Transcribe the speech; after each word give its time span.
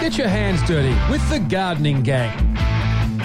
Get 0.00 0.16
your 0.16 0.28
hands 0.28 0.62
dirty 0.62 0.96
with 1.12 1.28
the 1.28 1.38
Gardening 1.38 2.02
Gang. 2.02 2.56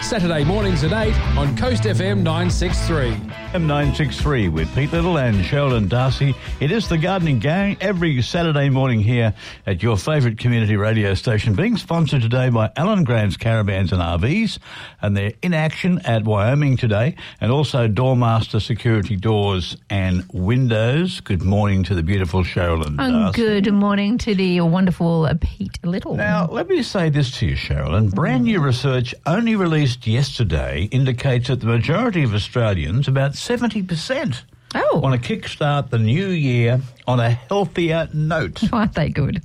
Saturday 0.01 0.43
mornings 0.43 0.83
at 0.83 0.91
8 0.91 1.15
on 1.37 1.55
Coast 1.55 1.83
FM 1.83 2.17
963. 2.17 3.44
M963 3.55 4.51
with 4.51 4.75
Pete 4.75 4.91
Little 4.91 5.17
and 5.17 5.37
Cheralyn 5.37 5.87
Darcey. 5.87 6.35
It 6.59 6.71
is 6.71 6.89
the 6.89 6.97
Gardening 6.97 7.39
Gang 7.39 7.77
every 7.79 8.21
Saturday 8.21 8.67
morning 8.67 8.99
here 8.99 9.33
at 9.65 9.81
your 9.81 9.95
favourite 9.95 10.37
community 10.37 10.75
radio 10.75 11.13
station, 11.13 11.55
being 11.55 11.77
sponsored 11.77 12.21
today 12.21 12.49
by 12.49 12.69
Alan 12.75 13.05
Grant's 13.05 13.37
Caravans 13.37 13.93
and 13.93 14.01
RVs, 14.01 14.59
and 15.01 15.15
they're 15.15 15.31
in 15.41 15.53
action 15.53 16.01
at 16.03 16.25
Wyoming 16.25 16.75
today, 16.75 17.15
and 17.39 17.49
also 17.49 17.87
Doormaster 17.87 18.61
Security 18.61 19.15
Doors 19.15 19.77
and 19.89 20.25
Windows. 20.33 21.21
Good 21.21 21.41
morning 21.41 21.83
to 21.83 21.95
the 21.95 22.03
beautiful 22.03 22.43
Cheralyn 22.43 22.99
And 22.99 23.33
good 23.33 23.73
morning 23.73 24.17
to 24.17 24.35
the 24.35 24.59
wonderful 24.59 25.27
uh, 25.27 25.35
Pete 25.39 25.79
Little. 25.81 26.17
Now, 26.17 26.47
let 26.47 26.67
me 26.67 26.83
say 26.83 27.09
this 27.09 27.31
to 27.39 27.45
you, 27.45 27.55
Cheralyn. 27.55 28.13
Brand 28.13 28.43
new 28.43 28.59
research 28.59 29.15
only 29.25 29.55
released 29.55 30.05
yesterday 30.05 30.89
indicates 30.91 31.47
that 31.47 31.61
the 31.61 31.67
majority 31.67 32.23
of 32.23 32.33
Australians, 32.33 33.07
about 33.07 33.35
70%, 33.49 34.43
Oh. 34.73 34.99
want 34.99 35.21
to 35.21 35.37
kickstart 35.37 35.89
the 35.89 35.97
new 35.99 36.27
year 36.27 36.81
on 37.07 37.19
a 37.19 37.29
healthier 37.29 38.09
note. 38.13 38.61
Aren't 38.73 38.95
they 38.95 39.09
good? 39.09 39.41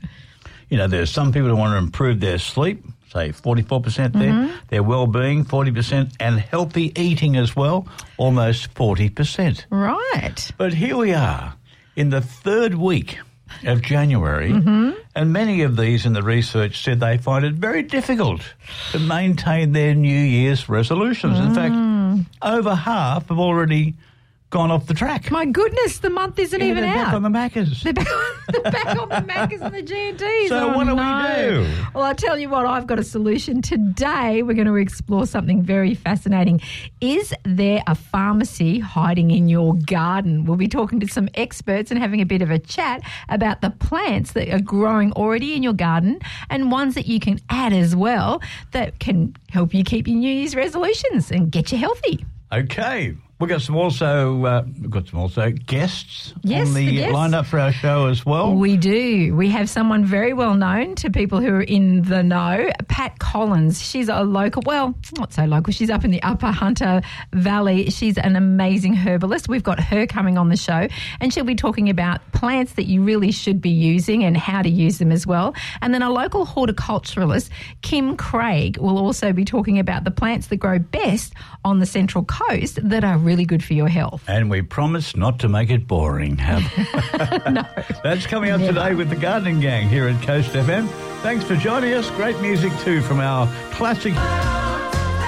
You 0.69 0.77
know, 0.79 0.87
there's 0.89 1.11
some 1.11 1.33
people 1.33 1.49
who 1.49 1.57
want 1.57 1.73
to 1.73 1.79
improve 1.79 2.21
their 2.21 2.39
sleep, 2.39 2.83
say 3.13 3.31
44% 3.31 4.13
there, 4.13 4.33
Mm-hmm. 4.33 4.55
their 4.69 4.83
well-being 4.83 5.45
40%, 5.45 6.13
and 6.21 6.39
healthy 6.41 6.93
eating 6.97 7.37
as 7.37 7.55
well, 7.55 7.87
almost 8.17 8.73
40%. 8.75 9.67
Right. 9.71 10.51
But 10.57 10.75
here 10.75 10.97
we 10.97 11.13
are 11.13 11.55
in 11.97 12.11
the 12.11 12.21
third 12.21 12.75
week 12.75 13.19
of 13.65 13.83
January, 13.83 14.51
Mm-hmm. 14.53 14.91
and 15.17 15.33
many 15.33 15.63
of 15.63 15.77
these 15.77 16.07
in 16.07 16.13
the 16.13 16.23
research 16.23 16.83
said 16.83 17.01
they 17.01 17.19
find 17.19 17.45
it 17.45 17.55
very 17.55 17.83
difficult 17.83 18.43
to 18.93 18.99
maintain 19.01 19.73
their 19.73 19.95
New 19.95 20.19
Year's 20.21 20.69
resolutions. 20.69 21.39
In 21.39 21.49
Mm. 21.49 21.55
fact, 21.55 21.75
over 22.43 22.75
half 22.75 23.29
have 23.29 23.39
already 23.39 23.95
gone 24.51 24.71
off 24.73 24.87
the 24.87 24.95
track. 24.95 25.31
My 25.31 25.45
goodness, 25.47 25.99
the 25.99 26.11
month 26.11 26.39
isn't 26.39 26.61
Yeah, 26.61 26.67
even 26.67 26.83
they're 26.83 26.93
back 26.95 27.09
out. 27.09 27.15
on 27.15 27.23
the 27.23 27.29
Maccas. 27.29 27.83
They're 27.85 27.93
back, 27.93 28.07
they're 28.49 28.73
back 28.73 28.87
on 28.99 29.09
the 29.09 29.33
Maccas 29.33 29.61
and 29.61 29.73
the 29.73 29.81
G&Ts. 29.83 30.49
So 30.49 30.71
Oh, 30.71 30.77
what 30.77 30.89
do 30.89 30.95
we 30.97 31.65
do? 31.65 31.73
Well, 31.95 32.03
I'll 32.05 32.15
tell 32.17 32.37
you 32.37 32.49
what, 32.49 32.67
I've 32.67 32.89
got 32.89 32.99
a 32.99 33.05
solution. 33.05 33.63
Today, 33.63 34.43
we're 34.43 34.55
going 34.55 34.67
to 34.67 34.75
explore 34.75 35.25
something 35.27 35.63
very 35.63 35.95
fascinating. 35.95 36.61
Is 37.01 37.33
there 37.45 37.83
a 37.87 37.95
pharmacy 37.95 38.81
hiding 38.81 39.31
in 39.31 39.49
your 39.49 39.75
garden? 39.87 40.45
We'll 40.45 40.57
be 40.57 40.67
talking 40.69 40.99
to 41.01 41.07
some 41.07 41.29
experts 41.35 41.93
and 41.93 42.01
having 42.01 42.21
a 42.21 42.27
bit 42.27 42.43
of 42.43 42.51
a 42.51 42.59
chat 42.59 43.03
about 43.29 43.61
the 43.61 43.71
plants 43.71 44.33
that 44.33 44.49
are 44.49 44.61
growing 44.61 45.13
already 45.13 45.55
in 45.55 45.63
your 45.63 45.75
garden 45.75 46.19
and 46.51 46.73
ones 46.73 46.97
that 46.97 47.07
you 47.07 47.21
can 47.21 47.39
add 47.51 47.73
as 47.73 47.95
well 47.95 48.43
that 48.73 48.99
can 48.99 49.37
help 49.49 49.73
you 49.73 49.85
keep 49.85 50.09
your 50.09 50.17
New 50.17 50.29
Year's 50.33 50.57
resolutions 50.57 51.31
and 51.31 51.53
get 51.53 51.71
you 51.71 51.79
healthy. 51.79 52.25
Okay. 52.53 53.15
We've 53.41 53.49
got 53.49 53.63
some 53.63 53.77
also 53.77 54.45
uh, 54.45 54.65
we've 54.81 54.91
got 54.91 55.09
some 55.09 55.19
also 55.19 55.51
guests 55.51 56.35
Yes, 56.43 56.69
on 56.69 56.75
the 56.75 56.93
guests. 56.97 57.15
lineup 57.17 57.47
for 57.47 57.59
our 57.59 57.73
show 57.73 58.07
as 58.09 58.27
well. 58.27 58.55
We 58.55 58.77
do. 58.77 59.35
We 59.35 59.49
have 59.49 59.71
someone 59.71 60.05
very 60.05 60.35
well 60.35 60.55
known 60.55 60.95
to 60.97 61.09
people 61.11 61.41
who 61.41 61.49
are 61.55 61.63
in 61.63 62.03
the 62.03 62.23
know, 62.23 62.69
Pat 62.89 63.19
Collins. 63.19 63.81
She's 63.83 64.11
a 64.11 64.21
local, 64.25 64.63
well, 64.67 64.95
not 65.17 65.33
so 65.33 65.47
local. 65.47 65.73
She's 65.73 65.89
up 65.89 66.05
in 66.05 66.11
the 66.11 66.23
Upper 66.23 66.49
Hunter 66.53 67.01
Valley. 67.33 67.89
She's 67.89 68.19
an 68.19 68.37
amazing 68.37 68.95
herbalist. 68.95 69.49
We've 69.49 69.63
got 69.63 69.81
her 69.81 70.07
coming 70.07 70.37
on 70.37 70.51
the 70.51 70.57
show, 70.59 70.87
and 71.21 71.33
she'll 71.33 71.45
be 71.45 71.55
talking 71.55 71.89
about 71.89 72.21
plants 72.33 72.73
that 72.75 72.85
you 72.85 73.03
really 73.03 73.31
should 73.33 73.63
be 73.63 73.71
using 73.71 74.23
and 74.23 74.37
how 74.37 74.61
to 74.61 74.69
use 74.69 74.99
them 74.99 75.11
as 75.11 75.27
well. 75.27 75.55
And 75.81 75.95
then 75.95 76.03
a 76.03 76.11
local 76.11 76.45
horticulturalist, 76.45 77.49
Kim 77.81 78.19
Craig, 78.19 78.77
will 78.77 78.99
also 78.99 79.33
be 79.33 79.47
talking 79.47 79.79
about 79.79 80.05
the 80.05 80.11
plants 80.11 80.49
that 80.49 80.57
grow 80.57 80.79
best 80.79 81.33
on 81.65 81.79
the 81.79 81.87
Central 81.87 82.23
Coast 82.25 82.79
that 82.83 83.03
are 83.03 83.17
really 83.17 83.30
good 83.37 83.65
for 83.65 83.75
your 83.75 83.89
health. 83.89 84.23
And 84.27 84.51
we 84.51 84.63
promise 84.63 85.17
not 85.17 85.39
to 85.41 85.49
make 85.49 85.71
it 85.71 85.87
boring. 85.87 86.37
Have 86.39 86.63
no. 87.51 87.63
That's 88.03 88.27
coming 88.27 88.51
up 88.51 88.61
today 88.61 88.95
with 88.95 89.09
the 89.11 89.17
Gardening 89.17 89.61
Gang 89.61 89.89
here 89.89 90.09
at 90.09 90.23
Coast 90.23 90.51
FM. 90.53 90.89
Thanks 91.23 91.45
for 91.45 91.57
joining 91.57 91.95
us. 91.95 92.11
Great 92.13 92.39
music 92.41 92.73
too 92.81 93.01
from 93.03 93.21
our 93.21 93.47
classic 93.73 94.15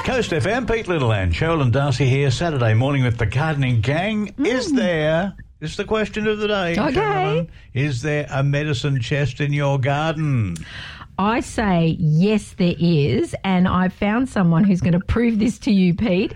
Coast 0.04 0.30
FM. 0.32 0.70
Pete 0.70 0.88
Little 0.88 1.12
and 1.12 1.32
Cheralyn 1.32 1.70
Darcey 1.70 2.08
here. 2.08 2.30
Saturday 2.30 2.74
morning 2.74 3.04
with 3.04 3.18
the 3.18 3.26
Gardening 3.26 3.80
Gang. 3.80 4.34
Is 4.38 4.72
mm. 4.72 4.76
there? 4.76 5.36
Is 5.60 5.76
the 5.76 5.84
question 5.84 6.26
of 6.26 6.38
the 6.38 6.48
day. 6.48 6.72
Okay. 6.72 6.92
Cheralyn, 6.92 7.48
Is 7.72 8.02
there 8.02 8.26
a 8.30 8.42
medicine 8.42 9.00
chest 9.00 9.40
in 9.40 9.52
your 9.52 9.78
garden? 9.78 10.56
I 11.18 11.40
say 11.40 11.96
yes, 12.00 12.54
there 12.54 12.74
is, 12.78 13.36
and 13.44 13.68
I've 13.68 13.92
found 13.92 14.28
someone 14.28 14.64
who's 14.64 14.80
going 14.80 14.94
to 14.94 15.00
prove 15.00 15.38
this 15.38 15.58
to 15.60 15.70
you, 15.70 15.94
Pete. 15.94 16.34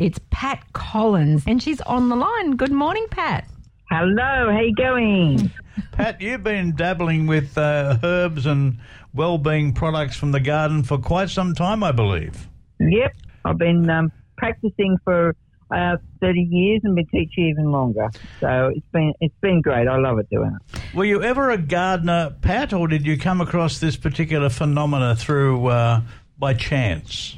It's 0.00 0.18
Pat 0.30 0.64
Collins, 0.72 1.44
and 1.46 1.62
she's 1.62 1.82
on 1.82 2.08
the 2.08 2.16
line. 2.16 2.56
Good 2.56 2.72
morning, 2.72 3.06
Pat. 3.10 3.46
Hello, 3.90 4.50
how 4.50 4.60
you 4.60 4.74
going? 4.74 5.50
Pat, 5.92 6.22
you've 6.22 6.42
been 6.42 6.74
dabbling 6.74 7.26
with 7.26 7.58
uh, 7.58 7.98
herbs 8.02 8.46
and 8.46 8.78
well-being 9.12 9.74
products 9.74 10.16
from 10.16 10.32
the 10.32 10.40
garden 10.40 10.84
for 10.84 10.96
quite 10.96 11.28
some 11.28 11.52
time, 11.52 11.84
I 11.84 11.92
believe. 11.92 12.48
Yep, 12.78 13.14
I've 13.44 13.58
been 13.58 13.90
um, 13.90 14.10
practicing 14.38 14.96
for 15.04 15.36
uh, 15.70 15.98
30 16.22 16.48
years 16.50 16.80
and 16.82 16.94
been 16.94 17.06
teaching 17.08 17.48
even 17.50 17.70
longer. 17.70 18.08
So 18.40 18.72
it's 18.74 18.86
been 18.94 19.12
it's 19.20 19.36
been 19.42 19.60
great. 19.60 19.86
I 19.86 19.98
love 19.98 20.18
it 20.18 20.30
doing 20.30 20.56
it. 20.56 20.94
Were 20.94 21.04
you 21.04 21.22
ever 21.22 21.50
a 21.50 21.58
gardener, 21.58 22.34
Pat, 22.40 22.72
or 22.72 22.88
did 22.88 23.04
you 23.04 23.18
come 23.18 23.42
across 23.42 23.80
this 23.80 23.98
particular 23.98 24.48
phenomena 24.48 25.14
through 25.14 25.66
uh, 25.66 26.00
by 26.38 26.54
chance? 26.54 27.36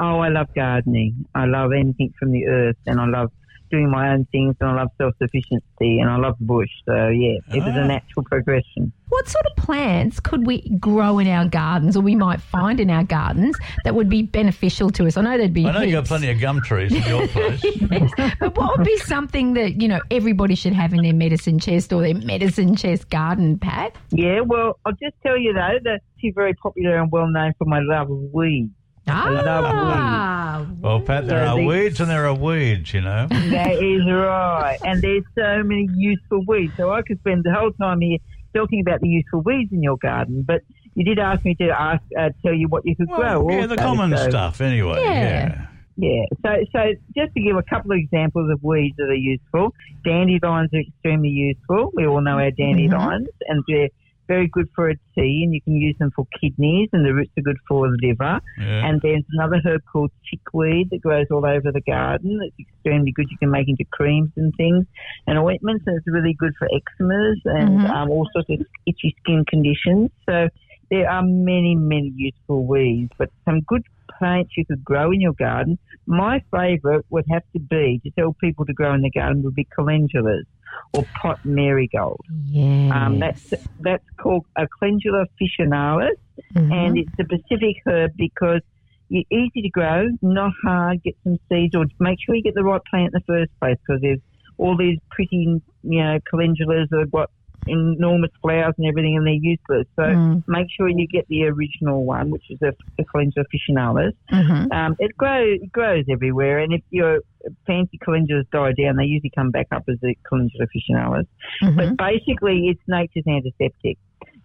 Oh, 0.00 0.18
I 0.20 0.28
love 0.28 0.48
gardening. 0.54 1.26
I 1.34 1.44
love 1.46 1.72
anything 1.72 2.12
from 2.18 2.32
the 2.32 2.46
earth, 2.46 2.76
and 2.86 3.00
I 3.00 3.06
love 3.06 3.30
doing 3.70 3.90
my 3.90 4.10
own 4.12 4.26
things, 4.30 4.54
and 4.60 4.68
I 4.68 4.74
love 4.74 4.88
self 4.98 5.14
sufficiency, 5.16 5.98
and 5.98 6.10
I 6.10 6.16
love 6.16 6.36
the 6.38 6.44
bush. 6.44 6.68
So 6.84 7.08
yeah, 7.08 7.38
it 7.54 7.64
was 7.64 7.72
Ah. 7.74 7.84
a 7.84 7.88
natural 7.88 8.22
progression. 8.24 8.92
What 9.08 9.28
sort 9.28 9.46
of 9.46 9.56
plants 9.56 10.20
could 10.20 10.46
we 10.46 10.68
grow 10.78 11.18
in 11.18 11.26
our 11.26 11.46
gardens, 11.48 11.96
or 11.96 12.00
we 12.02 12.14
might 12.14 12.40
find 12.42 12.80
in 12.80 12.90
our 12.90 13.04
gardens 13.04 13.56
that 13.84 13.94
would 13.94 14.10
be 14.10 14.22
beneficial 14.22 14.90
to 14.90 15.06
us? 15.06 15.16
I 15.16 15.22
know 15.22 15.38
there'd 15.38 15.54
be. 15.54 15.66
I 15.66 15.72
know 15.72 15.80
you 15.80 15.92
got 15.92 16.04
plenty 16.04 16.30
of 16.30 16.38
gum 16.40 16.60
trees 16.60 16.92
in 16.92 17.02
your 17.04 17.26
place. 17.28 17.64
Yes. 17.90 18.10
But 18.40 18.56
what 18.58 18.76
would 18.76 18.84
be 18.86 18.96
something 18.98 19.54
that 19.54 19.80
you 19.80 19.88
know 19.88 20.00
everybody 20.10 20.54
should 20.54 20.72
have 20.74 20.92
in 20.92 21.02
their 21.02 21.14
medicine 21.14 21.58
chest 21.58 21.92
or 21.94 22.02
their 22.02 22.14
medicine 22.14 22.74
chest 22.76 23.08
garden, 23.10 23.58
Pat? 23.58 23.94
Yeah, 24.10 24.40
well, 24.40 24.78
I'll 24.84 24.92
just 24.92 25.14
tell 25.22 25.38
you 25.38 25.52
though 25.54 25.78
that 25.84 26.00
she's 26.18 26.34
very 26.34 26.52
popular 26.54 26.96
and 27.00 27.10
well 27.10 27.26
known 27.26 27.52
for 27.58 27.64
my 27.66 27.80
love 27.80 28.10
of 28.10 28.18
weeds. 28.34 28.70
Ah, 29.08 30.66
Well, 30.80 31.00
Pat, 31.00 31.26
there 31.26 31.44
So 31.46 31.52
are 31.52 31.56
the- 31.60 31.66
weeds 31.66 32.00
and 32.00 32.10
there 32.10 32.26
are 32.26 32.34
weeds, 32.34 32.92
you 32.94 33.00
know. 33.00 33.26
That 33.28 33.82
is 33.82 34.06
right. 34.06 34.78
And 34.84 35.00
there's 35.02 35.24
so 35.36 35.62
many 35.64 35.88
useful 35.94 36.44
weeds. 36.46 36.72
So 36.76 36.92
I 36.92 37.02
could 37.02 37.18
spend 37.20 37.44
the 37.44 37.52
whole 37.52 37.72
time 37.72 38.00
here 38.00 38.18
talking 38.54 38.80
about 38.80 39.00
the 39.00 39.08
useful 39.08 39.42
weeds 39.42 39.72
in 39.72 39.82
your 39.82 39.96
garden. 39.98 40.42
But 40.46 40.62
you 40.94 41.04
did 41.04 41.18
ask 41.18 41.44
me 41.44 41.54
to 41.56 41.68
ask, 41.70 42.02
uh, 42.18 42.30
tell 42.42 42.52
you 42.54 42.68
what 42.68 42.84
you 42.86 42.94
could 42.96 43.08
grow. 43.08 43.48
yeah, 43.50 43.66
the 43.66 43.76
common 43.76 44.16
So, 44.16 44.28
stuff, 44.28 44.60
anyway. 44.60 45.00
Yeah. 45.02 45.66
Yeah. 45.96 46.22
So, 46.44 46.56
so 46.72 46.92
just 47.16 47.34
to 47.34 47.40
give 47.40 47.56
a 47.56 47.62
couple 47.62 47.92
of 47.92 47.98
examples 47.98 48.50
of 48.50 48.62
weeds 48.62 48.96
that 48.96 49.04
are 49.10 49.14
useful, 49.14 49.74
dandelions 50.04 50.70
are 50.72 50.80
extremely 50.80 51.28
useful. 51.28 51.90
We 51.94 52.06
all 52.06 52.20
know 52.22 52.38
our 52.38 52.50
dandelions, 52.50 53.28
and 53.48 53.62
they're 53.68 53.88
very 54.32 54.48
good 54.56 54.68
for 54.74 54.84
a 54.88 54.96
tea, 55.14 55.42
and 55.44 55.52
you 55.54 55.60
can 55.66 55.76
use 55.76 55.96
them 55.98 56.10
for 56.16 56.24
kidneys, 56.40 56.88
and 56.92 57.04
the 57.04 57.14
roots 57.14 57.32
are 57.38 57.42
good 57.42 57.60
for 57.68 57.80
the 57.90 57.98
liver. 58.06 58.40
Yeah. 58.58 58.86
And 58.86 59.00
there's 59.02 59.24
another 59.36 59.60
herb 59.64 59.82
called 59.92 60.12
chickweed 60.28 60.90
that 60.90 61.02
grows 61.06 61.26
all 61.30 61.44
over 61.54 61.70
the 61.78 61.84
garden. 61.94 62.40
It's 62.46 62.58
extremely 62.66 63.12
good. 63.12 63.26
You 63.30 63.38
can 63.38 63.50
make 63.50 63.68
into 63.68 63.84
creams 63.98 64.32
and 64.36 64.52
things 64.56 64.86
and 65.26 65.38
ointments, 65.38 65.84
and 65.86 65.96
it's 65.98 66.06
really 66.06 66.34
good 66.42 66.54
for 66.58 66.68
eczemas 66.78 67.40
and 67.44 67.80
Mhm. 67.80 67.90
um, 67.90 68.10
all 68.10 68.26
sorts 68.32 68.48
of 68.50 68.58
itchy 68.86 69.14
skin 69.20 69.44
conditions. 69.54 70.10
So 70.28 70.48
there 70.90 71.08
are 71.10 71.22
many, 71.22 71.74
many 71.74 72.12
useful 72.16 72.60
weeds, 72.66 73.12
but 73.18 73.30
some 73.44 73.60
good 73.72 73.84
plants 74.18 74.56
you 74.56 74.64
could 74.64 74.84
grow 74.84 75.10
in 75.10 75.20
your 75.20 75.36
garden. 75.48 75.78
My 76.06 76.42
favourite 76.50 77.04
would 77.10 77.26
have 77.34 77.44
to 77.54 77.60
be 77.60 78.00
to 78.04 78.10
tell 78.18 78.32
people 78.44 78.64
to 78.66 78.74
grow 78.80 78.92
in 78.94 79.02
the 79.02 79.10
garden 79.10 79.42
would 79.42 79.54
be 79.54 79.66
calendulas 79.76 80.46
or 80.92 81.04
pot 81.20 81.44
marigold. 81.44 82.24
yeah. 82.46 82.90
Um, 83.06 83.18
that's 83.18 83.52
that's 83.80 84.04
called 84.18 84.44
a 84.56 84.66
calendula 84.78 85.26
officinalis 85.26 86.16
Mm-hmm. 86.54 86.72
and 86.72 86.98
it's 86.98 87.10
a 87.18 87.24
Pacific 87.24 87.76
herb 87.86 88.12
because 88.16 88.60
you're 89.08 89.24
easy 89.30 89.62
to 89.62 89.68
grow, 89.68 90.08
not 90.22 90.52
hard. 90.64 91.02
Get 91.02 91.16
some 91.24 91.38
seeds, 91.48 91.74
or 91.74 91.84
make 92.00 92.18
sure 92.24 92.34
you 92.34 92.42
get 92.42 92.54
the 92.54 92.64
right 92.64 92.80
plant 92.90 93.12
in 93.14 93.20
the 93.20 93.24
first 93.26 93.50
place 93.60 93.76
because 93.86 94.00
there's 94.00 94.20
all 94.58 94.76
these 94.76 94.98
pretty, 95.10 95.36
you 95.36 95.62
know, 95.82 96.18
calendulas 96.32 96.88
that 96.90 97.00
have 97.00 97.10
got 97.10 97.30
enormous 97.66 98.30
flowers 98.40 98.74
and 98.78 98.86
everything, 98.86 99.16
and 99.16 99.26
they're 99.26 99.34
useless. 99.34 99.86
So 99.96 100.02
Mm. 100.02 100.44
make 100.48 100.66
sure 100.76 100.88
you 100.88 101.06
get 101.06 101.26
the 101.28 101.44
original 101.44 102.04
one, 102.04 102.30
which 102.30 102.50
is 102.50 102.60
a, 102.62 102.72
a 102.98 103.04
calendula 103.04 103.46
officinalis. 103.46 104.12
Mhm. 104.30 104.72
Um, 104.72 104.96
it 104.98 105.16
grows 105.16 105.60
it 105.62 105.72
grows 105.72 106.04
everywhere, 106.08 106.58
and 106.58 106.72
if 106.72 106.82
your 106.90 107.20
fancy 107.66 107.98
calendulas 107.98 108.48
die 108.50 108.72
down, 108.72 108.96
they 108.96 109.04
usually 109.04 109.30
come 109.34 109.50
back 109.50 109.68
up 109.72 109.84
as 109.88 109.98
the 110.00 110.14
calendula 110.28 110.66
officinalis. 110.66 111.26
Mhm. 111.62 111.76
But 111.76 111.96
basically, 111.96 112.68
it's 112.68 112.80
nature's 112.88 113.26
antiseptic. 113.26 113.98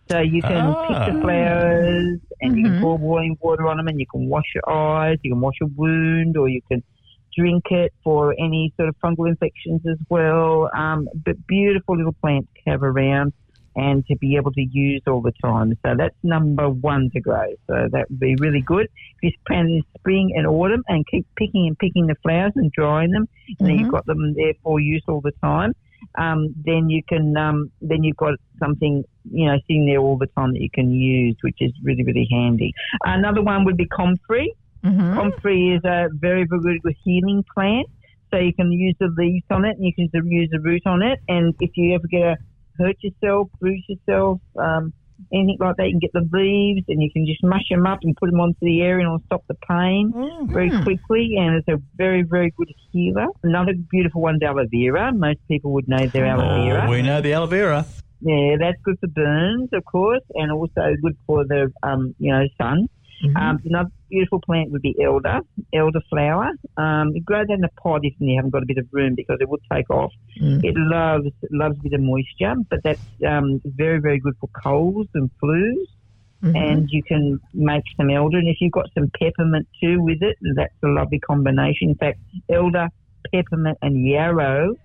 So 0.09 0.19
you 0.21 0.41
can 0.41 0.67
Ah. 0.67 0.87
pick 0.87 1.13
the 1.15 1.21
flowers 1.21 2.19
and 2.41 2.57
you 2.57 2.65
Mhm. 2.65 2.71
can 2.75 2.81
pour 2.81 2.97
boiling 2.97 3.37
water 3.41 3.67
on 3.67 3.75
them 3.77 3.87
and 3.89 3.99
you 3.99 4.05
can 4.09 4.29
wash 4.29 4.45
your 4.55 4.63
eyes, 4.69 5.17
you 5.21 5.31
can 5.31 5.41
wash 5.41 5.59
a 5.61 5.65
wound 5.75 6.37
or 6.37 6.47
you 6.47 6.61
can 6.69 6.81
drink 7.37 7.65
it 7.71 7.93
for 8.03 8.33
any 8.39 8.73
sort 8.77 8.89
of 8.89 8.95
fungal 9.03 9.27
infections 9.27 9.81
as 9.89 9.97
well. 10.09 10.69
Um, 10.75 11.07
but 11.25 11.35
beautiful 11.47 11.97
little 11.97 12.15
plants 12.21 12.49
to 12.55 12.71
have 12.71 12.83
around 12.83 13.33
and 13.77 14.05
to 14.07 14.15
be 14.17 14.35
able 14.35 14.51
to 14.51 14.61
use 14.61 15.03
all 15.07 15.21
the 15.21 15.33
time. 15.43 15.77
So 15.85 15.93
that's 15.95 16.15
number 16.23 16.67
one 16.67 17.11
to 17.13 17.21
grow. 17.21 17.53
So 17.67 17.87
that 17.91 18.09
would 18.09 18.19
be 18.19 18.35
really 18.39 18.61
good. 18.61 18.87
If 19.21 19.23
you 19.23 19.31
plant 19.47 19.69
in 19.69 19.83
spring 19.99 20.33
and 20.35 20.47
autumn 20.47 20.83
and 20.87 21.05
keep 21.05 21.27
picking 21.37 21.67
and 21.67 21.77
picking 21.77 22.07
the 22.07 22.15
flowers 22.23 22.53
and 22.55 22.71
drying 22.71 23.11
them, 23.11 23.29
and 23.59 23.67
then 23.67 23.77
you've 23.77 23.91
got 23.91 24.05
them 24.07 24.33
there 24.33 24.53
for 24.63 24.79
use 24.79 25.03
all 25.07 25.21
the 25.21 25.33
time. 25.43 25.73
Um, 26.17 26.55
then 26.65 26.89
you 26.89 27.03
can, 27.07 27.37
um, 27.37 27.71
then 27.81 28.03
you've 28.03 28.17
got 28.17 28.33
something, 28.59 29.03
you 29.31 29.45
know, 29.45 29.57
sitting 29.67 29.85
there 29.85 29.99
all 29.99 30.17
the 30.17 30.27
time 30.27 30.53
that 30.53 30.61
you 30.61 30.69
can 30.71 30.91
use, 30.91 31.35
which 31.41 31.57
is 31.59 31.71
really, 31.83 32.03
really 32.03 32.27
handy. 32.31 32.73
Another 33.03 33.43
one 33.43 33.63
would 33.65 33.77
be 33.77 33.87
comfrey. 33.87 34.55
Mhm. 34.87 35.15
Comfrey 35.15 35.75
is 35.75 35.83
a 35.85 36.07
very, 36.13 36.45
very 36.49 36.79
good 36.79 36.95
healing 37.03 37.43
plant. 37.53 37.87
So 38.31 38.37
you 38.37 38.53
can 38.53 38.71
use 38.71 38.95
the 38.99 39.07
leaves 39.17 39.45
on 39.49 39.63
it 39.65 39.77
and 39.77 39.85
you 39.85 39.93
can 39.93 40.09
use 40.29 40.49
the 40.51 40.59
root 40.59 40.81
on 40.85 41.01
it. 41.01 41.19
And 41.29 41.53
if 41.61 41.71
you 41.75 41.95
ever 41.95 42.07
get 42.07 42.21
a 42.21 42.37
hurt 42.77 42.97
yourself, 43.01 43.49
bruise 43.59 43.83
yourself, 43.87 44.39
um, 44.57 44.91
anything 45.33 45.57
like 45.59 45.77
that, 45.77 45.85
you 45.87 45.93
can 45.93 45.99
get 45.99 46.13
the 46.13 46.27
leaves 46.31 46.83
and 46.89 47.01
you 47.01 47.09
can 47.11 47.25
just 47.25 47.41
mush 47.43 47.63
them 47.69 47.87
up 47.87 47.99
and 48.03 48.15
put 48.17 48.29
them 48.29 48.39
onto 48.41 48.59
the 48.61 48.81
area 48.81 49.05
and 49.05 49.15
it'll 49.15 49.25
stop 49.25 49.43
the 49.47 49.55
pain 49.67 50.11
very 50.47 50.69
Mm. 50.69 50.83
quickly. 50.83 51.37
And 51.37 51.55
it's 51.55 51.67
a 51.69 51.81
very, 51.95 52.21
very 52.23 52.51
good 52.57 52.69
healer. 52.91 53.27
Another 53.43 53.73
beautiful 53.89 54.21
one's 54.21 54.43
aloe 54.43 54.65
vera. 54.69 55.13
Most 55.13 55.39
people 55.47 55.71
would 55.71 55.87
know 55.87 56.05
their 56.13 56.25
aloe 56.25 56.63
vera. 56.63 56.85
Oh, 56.85 56.91
we 56.91 57.01
know 57.01 57.21
the 57.21 57.33
aloe 57.33 57.47
vera. 57.47 57.85
Yeah, 58.21 58.57
that's 58.59 58.81
good 58.83 58.99
for 58.99 59.07
burns, 59.07 59.69
of 59.73 59.85
course, 59.85 60.23
and 60.35 60.51
also 60.51 60.95
good 61.01 61.15
for 61.25 61.45
the, 61.45 61.71
um, 61.83 62.13
you 62.19 62.31
know, 62.31 62.45
sun. 62.59 62.87
Mhm. 63.23 63.35
Um, 63.35 63.59
another 63.65 63.89
beautiful 64.09 64.39
plant 64.39 64.71
would 64.71 64.81
be 64.81 64.95
elder, 65.03 65.39
elder 65.73 66.01
flower. 66.09 66.51
Um, 66.77 67.15
you 67.15 67.21
grow 67.21 67.43
that 67.45 67.53
in 67.53 67.63
a 67.63 67.69
pot 67.81 68.01
if 68.03 68.13
you 68.19 68.35
haven't 68.35 68.51
got 68.51 68.63
a 68.63 68.65
bit 68.65 68.77
of 68.77 68.87
room 68.91 69.15
because 69.15 69.37
it 69.41 69.49
would 69.49 69.61
take 69.71 69.89
off. 69.89 70.13
Mm. 70.39 70.63
It 70.63 70.75
loves 70.75 71.27
it 71.41 71.51
loves 71.51 71.77
a 71.79 71.83
bit 71.83 71.93
of 71.93 72.01
moisture, 72.01 72.55
but 72.69 72.83
that's 72.83 73.01
um, 73.27 73.61
very 73.65 73.99
very 73.99 74.19
good 74.19 74.35
for 74.39 74.49
colds 74.49 75.09
and 75.13 75.29
flus. 75.41 75.85
Mhm. 76.43 76.55
And 76.55 76.89
you 76.91 77.01
can 77.01 77.39
make 77.53 77.83
some 77.95 78.11
elder, 78.11 78.37
and 78.37 78.47
if 78.47 78.57
you've 78.61 78.71
got 78.71 78.91
some 78.93 79.09
peppermint 79.19 79.67
too 79.81 79.99
with 80.01 80.21
it, 80.21 80.37
that's 80.55 80.75
a 80.83 80.87
lovely 80.87 81.19
combination. 81.19 81.89
In 81.89 81.95
fact, 81.95 82.19
elder, 82.49 82.89
peppermint, 83.31 83.79
and 83.81 84.05
yarrow 84.07 84.75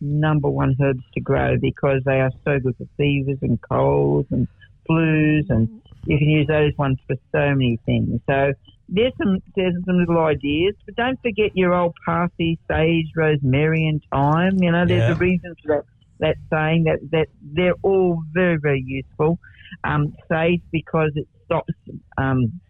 number 0.00 0.48
one 0.48 0.76
herbs 0.80 1.02
to 1.14 1.20
grow 1.20 1.58
because 1.58 2.02
they 2.04 2.20
are 2.20 2.30
so 2.44 2.58
good 2.60 2.76
for 2.76 2.86
fevers 2.96 3.38
and 3.42 3.60
colds 3.60 4.28
and 4.30 4.46
flus, 4.88 5.50
and 5.50 5.68
you 6.06 6.18
can 6.18 6.28
use 6.28 6.46
those 6.46 6.72
ones 6.78 6.98
for 7.06 7.16
so 7.32 7.50
many 7.54 7.78
things. 7.86 8.20
So 8.28 8.52
there's 8.88 9.12
some 9.22 9.38
there's 9.56 9.74
some 9.86 9.98
little 9.98 10.18
ideas, 10.24 10.74
but 10.86 10.96
don't 10.96 11.18
forget 11.22 11.50
your 11.54 11.74
old 11.74 11.94
parsley, 12.04 12.58
sage, 12.70 13.06
rosemary, 13.16 13.86
and 13.86 14.02
thyme. 14.12 14.56
You 14.62 14.72
know, 14.72 14.84
there's 14.86 15.08
Yeah. 15.08 15.12
a 15.14 15.16
reason 15.16 15.54
for 15.62 15.76
that 15.76 15.84
that 16.20 16.36
saying 16.52 16.84
that 16.84 16.98
that 17.12 17.28
they're 17.40 17.74
all 17.82 18.22
very 18.32 18.58
very 18.60 18.82
useful. 18.84 19.38
Um, 19.84 20.12
sage 20.30 20.62
because 20.72 21.12
it 21.14 21.28
stops 21.44 21.72
um, 22.18 22.60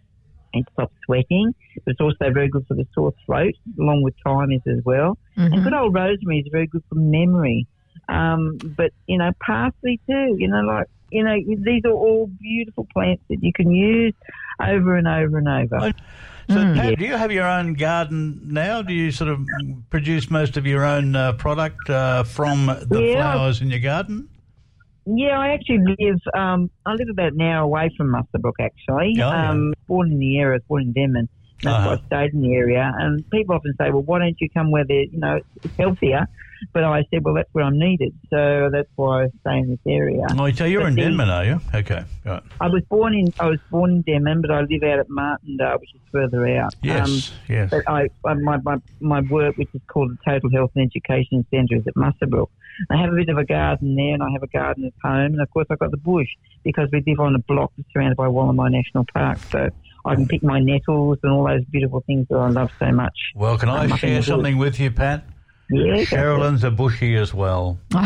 it 0.53 0.65
stops 0.73 0.95
sweating, 1.07 1.53
but 1.85 1.93
it's 1.93 2.01
also 2.01 2.33
very 2.33 2.49
good 2.49 2.65
for 2.67 2.75
the 2.75 2.87
sore 2.95 3.13
throat, 3.27 3.55
along 3.79 4.03
with 4.03 4.15
thyme 4.25 4.51
is 4.53 4.63
as 4.67 4.83
well. 4.85 5.17
And 5.53 5.63
Mhm. 5.63 5.65
good 5.65 5.75
old 5.75 5.95
rosemary 5.95 6.41
is 6.41 6.49
very 6.53 6.67
good 6.67 6.83
for 6.89 6.97
memory. 6.97 7.67
Um, 8.09 8.59
but 8.77 8.91
you 9.07 9.19
know, 9.19 9.31
parsley 9.45 10.01
too. 10.09 10.37
You 10.39 10.49
know, 10.49 10.61
like 10.61 10.87
you 11.11 11.25
know, 11.25 11.37
these 11.65 11.83
are 11.85 11.91
all 11.93 12.27
beautiful 12.41 12.87
plants 12.93 13.23
that 13.29 13.39
you 13.43 13.53
can 13.53 13.71
use 13.71 14.15
over 14.61 14.97
and 14.97 15.09
over 15.09 15.39
and 15.39 15.49
over. 15.49 15.93
So, 16.49 16.57
Mm. 16.57 16.75
Pat, 16.75 16.99
do 16.99 17.05
you 17.05 17.17
have 17.17 17.31
your 17.31 17.47
own 17.47 17.75
garden 17.75 18.41
now? 18.45 18.83
Do 18.83 18.93
you 18.93 19.13
sort 19.13 19.31
of 19.31 19.41
produce 19.89 20.31
most 20.31 20.57
of 20.57 20.67
your 20.67 20.85
own 20.85 21.15
uh, 21.15 21.33
product 21.35 21.89
uh, 21.89 22.25
from 22.25 22.67
the 22.67 23.01
Yeah. 23.03 23.15
flowers 23.35 23.61
in 23.63 23.71
your 23.71 23.79
garden? 23.79 24.29
Yeah, 25.07 25.39
I 25.39 25.51
actually 25.51 25.85
live. 25.99 26.19
Um, 26.35 26.69
I 26.87 26.95
live 26.95 27.09
about 27.09 27.33
an 27.35 27.41
hour 27.41 27.63
away 27.63 27.91
from 27.97 28.09
Muswellbrook. 28.09 28.55
Actually, 28.61 29.13
Oh, 29.17 29.31
yeah. 29.31 29.51
um, 29.51 29.73
born 29.87 30.11
in 30.11 30.19
the 30.19 30.39
area, 30.39 30.59
born 30.69 30.83
in 30.83 30.93
Denman. 30.93 31.29
That's 31.63 31.77
Uh-huh. 31.77 31.97
why 32.11 32.17
I 32.19 32.25
stayed 32.27 32.35
in 32.35 32.43
the 32.43 32.55
area. 32.55 32.91
And 32.99 33.29
people 33.31 33.55
often 33.55 33.75
say, 33.79 33.91
"Well, 33.91 34.03
why 34.03 34.19
don't 34.21 34.41
you 34.41 34.49
come 34.51 34.71
where 34.71 34.85
they, 34.85 35.09
you 35.13 35.19
know, 35.19 35.41
it's 35.63 35.77
healthier?" 35.77 36.27
But 36.75 36.85
I 36.85 37.05
said, 37.11 37.25
"Well, 37.25 37.33
that's 37.35 37.49
where 37.53 37.65
I'm 37.65 37.79
needed, 37.79 38.13
so 38.29 38.69
that's 38.71 38.89
why 38.97 39.25
I 39.25 39.29
stay 39.41 39.59
in 39.59 39.71
this 39.71 39.79
area." 39.87 40.23
Oh, 40.39 40.51
so 40.51 40.67
you're 40.67 40.83
But 40.83 40.89
in 40.91 40.97
Denman, 40.97 41.31
are 41.31 41.45
you? 41.45 41.61
Okay, 41.75 42.05
right. 42.27 42.43
I 42.61 42.69
was 42.69 42.83
born 42.91 43.15
in 43.15 43.33
I 43.41 43.47
was 43.47 43.59
born 43.71 43.91
in 43.93 44.03
Denman, 44.03 44.43
but 44.43 44.51
I 44.51 44.61
live 44.61 44.83
out 44.83 44.99
at 44.99 45.09
Martindale, 45.09 45.79
which 45.81 45.95
is 45.95 46.01
further 46.13 46.47
out. 46.59 46.75
Yes, 46.83 47.33
yes. 47.49 47.71
But 47.71 47.89
I, 47.89 48.09
my, 48.35 48.59
my 48.59 48.77
my 49.01 49.21
work, 49.23 49.57
which 49.57 49.71
is 49.75 49.81
called 49.87 50.11
the 50.13 50.19
Total 50.31 50.51
Health 50.51 50.73
and 50.75 50.85
Education 50.85 51.47
Centre, 51.51 51.77
is 51.77 51.87
at 51.87 51.95
Muswellbrook. 51.95 52.49
I 52.91 52.97
have 52.99 53.11
a 53.13 53.17
bit 53.17 53.29
of 53.31 53.39
a 53.39 53.45
garden 53.45 53.95
there, 53.95 54.13
and 54.15 54.23
I 54.23 54.29
have 54.33 54.43
a 54.43 54.47
garden 54.47 54.85
at 54.85 54.93
home, 55.03 55.33
and 55.33 55.41
of 55.41 55.51
course 55.51 55.67
I've 55.71 55.79
got 55.79 55.91
the 55.93 55.97
bush 55.99 56.29
because 56.63 56.89
we 56.93 57.03
live 57.07 57.21
on 57.21 57.35
a 57.35 57.39
block 57.39 57.73
surrounded 57.93 58.17
by 58.19 58.27
Wollemi 58.27 58.71
National 58.71 59.05
Park, 59.15 59.39
so 59.39 59.71
I 60.05 60.15
can 60.15 60.27
pick 60.27 60.43
my 60.43 60.61
nettles 60.61 61.19
and 61.23 61.33
all 61.33 61.47
those 61.47 61.65
beautiful 61.65 62.03
things 62.07 62.27
that 62.31 62.37
I 62.37 62.49
love 62.49 62.71
so 62.79 62.91
much. 62.91 63.17
Well, 63.35 63.59
can 63.59 63.69
I 63.69 63.85
I'm 63.85 63.93
up 63.93 64.03
in 64.03 64.11
share 64.11 64.23
something 64.23 64.59
with 64.59 64.81
you, 64.81 64.91
Pat? 64.91 65.25
Yeah, 65.73 66.05
Cheralyn's 66.05 66.65
a 66.65 66.71
bushy 66.71 67.17
as 67.17 67.33
well. 67.35 67.79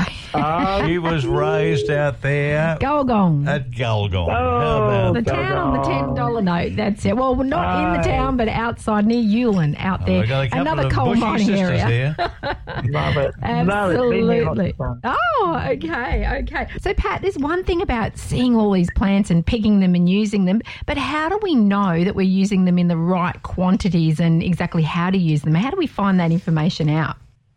She 0.85 0.99
was 0.99 1.25
raised 1.27 1.91
out 1.91 2.21
there 2.21 2.77
Gulgong. 2.81 3.47
at 3.47 3.71
Gulgong. 3.71 4.27
Oh, 4.29 4.33
how 4.33 5.09
Oh. 5.09 5.13
the 5.13 5.21
about 5.21 5.35
town 5.37 5.57
on 5.57 5.73
the 5.75 5.83
ten 5.89 6.15
dollar 6.15 6.43
note. 6.43 6.75
That's 6.75 7.05
it. 7.07 7.17
Well, 7.17 7.37
not 7.37 7.95
in 7.95 8.01
the 8.03 8.09
town, 8.09 8.37
but 8.37 8.49
outside 8.49 9.07
near 9.07 9.21
Ulan, 9.21 9.77
out 9.77 10.01
Oh, 10.03 10.07
there. 10.07 10.21
we 10.23 10.27
got 10.27 10.53
a 10.53 10.61
Another 10.61 10.87
of 10.87 10.93
coal 10.93 11.11
bushy 11.11 11.21
mining 11.21 11.47
sisters 11.47 11.81
area. 11.81 12.17
there. 12.19 12.31
love 12.91 13.17
it. 13.17 13.33
Love 13.43 13.93
it. 13.93 14.11
Been 14.11 14.27
there 14.27 14.45
lots 14.45 14.59
Absolutely. 14.61 14.75
Oh, 15.05 15.67
okay, 15.71 16.41
okay. 16.43 16.67
So, 16.81 16.93
Pat, 16.95 17.23
there's 17.23 17.39
one 17.39 17.63
thing 17.63 17.81
about 17.81 18.19
seeing 18.19 18.57
all 18.57 18.73
these 18.73 18.91
plants 18.97 19.31
and 19.31 19.47
picking 19.47 19.79
them 19.79 19.95
and 19.95 20.09
using 20.09 20.47
them, 20.47 20.61
but 20.87 20.99
how 20.99 21.29
do 21.29 21.39
we 21.43 21.55
know 21.55 22.03
that 22.03 22.17
we're 22.17 22.23
using 22.23 22.65
them 22.65 22.77
in 22.79 22.89
the 22.89 22.97
right 22.97 23.41
quantities 23.45 24.19
and 24.19 24.43
exactly 24.43 24.83
how 24.83 25.11
to 25.11 25.19
use 25.19 25.43
them? 25.43 25.55
How 25.55 25.71
do 25.71 25.77
we 25.77 25.87
find 25.87 26.19
that 26.19 26.33
information 26.33 26.89
out? 26.89 27.17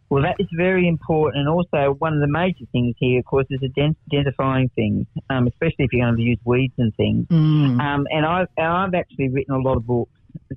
Well, 0.09 0.23
that 0.23 0.35
is 0.39 0.47
very 0.55 0.87
important, 0.87 1.39
and 1.41 1.49
also 1.49 1.95
one 1.99 2.13
of 2.13 2.21
the 2.21 2.27
major 2.27 2.65
things 2.71 2.95
here, 2.97 3.19
of 3.19 3.25
course, 3.25 3.45
is 3.49 3.59
identifying 3.61 4.69
things, 4.73 5.05
um, 5.29 5.47
especially 5.47 5.85
if 5.85 5.91
you're 5.91 6.05
going 6.05 6.15
to 6.15 6.21
use 6.21 6.39
weeds 6.45 6.73
and 6.77 6.95
things. 6.95 7.27
Mm. 7.27 7.81
Um, 7.81 8.07
and 8.09 8.25
I've, 8.25 8.47
I've 8.57 8.93
actually 8.93 9.29
written 9.29 9.53
a 9.55 9.59
lot 9.59 9.75
of 9.75 9.85
books. 9.85 10.11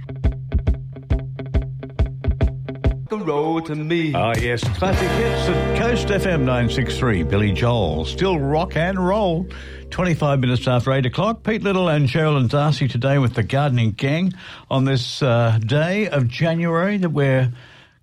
The 3.08 3.20
road 3.20 3.68
to 3.68 3.76
me. 3.76 4.14
Ah, 4.16 4.34
yes, 4.36 4.64
classic 4.78 5.08
hits 5.08 5.48
at 5.48 5.78
Coast 5.78 6.08
FM 6.08 6.40
963. 6.40 7.22
Billy 7.24 7.52
Joel, 7.52 8.04
still 8.06 8.40
rock 8.40 8.76
and 8.76 8.98
roll. 8.98 9.46
25 9.92 10.40
minutes 10.40 10.68
after 10.68 10.92
8 10.92 11.06
o'clock. 11.06 11.44
Pete 11.44 11.62
Little 11.62 11.88
and 11.88 12.10
Cheralyn 12.10 12.50
Darcey 12.50 12.90
today 12.90 13.20
with 13.20 13.36
the 13.36 13.44
Gardening 13.44 13.92
Gang 13.92 14.34
on 14.72 14.86
this 14.86 15.22
uh, 15.22 15.60
day 15.64 16.10
of 16.10 16.28
January 16.28 16.98
that 16.98 17.12
we're 17.12 17.54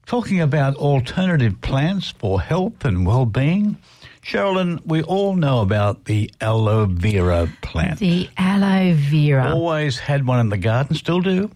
talking 0.06 0.40
about 0.40 0.76
alternative 0.76 1.60
plants 1.60 2.10
for 2.12 2.40
health 2.40 2.84
and 2.84 3.04
well-being. 3.04 3.78
Cheralyn, 4.22 4.86
we 4.86 5.02
all 5.02 5.34
know 5.34 5.62
about 5.62 6.04
the 6.04 6.30
aloe 6.40 6.86
vera 6.86 7.48
plant. 7.60 7.98
The 7.98 8.30
aloe 8.36 8.94
vera. 8.94 9.52
Always 9.52 9.98
had 9.98 10.24
one 10.28 10.38
in 10.38 10.48
the 10.48 10.58
garden, 10.58 10.94
still 10.94 11.20
do. 11.20 11.50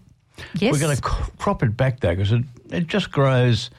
yes. 0.55 0.73
We're 0.73 0.81
going 0.81 0.97
to 0.97 1.01
crop 1.01 1.63
it 1.63 1.77
back 1.77 2.01
though 2.01 2.09
because 2.09 2.33
it, 2.33 2.43
it 2.71 2.87
just 2.87 3.11
grows 3.11 3.69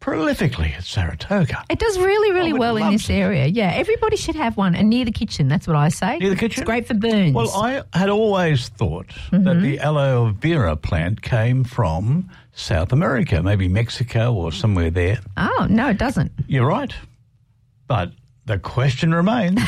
prolifically 0.00 0.72
at 0.76 0.84
Saratoga. 0.84 1.64
It 1.70 1.78
does 1.78 1.98
really, 1.98 2.32
really 2.32 2.52
well 2.52 2.76
in 2.76 2.92
this 2.92 3.06
to. 3.06 3.14
area. 3.14 3.46
Yeah, 3.46 3.72
everybody 3.74 4.16
should 4.16 4.34
have 4.34 4.56
one, 4.56 4.74
and 4.74 4.90
near 4.90 5.04
the 5.04 5.12
kitchen. 5.12 5.48
That's 5.48 5.66
what 5.66 5.76
I 5.76 5.88
say. 5.88 6.18
Near 6.18 6.30
the 6.30 6.36
kitchen? 6.36 6.62
It's 6.62 6.66
great 6.66 6.86
for 6.86 6.94
burns. 6.94 7.32
Well, 7.32 7.50
I 7.54 7.82
had 7.98 8.10
always 8.10 8.68
thought 8.68 9.06
that 9.30 9.44
the 9.44 9.50
mm-hmm. 9.50 9.84
aloe 9.84 10.30
vera 10.38 10.76
plant 10.76 11.22
came 11.22 11.64
from 11.64 12.28
South 12.52 12.92
America, 12.92 13.42
maybe 13.42 13.66
Mexico 13.66 14.34
or 14.34 14.52
somewhere 14.52 14.90
there. 14.90 15.20
oh 15.36 15.66
no, 15.70 15.88
it 15.88 15.98
doesn't. 15.98 16.32
You're 16.46 16.66
right. 16.68 16.94
But 17.86 18.12
the 18.46 18.58
question 18.58 19.14
remains 19.14 19.60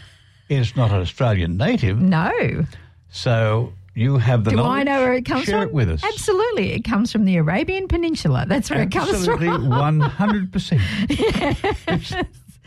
it's 0.48 0.76
not 0.76 0.90
an 0.90 1.00
Australian 1.00 1.56
native, 1.56 2.00
No. 2.00 2.64
so 3.10 3.72
you 3.94 4.18
have 4.18 4.44
the 4.44 4.50
Do 4.50 4.56
knowledge. 4.56 4.80
I 4.80 4.82
know 4.84 5.00
where 5.00 5.14
it 5.14 5.24
comes 5.24 5.44
Share 5.44 5.60
from? 5.60 5.68
it 5.68 5.74
with 5.74 5.90
us. 5.90 6.04
Absolutely, 6.04 6.72
it 6.72 6.84
comes 6.84 7.10
from 7.12 7.24
the 7.24 7.36
Arabian 7.36 7.88
Peninsula. 7.88 8.44
That's 8.48 8.70
where 8.70 8.82
it 8.82 8.90
comes 8.92 9.24
from. 9.24 9.42
Absolutely, 9.42 9.48
100%. 9.48 10.80
It's, 11.88 12.14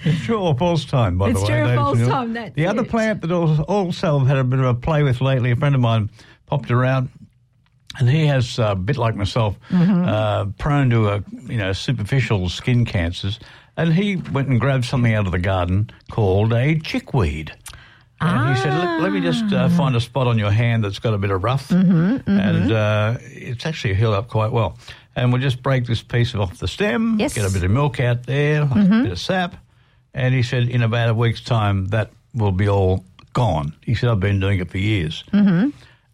it's 0.05 0.25
true 0.25 0.39
or 0.39 0.55
false 0.57 0.83
time, 0.85 1.17
by 1.17 1.29
It's 1.29 1.39
the 1.39 1.45
way. 1.45 1.61
true 1.63 1.71
or 1.71 1.75
false 1.75 1.99
time, 2.07 2.33
that's 2.33 2.55
the 2.55 2.67
other 2.67 2.83
plant 2.83 3.21
that 3.21 3.31
al- 3.31 3.61
also 3.63 4.19
I've 4.19 4.27
had 4.27 4.37
a 4.37 4.43
bit 4.43 4.59
of 4.59 4.65
a 4.65 4.73
play 4.73 5.03
with 5.03 5.21
lately, 5.21 5.51
a 5.51 5.55
friend 5.55 5.73
of 5.75 5.81
mine 5.81 6.09
popped 6.45 6.69
around, 6.71 7.09
and 7.99 8.09
he 8.09 8.25
has, 8.25 8.59
uh, 8.59 8.71
a 8.71 8.75
bit 8.75 8.97
like 8.97 9.15
myself, 9.15 9.55
Mm-hmm. 9.69 10.03
uh, 10.05 10.45
prone 10.57 10.89
to 10.89 11.07
a, 11.09 11.23
you 11.47 11.57
know 11.57 11.71
superficial 11.73 12.49
skin 12.49 12.83
cancers, 12.85 13.39
and 13.77 13.93
he 13.93 14.17
went 14.17 14.49
and 14.49 14.59
grabbed 14.59 14.83
something 14.85 15.13
out 15.13 15.25
of 15.25 15.31
the 15.31 15.39
garden 15.39 15.89
called 16.11 16.51
a 16.53 16.77
chickweed. 16.79 17.53
And 18.25 18.55
he 18.55 18.61
said, 18.61 18.73
let, 18.77 19.01
let 19.01 19.11
me 19.11 19.21
just 19.21 19.43
uh, 19.53 19.67
Ah. 19.71 19.77
find 19.77 19.95
a 19.95 19.99
spot 20.01 20.27
on 20.27 20.37
your 20.39 20.51
hand 20.51 20.83
that's 20.83 20.99
got 20.99 21.13
a 21.13 21.17
bit 21.17 21.31
of 21.31 21.43
rough. 21.43 21.67
Mm-hmm, 21.69 22.29
And 22.29 22.71
uh, 22.71 23.17
it's 23.21 23.65
actually 23.65 23.93
healed 23.95 24.13
up 24.15 24.27
quite 24.29 24.51
well. 24.51 24.77
And 25.15 25.31
we'll 25.31 25.41
just 25.41 25.61
break 25.61 25.85
this 25.85 26.01
piece 26.01 26.33
off 26.35 26.57
the 26.57 26.67
stem, 26.67 27.17
Yes. 27.19 27.33
Mm-hmm. 27.33 27.41
get 27.41 27.49
a 27.49 27.53
bit 27.53 27.63
of 27.63 27.71
milk 27.71 27.99
out 27.99 28.23
there, 28.23 28.61
a 28.63 28.65
bit 29.03 29.11
of 29.11 29.19
sap. 29.19 29.55
And 30.13 30.33
he 30.33 30.43
said, 30.43 30.69
in 30.69 30.81
about 30.83 31.09
a 31.09 31.13
week's 31.13 31.41
time, 31.43 31.87
that 31.87 32.11
will 32.33 32.51
be 32.51 32.67
all 32.69 33.03
gone. 33.33 33.73
He 33.81 33.95
said, 33.95 34.09
I've 34.09 34.19
been 34.19 34.39
doing 34.39 34.59
it 34.59 34.69
for 34.71 34.77
years. 34.77 35.23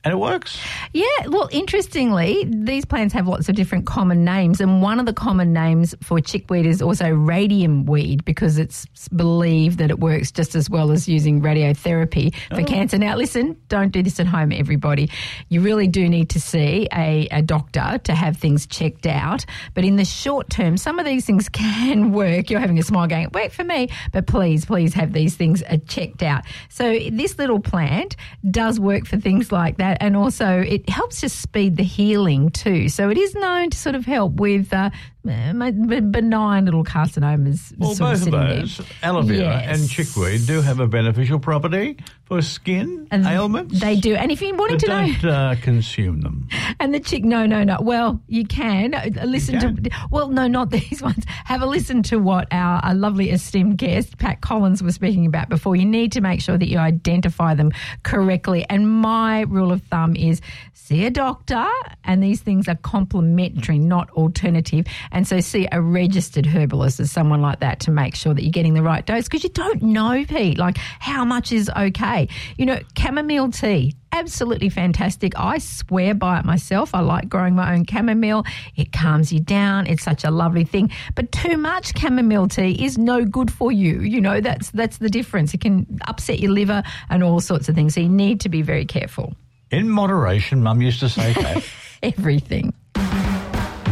And 0.06 0.14
it 0.14 0.18
works. 0.18 0.58
Yeah, 0.94 1.28
well, 1.28 1.50
interestingly, 1.52 2.46
these 2.48 2.86
plants 2.86 3.14
have 3.14 3.28
lots 3.28 3.50
of 3.50 3.56
different 3.56 3.86
common 3.86 4.24
names, 4.24 4.62
and 4.62 4.82
one 4.82 4.98
of 4.98 5.06
the 5.06 5.14
common 5.14 5.52
names 5.52 5.94
for 6.02 6.22
chickweed 6.22 6.66
is 6.66 6.82
also 6.82 7.10
radium 7.10 7.86
weed 7.86 8.24
because 8.24 8.58
it's 8.58 8.88
believed 9.10 9.78
that 9.80 9.90
it 9.90 10.00
works 10.00 10.32
just 10.32 10.56
as 10.56 10.70
well 10.70 10.92
as 10.92 11.10
using 11.10 11.42
radiotherapy 11.42 12.34
for 12.50 12.64
cancer. 12.64 12.98
Now, 12.98 13.18
listen, 13.18 13.58
don't 13.68 13.92
do 13.92 14.02
this 14.02 14.20
at 14.22 14.28
home, 14.28 14.54
everybody. 14.54 15.10
You 15.50 15.60
really 15.60 15.88
do 15.88 16.08
need 16.08 16.30
to 16.30 16.40
see 16.40 16.88
a, 16.94 17.28
a 17.32 17.42
doctor 17.42 18.00
to 18.04 18.16
have 18.16 18.38
things 18.38 18.66
checked 18.68 19.06
out. 19.06 19.46
But 19.74 19.84
in 19.84 19.98
the 19.98 20.06
short 20.06 20.50
term, 20.50 20.78
some 20.78 21.00
of 21.00 21.06
these 21.06 21.26
things 21.26 21.50
can 21.60 22.14
work. 22.14 22.50
You're 22.50 22.62
having 22.62 22.80
a 22.80 22.84
smile 22.84 23.08
going, 23.08 23.24
it 23.24 23.34
worked 23.34 23.54
for 23.54 23.64
me, 23.66 23.90
but 24.14 24.28
please, 24.28 24.66
please 24.66 24.94
have 24.94 25.12
these 25.12 25.36
things 25.36 25.62
uh, 25.64 25.78
checked 25.88 26.24
out. 26.24 26.44
So, 26.70 26.98
this 27.12 27.38
little 27.38 27.60
plant 27.60 28.16
does 28.50 28.80
work 28.80 29.06
for 29.06 29.18
things 29.18 29.52
like 29.52 29.78
that, 29.78 29.89
and 30.00 30.16
also 30.16 30.60
it 30.60 30.90
helps 30.90 31.22
to 31.22 31.30
speed 31.30 31.78
the 31.78 31.84
healing 31.84 32.50
too. 32.50 32.90
So, 32.90 33.10
it 33.10 33.18
is 33.18 33.36
known 33.36 33.70
to 33.70 33.78
sort 33.78 33.96
of 33.96 34.06
help 34.06 34.34
with 34.34 34.74
uh, 34.74 34.90
benign 35.24 36.66
little 36.66 36.84
carcinomas. 36.84 37.74
Well, 37.78 37.96
both 37.96 38.26
of 38.26 38.32
those, 38.32 38.82
aloe 39.04 39.22
vera 39.22 39.40
Yes. 39.40 39.80
and 39.80 39.90
chickweed, 39.90 40.46
do 40.48 40.62
have 40.62 40.80
a 40.80 40.88
beneficial 40.88 41.40
property 41.40 41.98
for 42.26 42.42
skin 42.42 43.08
And 43.12 43.26
ailments. 43.26 43.80
They 43.80 43.96
do. 43.96 44.16
And 44.16 44.32
if 44.32 44.42
you're 44.42 44.56
wanting 44.56 44.78
to 44.80 44.88
know. 44.88 45.08
don't 45.22 45.26
uh, 45.26 45.56
consume 45.62 46.22
them. 46.22 46.48
And 46.82 46.94
the 46.94 47.00
chick, 47.00 47.26
no, 47.26 47.46
no, 47.46 47.64
no. 47.64 47.78
Well, 47.82 48.22
you 48.28 48.46
can 48.46 48.94
Uh, 48.94 49.10
listen 49.26 49.56
You 49.56 49.60
to. 49.76 49.90
Well, 50.12 50.30
no, 50.30 50.48
not 50.48 50.70
these 50.80 51.02
ones. 51.02 51.26
Have 51.46 51.62
a 51.62 51.66
listen 51.66 52.02
to 52.04 52.18
what 52.20 52.48
our, 52.52 52.80
our 52.86 52.94
lovely 52.96 53.32
esteemed 53.32 53.78
guest 53.78 54.18
Pat 54.18 54.42
Collins 54.42 54.82
was 54.82 54.96
speaking 54.96 55.26
about 55.26 55.50
before. 55.50 55.76
You 55.76 55.86
need 55.86 56.12
to 56.14 56.22
make 56.22 56.40
sure 56.42 56.58
that 56.58 56.68
you 56.70 56.78
identify 56.78 57.54
them 57.56 57.72
correctly. 58.04 58.66
And 58.70 58.90
my 58.90 59.42
rule 59.42 59.72
of 59.72 59.82
thumb 59.84 60.16
is 60.16 60.42
see 60.74 61.06
a 61.06 61.10
doctor, 61.10 61.66
and 62.04 62.24
these 62.24 62.42
things 62.42 62.68
are 62.68 62.76
complementary, 62.76 63.78
not 63.78 64.10
alternative. 64.12 64.86
And 65.12 65.28
so 65.28 65.40
see 65.40 65.68
a 65.72 65.82
registered 65.82 66.46
herbalist 66.46 67.00
as 67.00 67.12
someone 67.12 67.42
like 67.42 67.60
that 67.60 67.80
to 67.82 67.92
make 67.92 68.16
sure 68.16 68.34
that 68.34 68.44
you're 68.44 68.52
getting 68.52 68.74
the 68.74 68.84
right 68.84 69.06
dose 69.06 69.26
because 69.26 69.44
you 69.44 69.50
don't 69.50 69.82
know, 69.82 70.24
Pete, 70.26 70.58
like 70.58 70.78
how 70.78 71.26
much 71.26 71.52
is 71.52 71.70
okay. 71.76 72.28
You 72.58 72.66
know, 72.66 72.80
chamomile 72.98 73.52
tea 73.52 73.96
absolutely 74.12 74.70
fantastic. 74.70 75.34
I 75.38 75.58
swear 75.60 76.14
by 76.14 76.40
it 76.40 76.46
myself. 76.46 76.94
I 76.94 77.02
like 77.02 77.30
growing 77.30 77.56
my 77.56 77.74
own 77.74 77.86
chamomile. 77.86 78.44
It 78.76 78.92
calms 78.92 79.32
you 79.32 79.40
down. 79.40 79.88
It's 79.88 80.04
such 80.04 80.24
a 80.24 80.32
lovely 80.32 80.64
thing. 80.64 80.92
But 81.16 81.32
too 81.32 81.58
much 81.58 81.98
chamomile 81.98 82.48
tea 82.48 82.84
is 82.84 82.98
no 82.98 83.26
good 83.26 83.52
for 83.52 83.72
you. 83.72 84.02
You 84.02 84.22
know, 84.22 84.42
that's 84.42 84.72
that's 84.72 84.98
the 84.98 85.10
difference. 85.10 85.54
It 85.54 85.62
can 85.62 86.00
upset 86.08 86.40
your 86.40 86.52
liver 86.52 86.84
and 87.10 87.24
all 87.24 87.40
sorts 87.40 87.70
of 87.70 87.76
things. 87.76 87.94
So 87.96 88.02
you 88.02 88.10
need 88.10 88.42
to 88.42 88.50
be 88.50 88.62
very 88.62 88.86
careful. 88.86 89.36
In 89.72 89.90
moderation, 89.90 90.64
Mum 90.64 90.82
used 90.82 91.00
to 91.02 91.10
say 91.10 91.34
that. 91.34 91.64
Everything. 92.04 92.74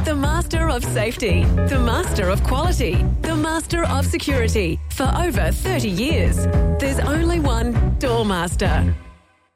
The 0.07 0.15
master 0.15 0.69
of 0.69 0.85
safety, 0.85 1.43
the 1.67 1.77
master 1.77 2.29
of 2.29 2.41
quality, 2.45 3.03
the 3.23 3.35
master 3.35 3.83
of 3.83 4.05
security. 4.05 4.79
For 4.91 5.03
over 5.03 5.51
30 5.51 5.89
years, 5.89 6.45
there's 6.79 6.99
only 6.99 7.41
one 7.41 7.73
Doormaster. 7.99 8.95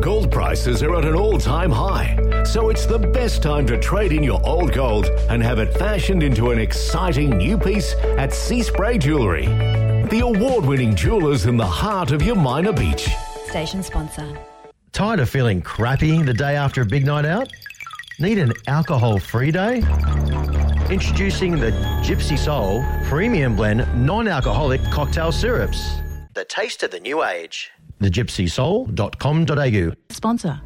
Gold 0.00 0.30
prices 0.30 0.82
are 0.82 0.94
at 0.96 1.04
an 1.04 1.14
all 1.14 1.38
time 1.38 1.72
high, 1.72 2.42
so 2.44 2.70
it's 2.70 2.86
the 2.86 2.98
best 2.98 3.42
time 3.42 3.66
to 3.66 3.78
trade 3.78 4.12
in 4.12 4.22
your 4.22 4.40
old 4.46 4.72
gold 4.72 5.06
and 5.28 5.42
have 5.42 5.58
it 5.58 5.74
fashioned 5.74 6.22
into 6.22 6.50
an 6.50 6.58
exciting 6.58 7.30
new 7.36 7.58
piece 7.58 7.94
at 8.16 8.32
Sea 8.32 8.62
Spray 8.62 8.98
Jewellery. 8.98 9.46
The 10.08 10.20
award 10.22 10.64
winning 10.64 10.94
jewellers 10.94 11.46
in 11.46 11.56
the 11.56 11.66
heart 11.66 12.12
of 12.12 12.20
Umina 12.20 12.76
beach. 12.76 13.10
Station 13.48 13.82
sponsor. 13.82 14.38
Tired 14.98 15.20
of 15.20 15.30
feeling 15.30 15.62
crappy 15.62 16.20
the 16.26 16.34
day 16.34 16.56
after 16.56 16.82
a 16.82 16.84
big 16.84 17.06
night 17.06 17.24
out? 17.24 17.52
Need 18.18 18.38
an 18.38 18.52
alcohol 18.66 19.20
free 19.20 19.52
day? 19.52 19.76
Introducing 20.90 21.52
the 21.52 21.70
Gypsy 22.02 22.36
Soul 22.36 22.84
Premium 23.04 23.54
Blend 23.54 23.86
non 23.94 24.26
alcoholic 24.26 24.82
cocktail 24.90 25.30
syrups. 25.30 25.98
The 26.34 26.44
taste 26.44 26.82
of 26.82 26.90
the 26.90 26.98
new 26.98 27.22
age. 27.22 27.70
Thegypsysoul.com.au. 28.00 29.92
Sponsor. 30.12 30.60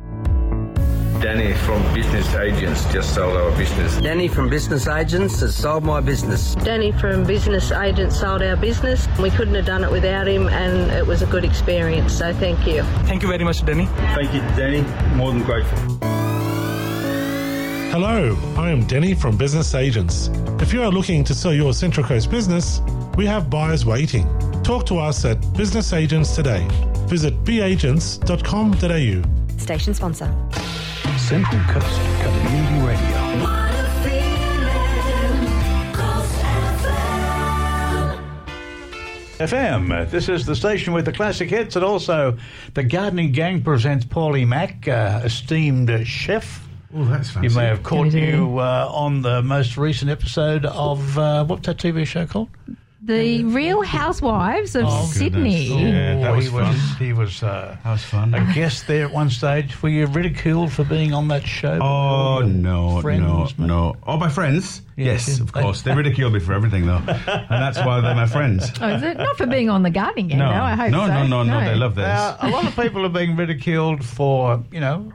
Danny 1.22 1.52
from 1.54 1.94
Business 1.94 2.34
Agents 2.34 2.84
just 2.92 3.14
sold 3.14 3.36
our 3.36 3.56
business. 3.56 3.96
Danny 3.98 4.26
from 4.26 4.50
Business 4.50 4.88
Agents 4.88 5.38
has 5.38 5.54
sold 5.54 5.84
my 5.84 6.00
business. 6.00 6.56
Danny 6.56 6.90
from 6.90 7.22
Business 7.22 7.70
Agents 7.70 8.18
sold 8.18 8.42
our 8.42 8.56
business. 8.56 9.06
We 9.20 9.30
couldn't 9.30 9.54
have 9.54 9.64
done 9.64 9.84
it 9.84 9.92
without 9.92 10.26
him, 10.26 10.48
and 10.48 10.90
it 10.90 11.06
was 11.06 11.22
a 11.22 11.26
good 11.26 11.44
experience. 11.44 12.12
So 12.12 12.34
thank 12.34 12.66
you. 12.66 12.82
Thank 13.06 13.22
you 13.22 13.28
very 13.28 13.44
much, 13.44 13.64
Danny. 13.64 13.86
Thank 14.16 14.34
you, 14.34 14.40
Danny. 14.56 14.82
More 15.14 15.30
than 15.30 15.44
grateful. 15.44 15.78
Hello, 17.92 18.36
I 18.56 18.70
am 18.70 18.84
Denny 18.86 19.14
from 19.14 19.36
Business 19.36 19.76
Agents. 19.76 20.28
If 20.60 20.72
you 20.72 20.82
are 20.82 20.90
looking 20.90 21.22
to 21.22 21.36
sell 21.36 21.54
your 21.54 21.72
Central 21.72 22.04
Coast 22.04 22.32
business, 22.32 22.80
we 23.16 23.26
have 23.26 23.48
buyers 23.48 23.86
waiting. 23.86 24.26
Talk 24.64 24.86
to 24.86 24.98
us 24.98 25.24
at 25.24 25.36
Business 25.56 25.92
Agents 25.92 26.34
today. 26.34 26.66
Visit 27.06 27.44
beagents.com.au. 27.44 29.22
Station 29.58 29.94
sponsor. 29.94 30.81
Central 31.32 31.62
Coast 31.62 31.98
Community 32.20 32.86
Radio. 32.86 33.06
FM. 39.38 40.10
This 40.10 40.28
is 40.28 40.44
the 40.44 40.54
station 40.54 40.92
with 40.92 41.06
the 41.06 41.12
classic 41.12 41.48
hits, 41.48 41.74
and 41.74 41.86
also 41.86 42.36
the 42.74 42.82
Gardening 42.82 43.32
Gang 43.32 43.62
presents 43.62 44.04
Pauly 44.04 44.46
Mac, 44.46 44.86
uh, 44.86 45.22
esteemed 45.24 46.06
chef. 46.06 46.68
Oh, 46.94 47.06
that's 47.06 47.30
fancy. 47.30 47.48
You 47.48 47.56
may 47.58 47.64
have 47.64 47.82
caught 47.82 48.12
you 48.12 48.58
uh, 48.58 48.90
on 48.92 49.22
the 49.22 49.40
most 49.40 49.78
recent 49.78 50.10
episode 50.10 50.66
of 50.66 51.16
uh, 51.16 51.46
what's 51.46 51.66
that 51.66 51.78
TV 51.78 52.06
show 52.06 52.26
called? 52.26 52.50
The 53.04 53.42
Real 53.42 53.82
Housewives 53.82 54.76
of 54.76 54.88
Sydney. 55.08 55.64
Yeah, 55.64 56.20
that 56.20 56.36
was 56.36 56.44
he 56.44 56.50
fun. 56.52 56.68
was- 56.68 56.96
He 57.00 57.12
was 57.12 57.42
uh, 57.42 57.76
That 57.82 57.90
was 57.90 58.04
fun. 58.04 58.32
a 58.32 58.54
guest 58.54 58.86
there 58.86 59.06
at 59.06 59.12
one 59.12 59.28
stage. 59.28 59.82
Were 59.82 59.88
you 59.88 60.06
ridiculed 60.06 60.70
for 60.72 60.84
being 60.84 61.12
on 61.12 61.26
that 61.28 61.44
show? 61.44 61.80
Oh 61.82 62.42
no, 62.46 63.00
friends, 63.00 63.58
no, 63.58 63.66
no! 63.66 63.96
Oh, 64.06 64.16
my 64.18 64.28
friends? 64.28 64.82
Yes, 64.96 65.26
Yes, 65.26 65.38
yeah. 65.38 65.42
of 65.44 65.52
course. 65.52 65.82
They 65.82 65.92
ridicule 65.92 66.30
me 66.30 66.38
for 66.38 66.52
everything, 66.52 66.86
though, 66.86 67.02
and 67.06 67.48
that's 67.48 67.78
why 67.78 68.00
they're 68.00 68.14
my 68.14 68.26
friends. 68.26 68.70
Oh, 68.80 68.88
is 68.94 69.02
it? 69.02 69.16
Not 69.16 69.36
for 69.36 69.46
being 69.48 69.68
on 69.68 69.82
the 69.82 69.90
gardening 69.90 70.28
game, 70.28 70.38
No, 70.38 70.50
though. 70.50 70.62
I 70.62 70.74
hope 70.76 70.90
no, 70.92 71.00
so. 71.00 71.12
no, 71.12 71.26
no, 71.26 71.42
no, 71.42 71.64
They 71.64 71.74
love 71.74 71.96
this. 71.96 72.04
Now, 72.06 72.36
a 72.40 72.50
lot 72.50 72.64
of 72.66 72.76
people 72.76 73.04
are 73.04 73.08
being 73.08 73.34
ridiculed 73.34 74.04
for, 74.04 74.62
you 74.70 74.78
know, 74.78 75.12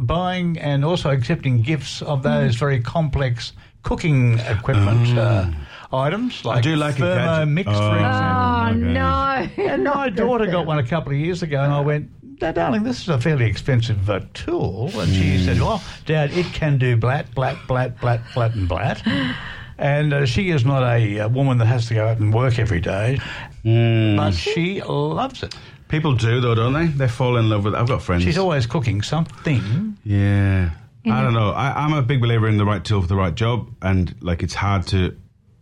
buying 0.00 0.58
and 0.58 0.84
also 0.84 1.10
accepting 1.10 1.62
gifts 1.62 2.02
of 2.02 2.24
those 2.24 2.56
very 2.56 2.80
complex 2.80 3.52
cooking 3.84 4.36
equipment 4.40 5.16
uh, 5.16 5.48
items, 5.92 6.44
like 6.44 6.58
I 6.58 6.60
do 6.60 6.76
like 6.76 6.96
a 6.96 7.00
gadget. 7.00 7.48
Thermomix, 7.48 7.64
for 7.64 7.70
Oh. 7.70 7.94
example. 7.94 8.42
Oh, 8.42 8.68
Okay. 8.70 9.66
no. 9.66 9.72
And 9.74 9.84
my 9.84 10.08
daughter 10.22 10.46
got 10.46 10.66
one 10.66 10.78
a 10.78 10.86
couple 10.86 11.12
of 11.12 11.18
years 11.18 11.42
ago, 11.42 11.62
and 11.62 11.72
I 11.72 11.80
went, 11.80 12.10
"Now, 12.40 12.52
darling, 12.52 12.82
this 12.82 13.00
is 13.00 13.08
a 13.08 13.20
fairly 13.20 13.46
expensive 13.46 14.08
uh, 14.10 14.20
tool." 14.34 14.90
And 14.94 15.12
she 15.14 15.38
said, 15.38 15.60
"Well, 15.60 15.82
Dad, 16.06 16.32
it 16.32 16.46
can 16.52 16.78
do 16.78 16.96
blat, 16.96 17.34
blat, 17.34 17.56
blat, 17.68 18.00
blat, 18.00 18.20
blat, 18.34 18.54
and 18.54 18.68
blat." 18.68 19.02
And 19.78 20.14
uh, 20.14 20.24
she 20.24 20.48
is 20.48 20.64
not 20.64 20.82
a, 20.82 21.20
uh 21.20 21.28
woman 21.28 21.58
that 21.58 21.66
has 21.66 21.86
to 21.88 21.94
go 21.94 22.06
out 22.08 22.16
and 22.18 22.32
work 22.32 22.58
every 22.58 22.80
day, 22.80 23.18
Mm. 23.62 24.16
but 24.16 24.30
she 24.32 24.80
loves 24.82 25.42
it. 25.42 25.54
People 25.88 26.14
do, 26.14 26.40
though, 26.40 26.54
don't 26.54 26.72
they? 26.72 26.86
They 26.86 27.08
fall 27.08 27.36
in 27.36 27.50
love 27.50 27.64
with. 27.64 27.74
it. 27.74 27.76
I've 27.76 27.86
got 27.86 28.00
friends. 28.02 28.22
She's 28.24 28.38
always 28.38 28.66
cooking 28.66 29.02
something. 29.02 29.98
Yeah. 30.02 30.70
I 31.04 31.22
don't 31.22 31.34
know. 31.34 31.50
I, 31.50 31.84
I'm 31.84 31.92
a 31.92 32.00
big 32.00 32.22
believer 32.22 32.48
in 32.48 32.56
the 32.56 32.64
right 32.64 32.82
tool 32.82 33.02
for 33.02 33.06
the 33.06 33.16
right 33.16 33.34
job, 33.34 33.68
and 33.82 34.14
like 34.22 34.42
it's 34.42 34.54
hard 34.54 34.86
to 34.88 35.14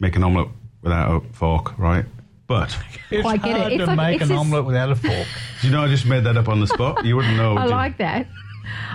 make 0.05 0.17
an 0.17 0.23
omelette 0.25 0.49
without 0.83 1.11
a 1.25 1.33
fork, 1.33 1.79
right? 1.79 2.05
But 2.47 2.77
It's 3.11 3.27
I 3.27 3.37
get 3.39 3.49
it. 3.57 3.61
hard 3.61 3.73
It's 3.73 3.81
to 3.81 3.87
like- 3.87 3.97
make 3.97 4.15
it's 4.21 4.23
an 4.25 4.29
this- 4.29 4.39
omelette 4.39 4.65
without 4.67 4.91
a 4.91 4.97
fork. 4.97 5.27
do 5.61 5.67
you 5.67 5.73
know 5.73 5.83
I 5.83 5.89
just 5.89 6.05
made 6.07 6.25
that 6.25 6.37
up 6.37 6.49
on 6.49 6.61
the 6.61 6.67
spot? 6.67 7.05
You 7.05 7.17
wouldn't 7.17 7.37
know. 7.37 7.53
I 7.57 7.63
would 7.63 7.71
you? 7.71 7.77
like 7.77 7.97
that. 7.99 8.27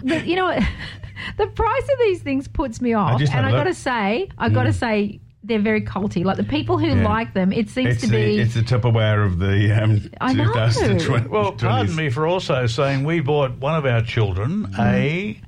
But 0.03 0.25
you 0.27 0.35
know 0.35 0.45
what? 0.45 0.63
The 1.37 1.47
price 1.47 1.83
of 1.83 1.99
these 1.99 2.21
things 2.21 2.47
puts 2.47 2.79
me 2.79 2.93
off. 2.93 3.19
just 3.19 3.33
and 3.33 3.43
had 3.45 3.53
I 3.53 3.55
a 3.55 3.59
got 3.59 3.65
to 3.65 3.73
say, 3.73 4.29
I 4.37 4.47
got 4.49 4.63
to 4.63 4.71
say, 4.73 5.19
they're 5.43 5.59
very 5.59 5.81
culty. 5.81 6.23
Like 6.23 6.37
the 6.37 6.45
people 6.45 6.77
who 6.79 6.87
Yeah. 6.87 7.03
like 7.07 7.33
them, 7.33 7.51
it 7.51 7.69
seems 7.69 7.95
It's 7.95 8.01
to 8.03 8.07
the, 8.07 8.15
be. 8.15 8.39
it's 8.39 8.53
the 8.53 8.61
Tupperware 8.61 9.25
of 9.25 9.37
the 9.37 9.83
um, 9.83 10.09
I 10.21 10.31
know. 10.33 10.45
2020. 10.45 11.27
Well, 11.27 11.51
pardon 11.51 11.93
me 11.95 12.09
for 12.09 12.25
also 12.25 12.67
saying 12.67 13.03
we 13.03 13.19
bought 13.19 13.57
one 13.57 13.75
of 13.75 13.85
our 13.85 14.01
children 14.01 14.73
a 14.79 15.39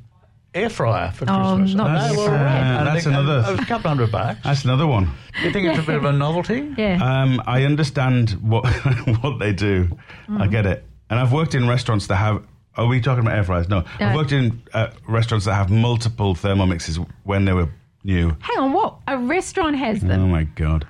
air 0.53 0.69
fryer 0.69 1.11
for 1.11 1.25
Oh, 1.29 1.55
Christmas. 1.57 1.73
not 1.75 1.87
And 1.89 1.95
the 1.97 2.01
they 2.01 2.21
air 2.21 2.29
were 2.29 2.37
fryer. 2.37 2.43
red. 2.45 2.77
Uh, 2.81 2.83
that's 2.83 3.03
they- 3.05 3.09
another- 3.11 3.39
It 3.47 3.51
was 3.51 3.59
a 3.59 3.65
couple 3.65 3.89
hundred 3.89 4.11
bucks. 4.11 4.39
That's 4.43 4.63
another 4.65 4.87
one. 4.87 5.11
You 5.43 5.51
think 5.51 5.67
it's 5.67 5.79
a 5.79 5.83
bit 5.83 5.95
of 5.95 6.05
a 6.05 6.11
novelty? 6.11 6.73
yeah. 6.77 6.97
Um, 7.01 7.41
I 7.45 7.63
understand 7.63 8.31
what 8.41 8.65
what 9.21 9.39
they 9.39 9.53
do. 9.53 9.87
I 9.91 10.31
Mm-hmm. 10.31 10.51
get 10.51 10.65
it. 10.65 10.85
And 11.09 11.19
I've 11.19 11.31
worked 11.33 11.55
in 11.55 11.67
restaurants 11.67 12.07
that 12.07 12.15
have. 12.17 12.43
Are 12.77 12.87
we 12.87 13.01
talking 13.01 13.23
about 13.25 13.35
air 13.35 13.43
fryers? 13.43 13.67
No. 13.67 13.83
No. 13.99 14.07
I've 14.07 14.15
worked 14.15 14.31
in 14.31 14.61
uh, 14.73 14.87
restaurants 15.07 15.45
that 15.45 15.55
have 15.55 15.69
multiple 15.69 16.35
thermomixes 16.35 17.05
when 17.23 17.43
they 17.43 17.51
were 17.51 17.67
new. 18.05 18.29
Hang 18.39 18.57
on, 18.59 18.71
what? 18.73 18.95
A 19.07 19.17
restaurant 19.17 19.75
has 19.75 19.99
them? 19.99 20.21
Oh 20.23 20.27
my 20.27 20.43
god. 20.43 20.87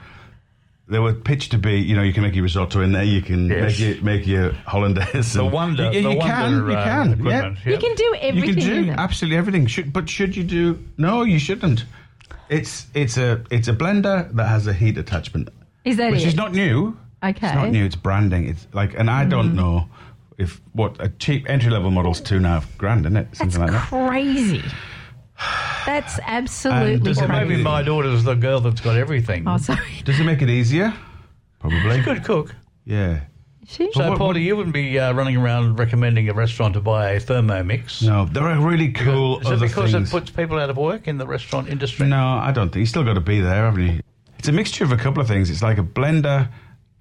They 0.92 1.00
were 1.00 1.14
pitched 1.14 1.52
to 1.52 1.58
be, 1.58 1.80
you 1.80 1.96
know, 1.96 2.04
you 2.04 2.12
can 2.14 2.22
make 2.24 2.36
your 2.36 2.44
risotto 2.44 2.82
in 2.82 2.92
there, 2.92 3.04
you 3.04 3.22
can 3.22 3.48
Yes. 3.50 3.80
make 3.80 3.80
your 3.80 4.04
make 4.04 4.28
your 4.28 4.52
hollandaise. 4.68 5.34
The 5.34 5.44
and- 5.44 5.52
wonder, 5.54 5.86
You, 5.86 5.92
the 6.04 6.12
you 6.12 6.18
wonder, 6.18 6.24
can, 6.26 6.52
you 6.70 6.74
uh, 6.78 6.84
can, 6.84 7.08
yeah. 7.08 7.14
equipment, 7.48 7.58
You 7.66 7.78
can 7.78 7.96
do 7.96 8.16
everything. 8.20 8.58
You 8.60 8.66
can 8.84 8.84
do 8.86 8.92
absolutely 8.98 9.38
everything. 9.38 9.66
Should, 9.68 9.94
but 9.94 10.10
should 10.10 10.36
you 10.36 10.44
do? 10.44 10.78
No, 10.98 11.24
you 11.24 11.40
shouldn't. 11.40 11.86
It's 12.50 12.88
it's 12.94 13.16
a 13.18 13.42
it's 13.50 13.70
a 13.70 13.74
blender 13.74 14.30
that 14.36 14.48
has 14.48 14.68
a 14.68 14.74
heat 14.74 14.98
attachment, 14.98 15.48
Is 15.86 15.96
that 15.98 16.12
which 16.12 16.24
it? 16.24 16.28
is 16.28 16.36
not 16.36 16.52
new. 16.52 16.98
Okay. 17.24 17.48
It's 17.48 17.56
not 17.56 17.70
new. 17.72 17.86
It's 17.86 17.96
branding. 17.96 18.50
It's 18.50 18.68
like, 18.74 18.94
and 19.00 19.10
I 19.10 19.22
Mm-hmm. 19.22 19.30
don't 19.30 19.56
know 19.56 19.88
if 20.38 20.60
what 20.74 20.98
a 21.00 21.08
cheap 21.08 21.50
entry 21.50 21.72
level 21.72 21.92
model's 21.92 22.20
two 22.20 22.36
and 22.38 22.46
a 22.46 22.50
half 22.50 22.78
grand, 22.78 23.06
isn't 23.06 23.16
it? 23.16 23.28
That's 23.28 23.38
Something 23.40 23.62
like 23.62 23.72
that. 23.72 23.88
crazy. 23.88 24.62
That's 25.86 26.20
absolutely 26.24 27.00
does 27.00 27.22
it 27.22 27.26
crazy. 27.28 27.46
maybe 27.46 27.64
my 27.64 27.82
daughter's 27.82 28.24
the 28.24 28.36
girl 28.36 28.60
that's 28.62 28.82
got 28.82 28.98
everything. 28.98 29.48
Oh, 29.48 29.58
sorry. 29.58 29.80
Does 30.06 30.20
it 30.20 30.24
make 30.24 30.42
it 30.42 30.50
easier? 30.50 30.94
Probably. 31.60 31.98
She 31.98 32.04
could 32.04 32.24
cook. 32.24 32.56
Yeah. 32.86 33.22
She? 33.68 33.92
So, 33.94 34.10
what- 34.10 34.20
Pauly, 34.20 34.44
you 34.44 34.56
wouldn't 34.56 34.74
be 34.74 34.98
uh, 35.00 35.14
running 35.14 35.38
around 35.38 35.78
recommending 35.80 36.28
a 36.30 36.34
restaurant 36.34 36.74
to 36.74 36.82
buy 36.82 37.12
a 37.12 37.20
Thermomix. 37.20 38.04
No, 38.06 38.26
there 38.26 38.44
are 38.44 38.60
really 38.60 38.92
cool 38.92 39.40
Is 39.42 39.50
it 39.50 39.60
because 39.60 39.92
things. 39.92 40.10
it 40.10 40.12
puts 40.12 40.30
people 40.32 40.60
out 40.60 40.70
of 40.70 40.78
work 40.78 41.08
in 41.08 41.18
the 41.18 41.28
restaurant 41.28 41.70
industry? 41.70 42.08
No, 42.08 42.26
I 42.38 42.52
don't 42.52 42.70
think. 42.70 42.82
You 42.82 42.86
still 42.88 43.04
got 43.04 43.14
to 43.14 43.22
be 43.22 43.40
there, 43.40 43.66
haven't 43.66 43.86
you? 43.88 44.02
It's 44.40 44.48
a 44.48 44.52
mixture 44.52 44.84
of 44.84 44.92
a 44.92 44.98
couple 44.98 45.22
of 45.22 45.28
things. 45.28 45.50
It's 45.52 45.62
like 45.62 45.78
a 45.78 45.84
blender, 45.84 46.50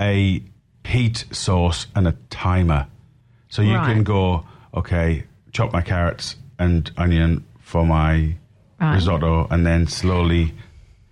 a 0.01 0.43
heat 0.85 1.25
source, 1.33 1.87
and 1.95 2.07
a 2.07 2.13
timer. 2.29 2.87
So 3.49 3.63
you 3.63 3.75
Right. 3.77 3.93
can 3.95 4.05
go, 4.05 4.45
okay, 4.75 5.25
chop 5.53 5.73
my 5.73 5.81
carrots 5.81 6.37
and 6.59 6.91
onion 6.99 7.45
for 7.59 7.85
my 7.87 8.35
Right. 8.81 8.95
risotto, 8.95 9.47
and 9.51 9.67
then 9.67 9.87
slowly. 9.87 10.55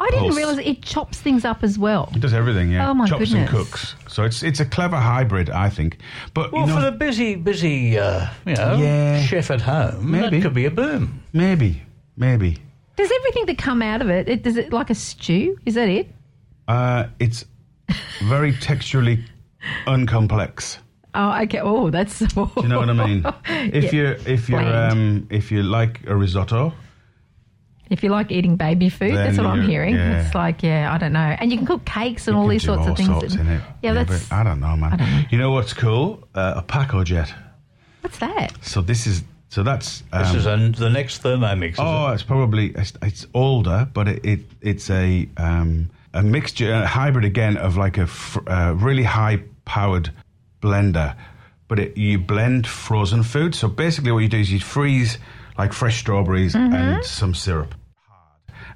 I 0.00 0.06
didn't 0.10 0.26
pulse. 0.26 0.36
realise 0.36 0.58
it 0.64 0.80
chops 0.82 1.20
things 1.20 1.44
up 1.44 1.62
as 1.64 1.76
well. 1.78 2.08
It 2.14 2.20
does 2.20 2.32
everything, 2.32 2.70
yeah. 2.70 2.88
Oh, 2.88 2.94
my 2.94 3.06
Chops 3.06 3.32
and 3.32 3.48
cooks. 3.48 3.94
So 4.08 4.22
it's 4.24 4.42
it's 4.42 4.60
a 4.60 4.64
clever 4.64 4.96
hybrid, 4.96 5.50
I 5.50 5.68
think. 5.68 5.98
But 6.34 6.52
Well, 6.52 6.62
you 6.62 6.68
know, 6.68 6.76
for 6.76 6.82
the 6.82 6.92
busy, 6.92 7.34
busy, 7.34 7.98
uh, 7.98 8.26
you 8.46 8.54
know, 8.54 8.76
Yeah. 8.76 9.20
chef 9.22 9.50
at 9.50 9.60
home, 9.60 10.10
Maybe. 10.12 10.36
that 10.38 10.42
could 10.42 10.54
be 10.54 10.66
a 10.66 10.70
boom. 10.70 11.20
maybe, 11.32 11.82
maybe. 12.16 12.56
Does 12.96 13.10
everything 13.18 13.46
that 13.46 13.58
come 13.58 13.82
out 13.82 14.00
of 14.00 14.08
it, 14.08 14.28
it 14.28 14.42
does 14.44 14.56
it 14.56 14.72
like 14.72 14.88
a 14.90 14.94
stew? 14.94 15.58
Is 15.66 15.74
that 15.74 15.88
it? 15.88 16.08
Uh, 16.68 17.06
it's 17.18 17.44
very 18.22 18.52
texturally 18.52 19.22
uncomplex. 19.86 20.78
Oh, 21.14 21.42
okay. 21.42 21.60
Oh, 21.60 21.90
that's. 21.90 22.18
Do 22.34 22.48
you 22.62 22.68
know 22.68 22.78
what 22.78 22.90
I 22.90 22.92
mean? 23.06 23.24
If 23.74 23.92
Yeah. 23.92 24.00
you 24.00 24.16
if 24.26 24.48
you're 24.48 24.60
um, 24.90 25.26
if 25.30 25.50
you 25.50 25.62
like 25.62 26.00
a 26.06 26.14
risotto, 26.14 26.72
If 27.90 28.02
you 28.02 28.10
like 28.10 28.30
eating 28.30 28.56
baby 28.56 28.88
food, 28.88 29.14
that's 29.14 29.38
what 29.38 29.46
I'm 29.46 29.66
hearing. 29.66 29.94
yeah. 29.94 30.24
It's 30.24 30.34
like, 30.34 30.62
yeah, 30.62 30.92
I 30.92 30.98
don't 30.98 31.12
know. 31.12 31.20
And 31.20 31.50
you 31.50 31.58
can 31.58 31.66
cook 31.66 31.84
cakes 31.84 32.28
and 32.28 32.36
all 32.36 32.46
these 32.46 32.62
sorts 32.62 32.82
all 32.82 32.90
of 32.90 32.96
things. 32.96 33.08
sorts 33.08 33.34
in 33.34 33.46
it. 33.48 33.62
Yeah, 33.82 33.94
that's. 33.94 34.28
but 34.28 34.34
I 34.34 34.42
don't 34.42 34.60
know, 34.60 34.76
man. 34.76 35.26
You 35.30 35.38
know 35.38 35.52
what's 35.52 35.72
cool? 35.72 36.26
Uh, 36.34 36.54
a 36.56 36.62
Pacojet. 36.62 37.32
What's 38.02 38.18
that? 38.18 38.52
So 38.62 38.80
this 38.80 39.06
is 39.06 39.24
so 39.48 39.62
that's 39.62 40.02
um, 40.12 40.22
This 40.22 40.34
is 40.34 40.46
a, 40.46 40.56
the 40.78 40.90
next 40.90 41.22
Thermomix. 41.22 41.72
Is 41.72 41.76
oh, 41.78 42.08
it's 42.08 42.22
probably 42.22 42.68
it's, 42.70 42.92
it's 43.02 43.26
older, 43.34 43.88
but 43.92 44.08
it, 44.08 44.24
it 44.24 44.40
it's 44.60 44.90
a 44.90 45.28
um, 45.36 45.90
a 46.12 46.22
mixture, 46.22 46.72
a 46.72 46.86
hybrid 46.86 47.24
again 47.24 47.56
of 47.56 47.76
like 47.76 47.98
a 47.98 48.06
fr- 48.06 48.48
uh, 48.48 48.72
really 48.72 49.04
high 49.04 49.42
powered 49.64 50.10
blender, 50.60 51.16
but 51.66 51.78
it, 51.78 51.96
you 51.96 52.18
blend 52.18 52.66
frozen 52.66 53.22
food. 53.22 53.54
So 53.54 53.68
basically, 53.68 54.12
what 54.12 54.20
you 54.20 54.28
do 54.28 54.38
is 54.38 54.52
you 54.52 54.60
freeze 54.60 55.18
like 55.58 55.72
fresh 55.72 55.98
strawberries 55.98 56.54
and 56.54 56.72
mm-hmm. 56.72 57.02
some 57.02 57.34
syrup. 57.34 57.74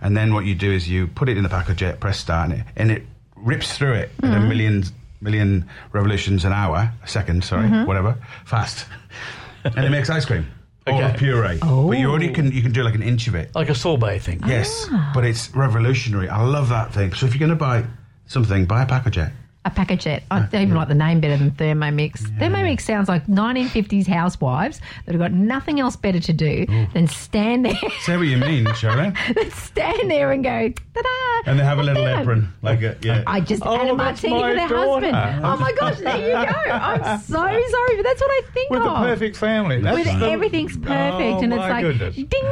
And 0.01 0.17
then 0.17 0.35
what 0.35 0.45
you 0.45 0.55
do 0.55 0.71
is 0.71 0.89
you 0.89 1.07
put 1.07 1.29
it 1.29 1.37
in 1.37 1.45
the 1.45 1.75
jet, 1.77 2.01
press 2.01 2.19
start, 2.19 2.51
and 2.51 2.61
it, 2.61 2.67
and 2.77 2.91
it 2.91 3.05
rips 3.37 3.79
through 3.79 3.95
it 3.95 4.11
at 4.23 4.25
a 4.25 4.33
mm-hmm. 4.33 4.49
million 4.49 4.85
million 5.21 5.69
revolutions 5.93 6.45
an 6.45 6.53
hour, 6.53 6.93
a 7.03 7.09
second, 7.09 7.45
sorry, 7.45 7.69
mm-hmm. 7.69 7.87
whatever, 7.87 8.19
fast, 8.45 8.87
and 9.65 9.85
it 9.85 9.91
makes 9.91 10.11
ice 10.11 10.25
cream 10.25 10.45
or 10.87 10.95
a 10.95 11.07
Okay. 11.07 11.19
puree. 11.19 11.59
But 11.61 11.99
you 11.99 12.11
already 12.11 12.33
can 12.33 12.51
you 12.51 12.63
can 12.63 12.73
do 12.73 12.83
like 12.83 12.97
an 12.97 13.03
inch 13.03 13.29
of 13.29 13.37
it. 13.37 13.55
like 13.55 13.69
a 13.69 13.75
sorbet 13.75 14.19
thing. 14.19 14.43
Yes, 14.47 14.89
but 15.15 15.25
it's 15.25 15.55
revolutionary. 15.55 16.29
I 16.29 16.43
love 16.43 16.69
that 16.71 16.93
thing. 16.93 17.15
So 17.15 17.27
if 17.27 17.35
you're 17.35 17.47
going 17.47 17.57
to 17.59 17.65
buy 17.65 17.85
something, 18.27 18.67
buy 18.67 18.83
a 18.83 19.11
jet. 19.11 19.33
A 19.65 19.71
Pacojet. 19.71 20.23
I 20.29 20.41
don't 20.41 20.61
even 20.63 20.75
like 20.75 20.89
the 20.89 20.95
name 20.95 21.21
better 21.21 21.37
than 21.37 21.53
Thermomix. 21.53 22.21
Thermomix 22.39 22.81
sounds 22.81 23.09
like 23.09 23.25
1950s 23.29 24.09
housewives 24.09 24.81
that 25.07 25.13
have 25.13 25.21
got 25.21 25.31
nothing 25.33 25.79
else 25.79 25.95
better 25.95 26.19
to 26.19 26.33
do 26.33 26.67
than 26.95 27.07
stand 27.07 27.65
there, 27.67 27.77
Say 28.01 28.17
what 28.17 28.27
you 28.27 28.39
mean, 28.39 28.67
Sharon. 28.75 29.15
stand 29.51 30.11
there 30.11 30.33
and 30.33 30.43
go, 30.43 30.69
ta-da! 30.69 31.43
And 31.51 31.61
they 31.61 31.65
have 31.65 31.79
a 31.79 31.83
little 31.85 32.09
apron, 32.09 32.53
like 32.63 32.83
a 32.83 32.97
yeah. 33.03 33.23
I 33.25 33.39
just 33.41 33.63
Oh, 33.65 33.77
had 33.77 33.87
a 33.89 33.95
that's 33.97 34.23
martini 34.25 34.41
for 34.41 34.55
their 34.57 34.69
daughter. 34.69 35.13
husband. 35.13 35.45
Oh 35.47 35.57
my 35.59 35.73
gosh, 35.79 35.99
there 35.99 36.17
you 36.19 36.33
go. 36.33 36.71
I'm 36.73 37.21
so 37.21 37.35
sorry, 37.37 37.97
but 37.97 38.03
that's 38.03 38.21
what 38.21 38.31
I 38.31 38.41
think 38.53 38.71
With 38.71 38.81
of. 38.81 38.87
the 38.87 38.95
perfect 39.07 39.37
family. 39.37 39.81
That's 39.81 39.97
With 39.97 40.07
the- 40.21 40.27
everything's 40.29 40.77
perfect, 40.77 40.91
Oh, 41.37 41.41
and 41.41 41.53
it's 41.53 41.59
like 41.61 41.83
goodness. 41.85 42.17
ding. 42.17 42.45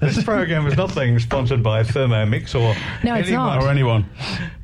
This 0.00 0.22
program 0.22 0.64
is 0.68 0.76
not 0.76 0.94
being 0.94 1.18
sponsored 1.18 1.60
by 1.60 1.82
Thermomix 1.82 2.54
or 2.54 2.72
No, 3.04 3.14
anyone, 3.16 3.58
or 3.58 3.68
anyone. 3.68 4.08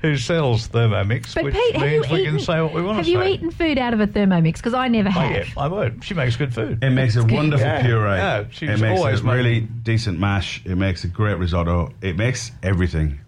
Who 0.04 0.18
sells 0.18 0.68
Thermomix, 0.68 1.34
But 1.34 1.44
which 1.44 1.54
Pete, 1.54 1.76
have 1.76 1.90
you 1.90 2.00
means 2.00 2.10
we 2.12 2.20
eaten? 2.20 2.36
can 2.36 2.44
say 2.44 2.60
what 2.60 2.74
we 2.74 2.82
want 2.82 2.96
to 2.96 2.98
have 2.98 3.08
you 3.08 3.22
eaten 3.22 3.50
food 3.50 3.78
out 3.78 3.94
of 3.94 4.00
a 4.00 4.06
Thermomix? 4.06 4.56
Because 4.56 4.74
I 4.74 4.88
never 4.88 5.08
Oh, 5.08 5.12
have. 5.12 5.32
yeah, 5.32 5.44
I 5.56 5.66
would. 5.66 6.04
She 6.04 6.12
makes 6.12 6.36
good 6.36 6.52
food. 6.54 6.84
It 6.84 6.90
makes 6.90 7.16
a 7.16 7.24
wonderful 7.24 7.66
Yeah, 7.66 7.82
puree. 7.82 8.16
yeah, 8.16 8.44
she's 8.50 8.68
it 8.68 8.80
makes 8.80 8.98
always 9.00 9.20
a 9.20 9.24
really 9.24 9.60
decent 9.60 10.18
mash. 10.20 10.60
It 10.66 10.76
makes 10.76 11.04
a 11.04 11.08
great 11.08 11.38
risotto. 11.38 11.92
It 12.02 12.16
makes 12.18 12.52
everything. 12.62 13.20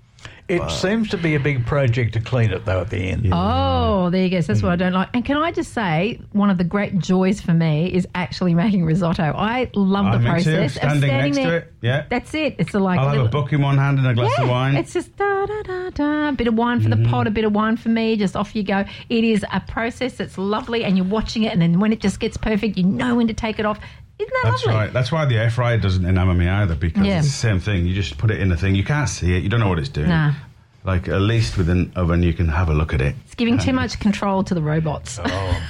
It 0.48 0.70
seems 0.70 1.08
to 1.10 1.16
be 1.18 1.34
a 1.34 1.40
big 1.40 1.66
project 1.66 2.12
to 2.14 2.20
clean 2.20 2.50
it 2.52 2.64
though 2.64 2.80
at 2.80 2.90
the 2.90 2.98
end. 2.98 3.28
Oh, 3.32 4.10
there 4.10 4.22
you 4.22 4.30
go. 4.30 4.40
So 4.40 4.52
that's 4.52 4.62
what 4.62 4.70
I 4.72 4.76
don't 4.76 4.92
like. 4.92 5.08
And 5.12 5.24
can 5.24 5.36
I 5.36 5.50
just 5.50 5.72
say, 5.72 6.20
one 6.32 6.50
of 6.50 6.58
the 6.58 6.62
great 6.64 6.98
joys 6.98 7.40
for 7.40 7.52
me 7.52 7.92
is 7.92 8.06
actually 8.14 8.54
making 8.54 8.84
risotto. 8.84 9.24
I 9.36 9.70
love 9.74 10.06
Ah, 10.06 10.12
the 10.12 10.18
me 10.18 10.24
too. 10.24 10.30
process 10.30 10.64
of 10.66 10.72
Standing 10.76 11.08
standing 11.10 11.32
next 11.32 11.36
to 11.38 11.42
there. 11.42 11.58
it, 11.58 11.72
yeah. 11.82 12.04
That's 12.08 12.32
it. 12.34 12.54
It's 12.58 12.74
a, 12.74 12.78
like 12.78 12.98
I'll 13.00 13.06
have 13.06 13.12
little, 13.14 13.26
a 13.26 13.30
book 13.30 13.52
in 13.52 13.60
one 13.60 13.76
hand 13.78 13.98
and 13.98 14.06
a 14.06 14.14
glass 14.14 14.32
yeah, 14.38 14.44
of 14.44 14.50
wine. 14.50 14.76
It's 14.76 14.92
just 14.92 15.16
da 15.16 15.46
da 15.46 15.62
da 15.62 15.90
da. 15.90 16.30
Bit 16.32 16.46
of 16.46 16.54
wine 16.54 16.80
for 16.80 16.88
the 16.90 16.96
Mm-hmm. 16.96 17.10
pot, 17.10 17.26
a 17.26 17.30
bit 17.30 17.44
of 17.44 17.52
wine 17.52 17.76
for 17.76 17.88
me. 17.88 18.16
Just 18.16 18.36
off 18.36 18.54
you 18.54 18.62
go. 18.62 18.84
It 19.08 19.24
is 19.24 19.44
a 19.52 19.60
process 19.60 20.14
that's 20.14 20.38
lovely, 20.38 20.84
and 20.84 20.96
you're 20.96 21.06
watching 21.06 21.42
it, 21.42 21.52
and 21.52 21.60
then 21.60 21.80
when 21.80 21.92
it 21.92 22.00
just 22.00 22.20
gets 22.20 22.36
perfect, 22.36 22.76
you 22.78 22.84
know 22.84 23.16
when 23.16 23.26
to 23.26 23.34
take 23.34 23.58
it 23.58 23.66
off. 23.66 23.78
Isn't 24.18 24.32
that 24.42 24.50
That's 24.50 24.64
lovely? 24.66 24.80
right. 24.80 24.92
That's 24.92 25.12
why 25.12 25.24
the 25.26 25.36
air 25.36 25.50
fryer 25.50 25.76
doesn't 25.78 26.04
enamour 26.06 26.34
me 26.34 26.48
either 26.48 26.74
because 26.74 27.04
Yeah. 27.06 27.18
it's 27.18 27.26
the 27.26 27.32
same 27.32 27.60
thing. 27.60 27.86
You 27.86 27.94
just 27.94 28.16
put 28.18 28.30
it 28.30 28.40
in 28.40 28.48
the 28.48 28.56
thing. 28.56 28.74
You 28.74 28.84
can't 28.84 29.08
see 29.08 29.36
it. 29.36 29.42
You 29.42 29.48
don't 29.48 29.60
know 29.60 29.68
what 29.68 29.78
it's 29.78 29.88
doing. 29.90 30.08
Nah. 30.08 30.32
Like 30.84 31.08
at 31.08 31.20
least 31.20 31.58
with 31.58 31.68
an 31.68 31.92
oven, 31.96 32.22
you 32.22 32.32
can 32.32 32.48
have 32.48 32.68
a 32.68 32.74
look 32.74 32.94
at 32.94 33.00
it. 33.00 33.14
It's 33.24 33.34
giving 33.34 33.58
too 33.58 33.72
much 33.72 33.98
control 34.00 34.42
to 34.44 34.54
the 34.54 34.62
robots. 34.62 35.18
Oh. 35.22 35.62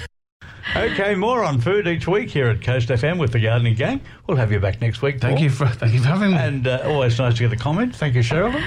Okay, 0.75 1.15
more 1.15 1.45
on 1.45 1.61
food 1.61 1.87
each 1.87 2.07
week 2.09 2.29
here 2.29 2.49
at 2.49 2.61
Coast 2.61 2.89
FM 2.89 3.19
with 3.19 3.33
the 3.33 3.41
Gardening 3.41 3.75
Gang. 3.77 4.01
We'll 4.27 4.37
have 4.37 4.51
you 4.53 4.59
back 4.61 4.81
next 4.81 5.01
week. 5.01 5.21
Thank 5.21 5.37
Paul. 5.37 5.45
you 5.45 5.51
for 5.51 5.67
thank 5.69 5.93
you 5.95 6.01
for 6.01 6.09
having 6.09 6.33
me. 6.33 6.37
And 6.37 6.67
uh, 6.67 6.83
always 6.85 7.19
nice 7.19 7.35
to 7.35 7.49
get 7.49 7.53
a 7.53 7.57
comment. 7.57 7.95
Thank 7.97 8.15
you, 8.17 8.21
Cheryl. 8.23 8.63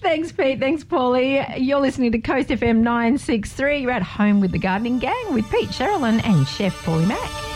Thanks, 0.00 0.32
Pete. 0.32 0.58
Thanks, 0.58 0.84
Pauly. 0.84 1.44
You're 1.58 1.80
listening 1.80 2.12
to 2.12 2.18
Coast 2.18 2.48
FM 2.48 2.78
963. 2.78 3.78
You're 3.78 3.90
at 3.90 4.02
home 4.02 4.40
with 4.40 4.52
the 4.52 4.58
Gardening 4.58 4.98
Gang 4.98 5.32
with 5.34 5.48
Pete 5.50 5.68
Cheralyn 5.68 6.24
and 6.24 6.46
Chef 6.48 6.74
Pauly 6.84 7.06
Mac. 7.06 7.53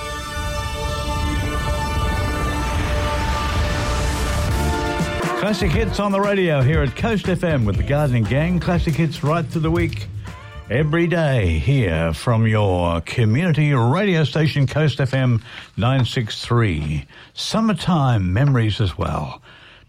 Classic 5.48 5.70
hits 5.70 5.98
on 5.98 6.12
the 6.12 6.20
radio 6.20 6.61
here 6.61 6.82
at 6.82 6.94
Coast 6.94 7.24
FM 7.24 7.64
with 7.64 7.78
the 7.78 7.82
Gardening 7.82 8.24
Gang. 8.24 8.61
Classic 8.61 8.92
hits 8.94 9.24
right 9.24 9.46
through 9.46 9.62
the 9.62 9.70
week. 9.70 10.06
Every 10.68 11.06
day 11.06 11.58
here 11.58 12.12
from 12.12 12.46
your 12.46 13.00
community 13.00 13.72
radio 13.72 14.24
station, 14.24 14.66
Coast 14.66 14.98
FM 14.98 15.40
963. 15.78 17.06
Summertime 17.32 18.30
memories 18.30 18.78
as 18.78 18.98
well. 18.98 19.40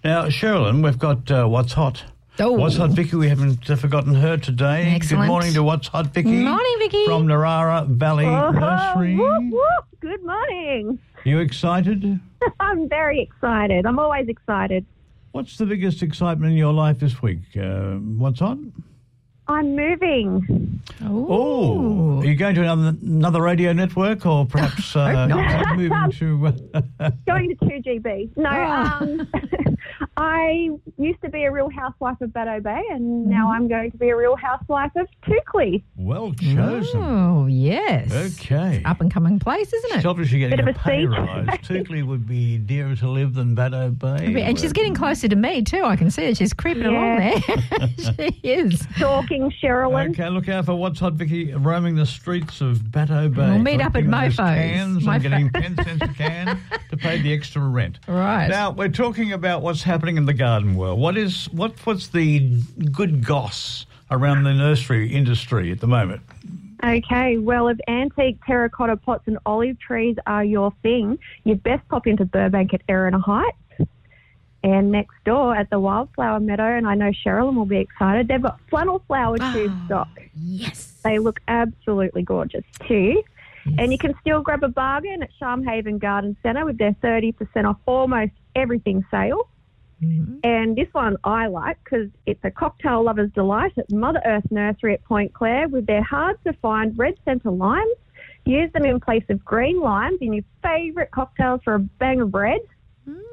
Now, 0.01 0.27
Cheralyn, 0.27 0.81
we've 0.81 0.97
got 0.97 1.29
uh, 1.29 1.45
What's 1.45 1.73
Hot. 1.73 2.05
Oh. 2.39 2.53
What's 2.53 2.77
Hot 2.77 2.91
Vicky? 2.91 3.17
We 3.17 3.27
haven't 3.27 3.69
uh, 3.69 3.75
forgotten 3.75 4.15
her 4.15 4.37
today. 4.37 4.93
Excellent. 4.95 5.23
Good 5.23 5.27
morning 5.27 5.53
to 5.55 5.61
What's 5.63 5.89
Hot 5.89 6.07
Vicky. 6.13 6.41
Morning, 6.41 6.75
Vicky. 6.79 7.03
From 7.03 7.27
Narara 7.27 7.85
Valley 7.85 8.25
Oh, 8.25 8.51
Nursery. 8.51 9.17
whoop, 9.17 9.43
whoop. 9.51 9.85
Good 9.99 10.23
morning. 10.23 10.99
You 11.25 11.39
excited? 11.39 12.17
I'm 12.61 12.87
very 12.87 13.19
excited. 13.21 13.85
I'm 13.85 13.99
always 13.99 14.29
excited. 14.29 14.85
What's 15.31 15.57
the 15.57 15.65
biggest 15.65 16.01
excitement 16.01 16.51
in 16.51 16.57
your 16.57 16.73
life 16.73 16.99
this 16.99 17.21
week? 17.21 17.39
Uh, 17.55 17.95
what's 17.95 18.41
on? 18.41 18.73
I'm 19.49 19.75
moving. 19.75 20.79
Oh, 21.03 22.19
are 22.19 22.25
you 22.25 22.35
going 22.35 22.53
to 22.55 22.61
another, 22.61 22.95
another 23.01 23.41
radio 23.41 23.73
network, 23.73 24.25
or 24.25 24.45
perhaps 24.45 24.95
uh, 24.95 25.25
not. 25.25 25.75
moving 25.77 26.11
to? 26.11 26.37
Going 27.25 27.49
to 27.49 27.65
2GB. 27.65 28.37
No, 28.37 28.49
Ah. 28.51 29.01
um, 29.01 29.27
I 30.17 30.69
used 30.97 31.21
to 31.21 31.29
be 31.29 31.43
a 31.43 31.51
real 31.51 31.69
housewife 31.69 32.19
of 32.21 32.33
Bateau 32.33 32.59
Bay, 32.59 32.81
and 32.91 32.99
Mm-hmm. 33.25 33.29
now 33.29 33.51
I'm 33.51 33.67
going 33.67 33.89
to 33.91 33.97
be 33.97 34.09
a 34.09 34.15
real 34.15 34.35
housewife 34.35 34.91
of 34.95 35.07
Toukley. 35.25 35.83
well 35.97 36.33
chosen. 36.33 37.01
Oh, 37.01 37.47
yes. 37.47 38.11
Okay. 38.41 38.83
Up 38.85 39.01
and 39.01 39.11
coming 39.11 39.39
place, 39.39 39.71
isn't 39.73 39.91
She's 39.93 39.99
it? 39.99 40.05
obviously 40.05 40.39
getting 40.39 40.57
Bit 40.57 40.67
a 40.67 40.69
of 40.71 40.75
a 40.75 40.79
pay 40.79 41.01
siege. 41.01 41.09
rise. 41.09 41.47
Toukley 41.63 42.05
would 42.05 42.27
be 42.27 42.57
dearer 42.57 42.95
to 42.97 43.09
live 43.09 43.33
than 43.33 43.55
Bateau 43.55 43.89
Bay. 43.91 44.41
And 44.43 44.59
she's 44.59 44.73
getting 44.73 44.93
closer 44.93 45.27
to 45.27 45.35
me, 45.35 45.61
too. 45.63 45.83
I 45.83 45.95
can 45.95 46.11
see 46.11 46.23
it. 46.25 46.37
She's 46.37 46.53
creeping 46.53 46.85
along 46.85 47.17
there. 47.17 47.39
she 47.97 48.39
is. 48.43 48.85
Stalking 49.39 49.69
Cheralyn. 49.69 50.11
Okay, 50.11 50.29
look 50.29 50.49
out 50.49 50.65
for 50.65 50.75
What's 50.75 50.99
Hot 50.99 51.13
Vicky 51.13 51.53
roaming 51.53 51.95
the 51.95 52.05
streets 52.05 52.61
of 52.61 52.91
Bateau 52.91 53.29
Bay. 53.29 53.49
We'll 53.49 53.59
meet 53.59 53.81
up 53.81 53.95
at 53.95 54.03
collecting 54.03 54.11
those 54.11 54.35
Mofo's. 54.35 54.37
Cans 54.37 55.03
Mofo. 55.03 55.13
and 55.13 55.23
getting 55.23 55.49
10 55.49 55.85
cents 55.85 56.01
a 56.01 56.13
can 56.13 56.59
to 56.89 56.97
pay 56.97 57.21
the 57.21 57.33
extra 57.33 57.61
rent. 57.61 57.99
Right. 58.07 58.47
Now, 58.47 58.71
we're 58.71 58.89
talking 58.89 59.31
about 59.33 59.61
what's 59.61 59.83
happening 59.83 60.17
in 60.17 60.25
the 60.25 60.33
garden 60.33 60.75
world. 60.75 60.99
What 60.99 61.17
is 61.17 61.45
what? 61.51 61.73
What's 61.85 62.07
the 62.07 62.61
good 62.91 63.25
goss 63.25 63.85
around 64.11 64.43
the 64.43 64.53
nursery 64.53 65.13
industry 65.13 65.71
at 65.71 65.79
the 65.79 65.87
moment? 65.87 66.21
Okay, 66.83 67.37
well, 67.37 67.67
if 67.67 67.77
antique 67.89 68.39
terracotta 68.45 68.95
pots 68.95 69.23
and 69.27 69.37
olive 69.45 69.77
trees 69.79 70.15
are 70.25 70.45
your 70.45 70.71
thing, 70.81 71.19
you'd 71.43 71.61
best 71.61 71.85
pop 71.89 72.07
into 72.07 72.23
Burbank 72.23 72.73
at 72.73 72.81
Erina 72.87 73.19
Heights. 73.21 73.57
And 74.63 74.91
next 74.91 75.15
door 75.25 75.55
at 75.55 75.69
the 75.69 75.79
Wildflower 75.79 76.39
Meadow, 76.41 76.77
and 76.77 76.85
I 76.85 76.95
know 76.95 77.11
Cheralyn 77.25 77.55
will 77.55 77.65
be 77.65 77.77
excited, 77.77 78.27
they've 78.27 78.41
got 78.41 78.59
flannel 78.69 79.01
flower 79.07 79.37
ah, 79.39 79.53
tube 79.53 79.71
stock. 79.85 80.09
Yes. 80.35 80.99
They 81.03 81.17
look 81.19 81.39
absolutely 81.47 82.23
gorgeous 82.23 82.65
too. 82.85 83.23
And 83.77 83.91
you 83.91 83.97
can 83.97 84.13
still 84.21 84.41
grab 84.41 84.63
a 84.63 84.67
bargain 84.67 85.21
at 85.21 85.29
Charmhaven 85.39 85.99
Garden 85.99 86.35
Centre 86.41 86.65
with 86.65 86.77
their 86.77 86.93
30% 87.03 87.35
off 87.65 87.77
almost 87.85 88.31
everything 88.55 89.05
sale. 89.11 89.49
Mm-hmm. 90.03 90.37
And 90.43 90.75
this 90.75 90.87
one 90.93 91.17
I 91.23 91.47
like 91.47 91.77
because 91.83 92.07
it's 92.25 92.39
a 92.43 92.51
cocktail 92.51 93.03
lover's 93.03 93.31
delight 93.31 93.73
at 93.77 93.91
Mother 93.91 94.21
Earth 94.25 94.49
Nursery 94.49 94.93
at 94.93 95.03
Point 95.03 95.33
Clare 95.33 95.67
with 95.67 95.85
their 95.85 96.03
hard 96.03 96.37
to 96.45 96.53
find 96.53 96.97
red 96.97 97.15
centre 97.25 97.51
limes. 97.51 97.95
Use 98.45 98.71
them 98.71 98.85
in 98.85 98.99
place 98.99 99.25
of 99.29 99.43
green 99.43 99.81
limes 99.81 100.19
in 100.21 100.33
your 100.33 100.45
favourite 100.63 101.11
cocktails 101.11 101.61
for 101.63 101.75
a 101.75 101.79
bang 101.79 102.21
of 102.21 102.31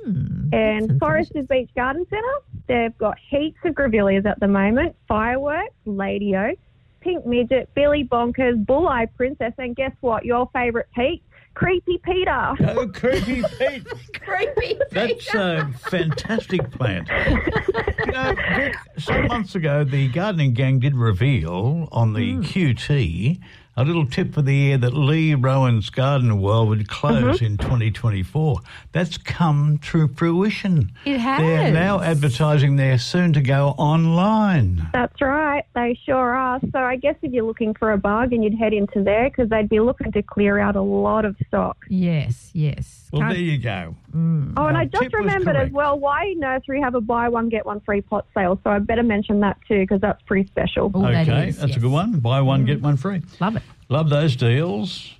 red. 0.07 0.53
and 0.53 0.99
Foresters 1.01 1.47
Beach 1.47 1.71
Garden 1.77 2.07
Centre, 2.09 2.39
they've 2.69 2.97
got 2.99 3.17
heaps 3.31 3.59
of 3.65 3.75
grevilleas 3.75 4.25
at 4.27 4.39
the 4.41 4.49
moment 4.49 4.95
fireworks, 5.09 5.75
ladio, 5.87 6.57
pink 7.01 7.25
midget, 7.27 7.69
Billy 7.75 8.05
Bonkers, 8.05 8.65
bull 8.67 8.89
eye 8.89 9.07
princess, 9.17 9.53
and 9.59 9.75
guess 9.77 9.93
what? 10.01 10.25
Your 10.25 10.49
favourite 10.53 10.87
Pete, 10.95 11.23
Creepy 11.55 11.99
Peter. 12.05 12.53
Oh, 12.61 12.87
creepy 12.93 13.43
Pete. 13.59 13.87
Creepy. 14.21 14.55
Peter. 14.61 14.87
That's 14.93 15.35
a 15.35 15.71
fantastic 15.89 16.71
plant. 16.71 17.09
you 17.09 18.07
know, 18.13 18.35
Vic, 18.57 18.75
some 18.99 19.27
months 19.29 19.55
ago, 19.55 19.83
the 19.85 20.09
gardening 20.09 20.53
gang 20.53 20.81
did 20.81 20.95
reveal 20.95 21.89
on 21.93 22.13
the 22.13 22.35
Hmm. 22.35 22.41
QT 22.43 23.41
a 23.79 23.85
little 23.85 24.07
tip 24.07 24.33
for 24.33 24.43
the 24.43 24.55
year 24.55 24.79
that 24.79 24.95
Lee 24.95 25.35
Rowan's 25.35 25.91
Garden 25.91 26.41
World 26.41 26.69
would 26.71 26.89
close 26.89 27.17
Mm-hmm. 27.41 27.45
in 27.45 27.57
2024. 27.59 28.61
That's 28.93 29.17
come 29.19 29.79
to 29.91 30.09
fruition. 30.09 30.93
It 31.05 31.19
has. 31.19 31.41
They're 31.41 31.73
now 31.73 32.01
advertising 32.01 32.77
their 32.77 32.99
soon 32.99 33.33
to 33.35 33.41
go 33.41 33.69
online. 33.79 34.89
That's 34.93 35.21
right, 35.21 35.65
they 35.75 35.99
sure 36.05 36.35
are. 36.35 36.61
So 36.73 36.79
I 36.79 36.97
guess 36.97 37.17
if 37.23 37.33
you're 37.33 37.45
looking 37.45 37.75
for 37.75 37.93
a 37.93 37.99
bargain, 37.99 38.43
you'd 38.43 38.55
head 38.59 38.73
into 38.73 39.03
there 39.03 39.29
because 39.29 39.49
they'd 39.51 39.69
be 39.69 39.81
looking 39.81 40.13
to 40.13 40.23
clear 40.23 40.59
out 40.59 40.77
a 40.77 40.81
lot 40.83 41.25
of 41.25 41.37
stock. 41.47 41.77
Yes, 41.89 42.51
yes. 42.55 43.09
Well, 43.13 43.23
Can't- 43.23 43.35
there 43.35 43.43
you 43.43 43.59
go. 43.59 43.95
Oh, 44.15 44.67
and 44.67 44.77
I 44.79 44.87
just 44.87 45.13
remembered 45.13 45.57
as 45.57 45.71
well, 45.71 45.99
why 45.99 46.33
Nursery 46.39 46.81
have 46.81 46.95
a 46.95 47.01
buy 47.03 47.29
one, 47.29 47.51
get 47.51 47.67
one 47.67 47.81
free 47.81 48.01
pot 48.01 48.25
sale. 48.35 48.59
So 48.65 48.71
I 48.71 48.79
better 48.79 49.03
mention 49.03 49.41
that 49.41 49.59
too 49.69 49.81
because 49.81 50.01
that's 50.01 50.23
pretty 50.23 50.47
special. 50.49 50.91
Oh, 50.95 51.03
that 51.03 51.29
okay, 51.29 51.49
is, 51.49 51.59
that's 51.59 51.69
yes. 51.69 51.77
a 51.77 51.81
good 51.81 51.91
one. 51.93 52.19
Buy 52.21 52.41
one, 52.41 52.65
get 52.65 52.81
one 52.81 52.97
free. 52.97 53.21
Love 53.41 53.57
it. 53.57 53.63
Love 53.89 54.11
those 54.11 54.37
deals. 54.37 55.15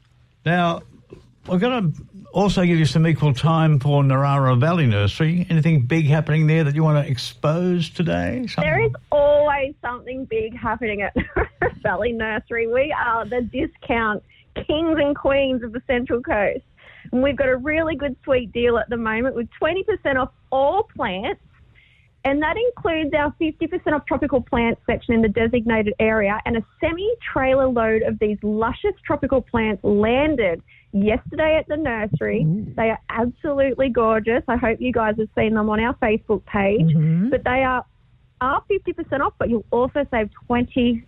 Now, 0.45 0.83
we're 1.47 1.59
going 1.59 1.93
to 1.93 2.03
also 2.33 2.65
give 2.65 2.79
you 2.79 2.85
some 2.85 3.07
equal 3.07 3.33
time 3.33 3.79
for 3.79 4.03
Narara 4.03 4.59
Valley 4.59 4.87
Nursery. 4.87 5.47
Anything 5.49 5.83
big 5.83 6.07
happening 6.07 6.47
there 6.47 6.65
that 6.65 6.75
you 6.75 6.83
want 6.83 7.05
to 7.05 7.11
expose 7.11 7.89
today? 7.91 8.47
Something- 8.49 8.65
There 8.65 8.85
is 8.85 8.93
always 9.13 9.75
something 9.81 10.25
big 10.25 10.57
happening 10.57 11.03
at 11.03 11.15
Valley 11.83 12.13
Nursery. 12.13 12.67
We 12.67 12.93
are 12.93 13.25
the 13.25 13.43
discount 13.43 14.23
kings 14.55 14.99
and 14.99 15.15
queens 15.17 15.63
of 15.63 15.73
the 15.73 15.83
Central 15.87 16.21
Coast. 16.23 16.65
And 17.13 17.23
we've 17.23 17.37
got 17.37 17.49
a 17.49 17.57
really 17.57 17.95
good 17.95 18.17
sweet 18.25 18.53
deal 18.53 18.79
at 18.79 18.89
the 18.91 18.97
moment 18.97 19.37
with 19.37 19.49
20% 19.63 20.17
off 20.17 20.31
all 20.51 20.83
plants 20.97 21.41
And 22.27 22.43
that 22.43 22.57
includes 22.57 23.15
our 23.15 23.33
50% 23.41 23.95
of 23.95 24.05
tropical 24.05 24.41
plants 24.41 24.81
section 24.85 25.15
in 25.15 25.23
the 25.23 25.29
designated 25.29 25.95
area 26.01 26.41
and 26.45 26.57
a 26.57 26.67
semi 26.81 27.09
trailer 27.33 27.69
load 27.69 28.03
of 28.03 28.19
these 28.19 28.37
luscious 28.43 28.95
tropical 29.07 29.41
plants 29.41 29.85
landed 29.85 30.61
yesterday 30.91 31.57
at 31.57 31.69
the 31.69 31.77
nursery. 31.77 32.45
They 32.77 32.91
are 32.91 32.99
absolutely 33.11 33.91
gorgeous. 33.91 34.43
I 34.49 34.57
hope 34.57 34.81
you 34.81 34.93
guys 34.93 35.15
have 35.19 35.29
seen 35.37 35.55
them 35.55 35.71
on 35.71 35.79
our 35.79 35.95
Facebook 35.95 36.45
page. 36.47 36.93
But 37.31 37.45
they 37.45 37.63
are 37.63 37.85
are 38.41 38.63
50% 38.71 39.21
off, 39.21 39.33
but 39.39 39.49
you'll 39.49 39.65
also 39.71 40.05
save 40.11 40.29
20% 40.51 41.05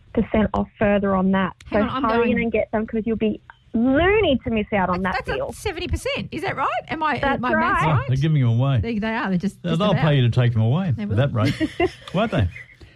off 0.54 0.68
further 0.78 1.14
on 1.14 1.33
that. 1.33 1.54
So 1.72 1.81
on, 1.81 2.04
hurry 2.04 2.31
in 2.31 2.38
and 2.38 2.52
get 2.52 2.70
them 2.70 2.85
because 2.85 3.07
you'll 3.07 3.16
be 3.16 3.40
loony 3.78 4.38
to 4.44 4.50
miss 4.50 4.66
out 4.72 4.90
on 4.90 5.02
that 5.02 5.14
That's 5.24 5.36
deal. 5.36 5.52
seventy 5.52 5.88
percent. 5.88 6.28
Is 6.32 6.42
that 6.42 6.56
right? 6.56 6.68
Am 6.88 7.02
I? 7.02 7.18
That's 7.18 7.40
my 7.40 7.54
maths 7.54 7.84
right. 7.84 7.92
right? 7.98 8.08
They're 8.08 8.16
giving 8.16 8.40
them 8.42 8.58
away. 8.60 8.80
They, 8.80 8.98
they 8.98 9.14
are. 9.14 9.28
They're 9.28 9.38
just. 9.38 9.62
They'll 9.62 9.74
about. 9.74 9.96
pay 9.96 10.16
you 10.16 10.22
to 10.22 10.30
take 10.30 10.52
them 10.52 10.62
away 10.62 10.92
They 10.92 11.02
at 11.04 11.08
will. 11.08 11.16
that 11.16 11.32
rate, 11.32 11.54
won't 12.14 12.30
they? 12.32 12.48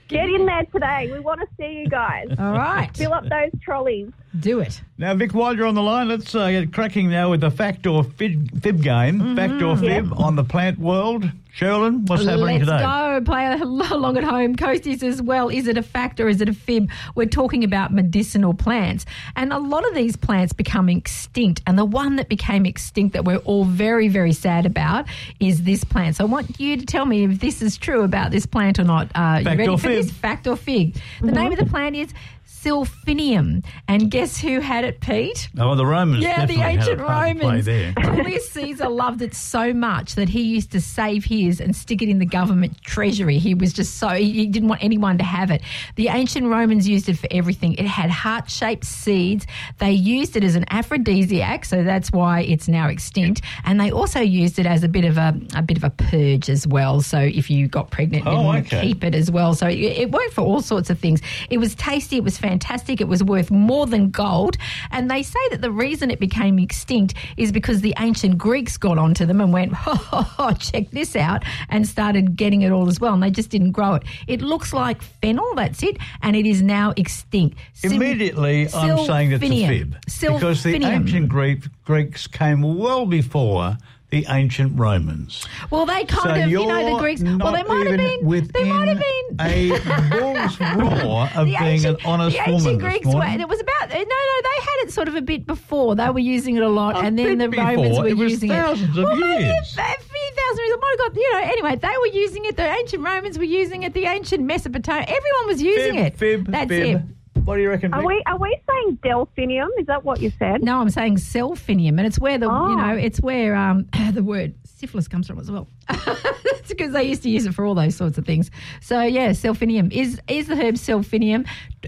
Get 0.08 0.28
in 0.28 0.44
there 0.44 0.64
today. 0.66 1.08
We 1.10 1.20
want 1.20 1.40
to 1.40 1.46
see 1.58 1.72
you 1.80 1.88
guys. 1.88 2.26
All 2.38 2.52
right. 2.52 2.94
Fill 2.94 3.14
up 3.14 3.24
those 3.24 3.50
trolleys. 3.62 4.10
Do 4.38 4.60
it. 4.60 4.82
Now, 4.98 5.14
Vic, 5.14 5.32
while 5.32 5.56
you're 5.56 5.66
on 5.66 5.74
the 5.74 5.82
line, 5.82 6.08
let's 6.08 6.34
uh, 6.34 6.50
get 6.50 6.70
cracking 6.72 7.08
now 7.08 7.30
with 7.30 7.40
the 7.40 7.50
fact 7.50 7.86
or 7.86 8.04
fib, 8.04 8.60
fib 8.62 8.82
game. 8.82 9.34
Fact 9.36 9.62
or 9.62 9.74
fib 9.76 10.10
Yep. 10.10 10.18
on 10.18 10.36
the 10.36 10.44
plant 10.44 10.78
world. 10.78 11.24
Cheralyn, 11.56 12.08
what's 12.08 12.24
happening 12.24 12.64
Let's 12.64 12.70
today? 12.70 12.80
go. 12.82 13.20
Play 13.24 13.52
along 13.90 14.16
at 14.16 14.24
home. 14.24 14.56
Coasties 14.56 15.02
as 15.02 15.20
well. 15.20 15.50
Is 15.50 15.66
it 15.66 15.76
a 15.76 15.82
fact 15.82 16.18
or 16.18 16.28
is 16.28 16.40
it 16.40 16.48
a 16.48 16.54
fib? 16.54 16.90
We're 17.14 17.26
talking 17.26 17.62
about 17.62 17.92
medicinal 17.92 18.54
plants. 18.54 19.04
And 19.36 19.52
a 19.52 19.58
lot 19.58 19.86
of 19.86 19.94
these 19.94 20.16
plants 20.16 20.54
become 20.54 20.88
extinct. 20.88 21.60
And 21.66 21.78
the 21.78 21.84
one 21.84 22.16
that 22.16 22.30
became 22.30 22.64
extinct 22.64 23.12
that 23.12 23.26
we're 23.26 23.36
all 23.38 23.64
very, 23.66 24.08
very 24.08 24.32
sad 24.32 24.64
about 24.64 25.06
is 25.40 25.64
this 25.64 25.84
plant. 25.84 26.16
So 26.16 26.24
I 26.24 26.26
want 26.26 26.58
you 26.58 26.78
to 26.78 26.86
tell 26.86 27.04
me 27.04 27.24
if 27.24 27.40
this 27.40 27.60
is 27.60 27.76
true 27.76 28.02
about 28.02 28.30
this 28.30 28.46
plant 28.46 28.78
or 28.78 28.84
not. 28.84 29.10
Uh, 29.14 29.36
you 29.40 29.44
Fact 29.44 29.58
ready 29.58 29.68
or 29.68 29.76
for 29.78 29.88
fib? 29.88 30.04
this? 30.04 30.10
Fact 30.10 30.46
or 30.46 30.56
fig? 30.56 30.96
The 31.20 31.32
name 31.32 31.52
of 31.52 31.58
the 31.58 31.66
plant 31.66 31.96
is 31.96 32.14
Silphinium. 32.62 33.64
And 33.88 34.10
guess 34.10 34.38
who 34.38 34.60
had 34.60 34.84
it, 34.84 35.00
Pete? 35.00 35.48
Oh, 35.58 35.74
the 35.74 35.86
Romans. 35.86 36.22
Yeah, 36.22 36.46
the 36.46 36.54
definitely 36.54 36.62
had 36.62 36.74
a 36.74 36.80
ancient 36.80 37.00
Romans. 37.00 37.64
there. 37.66 37.92
Julius 38.02 38.50
Caesar 38.50 38.88
loved 38.88 39.22
it 39.22 39.34
so 39.34 39.72
much 39.72 40.14
that 40.14 40.28
he 40.28 40.42
used 40.42 40.72
to 40.72 40.80
save 40.80 41.24
his 41.24 41.60
and 41.60 41.74
stick 41.74 42.02
it 42.02 42.08
in 42.08 42.18
the 42.18 42.26
government 42.26 42.80
treasury. 42.82 43.38
He 43.38 43.54
was 43.54 43.72
just 43.72 43.96
so 43.98 44.08
he 44.08 44.46
didn't 44.46 44.68
want 44.68 44.82
anyone 44.82 45.18
to 45.18 45.24
have 45.24 45.50
it. 45.50 45.62
The 45.96 46.08
ancient 46.08 46.46
Romans 46.46 46.88
used 46.88 47.08
it 47.08 47.18
for 47.18 47.28
everything. 47.30 47.74
It 47.74 47.86
had 47.86 48.10
heart-shaped 48.10 48.84
seeds. 48.84 49.46
They 49.78 49.92
used 49.92 50.36
it 50.36 50.44
as 50.44 50.54
an 50.54 50.64
aphrodisiac, 50.70 51.64
so 51.64 51.82
that's 51.82 52.10
why 52.12 52.40
it's 52.42 52.68
now 52.68 52.88
extinct. 52.88 53.42
And 53.64 53.80
they 53.80 53.90
also 53.90 54.20
used 54.20 54.58
it 54.58 54.66
as 54.66 54.82
a 54.84 54.88
bit 54.88 55.04
of 55.04 55.18
a 55.18 55.34
a 55.54 55.62
bit 55.62 55.76
of 55.76 55.84
a 55.84 55.90
purge 55.90 56.48
as 56.48 56.66
well. 56.66 57.00
So 57.00 57.18
if 57.18 57.50
you 57.50 57.68
got 57.68 57.90
pregnant, 57.90 58.26
oh, 58.26 58.30
you 58.30 58.36
Oh, 58.36 58.40
didn't 58.40 58.46
want 58.46 58.68
to 58.70 58.76
okay. 58.76 58.86
keep 58.88 59.04
it 59.04 59.14
as 59.14 59.30
well. 59.30 59.54
So 59.54 59.66
it, 59.66 59.78
it 59.78 60.10
worked 60.10 60.32
for 60.32 60.40
all 60.42 60.62
sorts 60.62 60.90
of 60.90 60.98
things. 60.98 61.20
It 61.50 61.58
was 61.58 61.74
tasty. 61.74 62.16
It 62.16 62.24
was 62.24 62.36
fantastic. 62.38 62.51
It 62.60 63.08
was 63.08 63.22
worth 63.22 63.50
more 63.50 63.86
than 63.86 64.10
gold. 64.10 64.56
And 64.90 65.10
they 65.10 65.22
say 65.22 65.38
that 65.50 65.60
the 65.60 65.70
reason 65.70 66.10
it 66.10 66.20
became 66.20 66.58
extinct 66.58 67.14
is 67.36 67.52
because 67.52 67.80
the 67.80 67.94
ancient 67.98 68.38
Greeks 68.38 68.76
got 68.76 68.98
onto 68.98 69.24
them 69.26 69.40
and 69.40 69.52
went, 69.52 69.72
ho, 69.72 69.94
ho, 69.94 70.22
ho, 70.22 70.52
check 70.54 70.90
this 70.90 71.16
out, 71.16 71.44
and 71.68 71.86
started 71.86 72.36
getting 72.36 72.62
it 72.62 72.70
all 72.70 72.88
as 72.88 73.00
well. 73.00 73.14
And 73.14 73.22
they 73.22 73.30
just 73.30 73.50
didn't 73.50 73.72
grow 73.72 73.94
it. 73.94 74.02
It 74.26 74.42
looks 74.42 74.72
like 74.72 75.02
fennel, 75.02 75.54
that's 75.54 75.82
it, 75.82 75.96
and 76.22 76.36
it 76.36 76.46
is 76.46 76.62
now 76.62 76.92
extinct. 76.96 77.58
Sim- 77.74 77.92
Immediately, 77.92 78.68
I'm 78.74 79.04
saying 79.06 79.32
it's 79.32 79.42
a 79.42 79.46
Silphinium. 79.46 79.68
fib. 79.68 79.96
Because 80.34 80.62
the 80.62 80.84
ancient 80.84 81.28
Greek, 81.28 81.64
Greeks 81.84 82.26
came 82.26 82.62
well 82.76 83.06
before 83.06 83.76
the 84.12 84.26
ancient 84.28 84.78
Romans. 84.78 85.44
Well, 85.70 85.86
they 85.86 86.04
kind 86.04 86.36
So 86.36 86.42
of, 86.44 86.48
you 86.50 86.64
know, 86.66 86.92
the 86.94 86.98
Greeks. 87.00 87.22
Well, 87.22 87.52
they 87.52 87.62
might 87.64 87.86
have 87.88 87.96
been. 87.98 88.48
They 88.52 88.64
might 88.70 88.88
have 88.88 88.98
been. 88.98 89.40
A 89.40 89.70
bull's 90.10 90.60
roar 90.76 91.28
of 91.34 91.46
The 91.46 91.56
being 91.58 91.62
ancient- 91.62 92.00
an 92.00 92.06
honest 92.06 92.36
the 92.36 92.42
ancient 92.42 92.64
woman 92.64 92.78
Greeks 92.78 93.06
were, 93.06 93.12
morning. 93.12 93.40
it 93.40 93.48
was 93.48 93.60
about 93.60 93.88
no, 93.88 93.96
no. 93.98 94.04
They 94.04 94.60
had 94.62 94.76
it 94.86 94.92
sort 94.92 95.08
of 95.08 95.14
a 95.16 95.22
bit 95.22 95.46
before. 95.46 95.94
They 95.96 96.10
were 96.10 96.18
using 96.18 96.56
it 96.56 96.62
a 96.62 96.68
lot, 96.68 96.96
A 96.96 96.98
and 97.00 97.18
then 97.18 97.38
the 97.38 97.48
bit 97.48 97.58
Romans 97.58 97.88
before. 97.88 98.02
were 98.04 98.08
It 98.10 98.16
was 98.18 98.32
using 98.32 98.50
thousands 98.50 98.96
it. 98.96 99.00
of 99.00 99.04
well, 99.04 99.16
maybe 99.16 99.32
a, 99.44 99.46
years. 99.46 99.76
a 99.78 99.82
few 99.82 100.30
thousand 100.36 100.64
years. 100.66 100.78
My 100.82 100.96
God, 100.98 101.16
you 101.16 101.32
know. 101.32 101.38
Anyway, 101.44 101.76
they 101.76 101.88
were 101.98 102.06
using 102.08 102.44
it. 102.44 102.56
The 102.56 102.66
ancient 102.70 103.02
Romans 103.02 103.38
were 103.38 103.44
using 103.44 103.82
it. 103.84 103.94
The 103.94 104.04
ancient 104.04 104.44
Mesopotamia. 104.44 105.02
Everyone 105.08 105.46
was 105.46 105.62
using 105.62 105.94
Fib, 105.94 106.06
it. 106.06 106.18
fib, 106.18 106.46
That's 106.50 106.68
fib. 106.68 106.96
it. 106.96 107.02
What 107.44 107.56
do 107.56 107.62
you 107.62 107.70
reckon? 107.70 107.92
Are 107.92 108.04
we 108.06 108.22
are 108.26 108.38
we 108.38 108.56
saying 108.68 108.98
delphinium? 109.02 109.68
Is 109.78 109.86
that 109.86 110.04
what 110.04 110.20
you 110.20 110.30
said? 110.38 110.62
No, 110.62 110.80
I'm 110.80 110.90
saying 110.90 111.16
selphinium, 111.16 111.98
and 111.98 112.06
it's 112.06 112.18
where 112.18 112.38
the 112.38 112.46
Oh. 112.48 112.70
you 112.70 112.76
know 112.76 112.94
it's 112.96 113.20
where 113.20 113.56
um 113.56 113.86
the 114.12 114.22
word 114.22 114.54
syphilis 114.64 115.08
comes 115.08 115.26
from 115.26 115.38
as 115.40 115.50
well. 115.50 115.66
it's 115.88 116.68
because 116.68 116.92
they 116.92 117.02
used 117.04 117.22
to 117.24 117.30
use 117.30 117.44
it 117.46 117.54
for 117.54 117.64
all 117.64 117.74
those 117.74 117.96
sorts 117.96 118.16
of 118.16 118.24
things. 118.24 118.50
So 118.80 119.02
yeah, 119.02 119.30
selphinium 119.30 119.92
is 119.92 120.20
is 120.28 120.46
the 120.46 120.54
herb 120.56 120.76
selphinium 120.76 121.46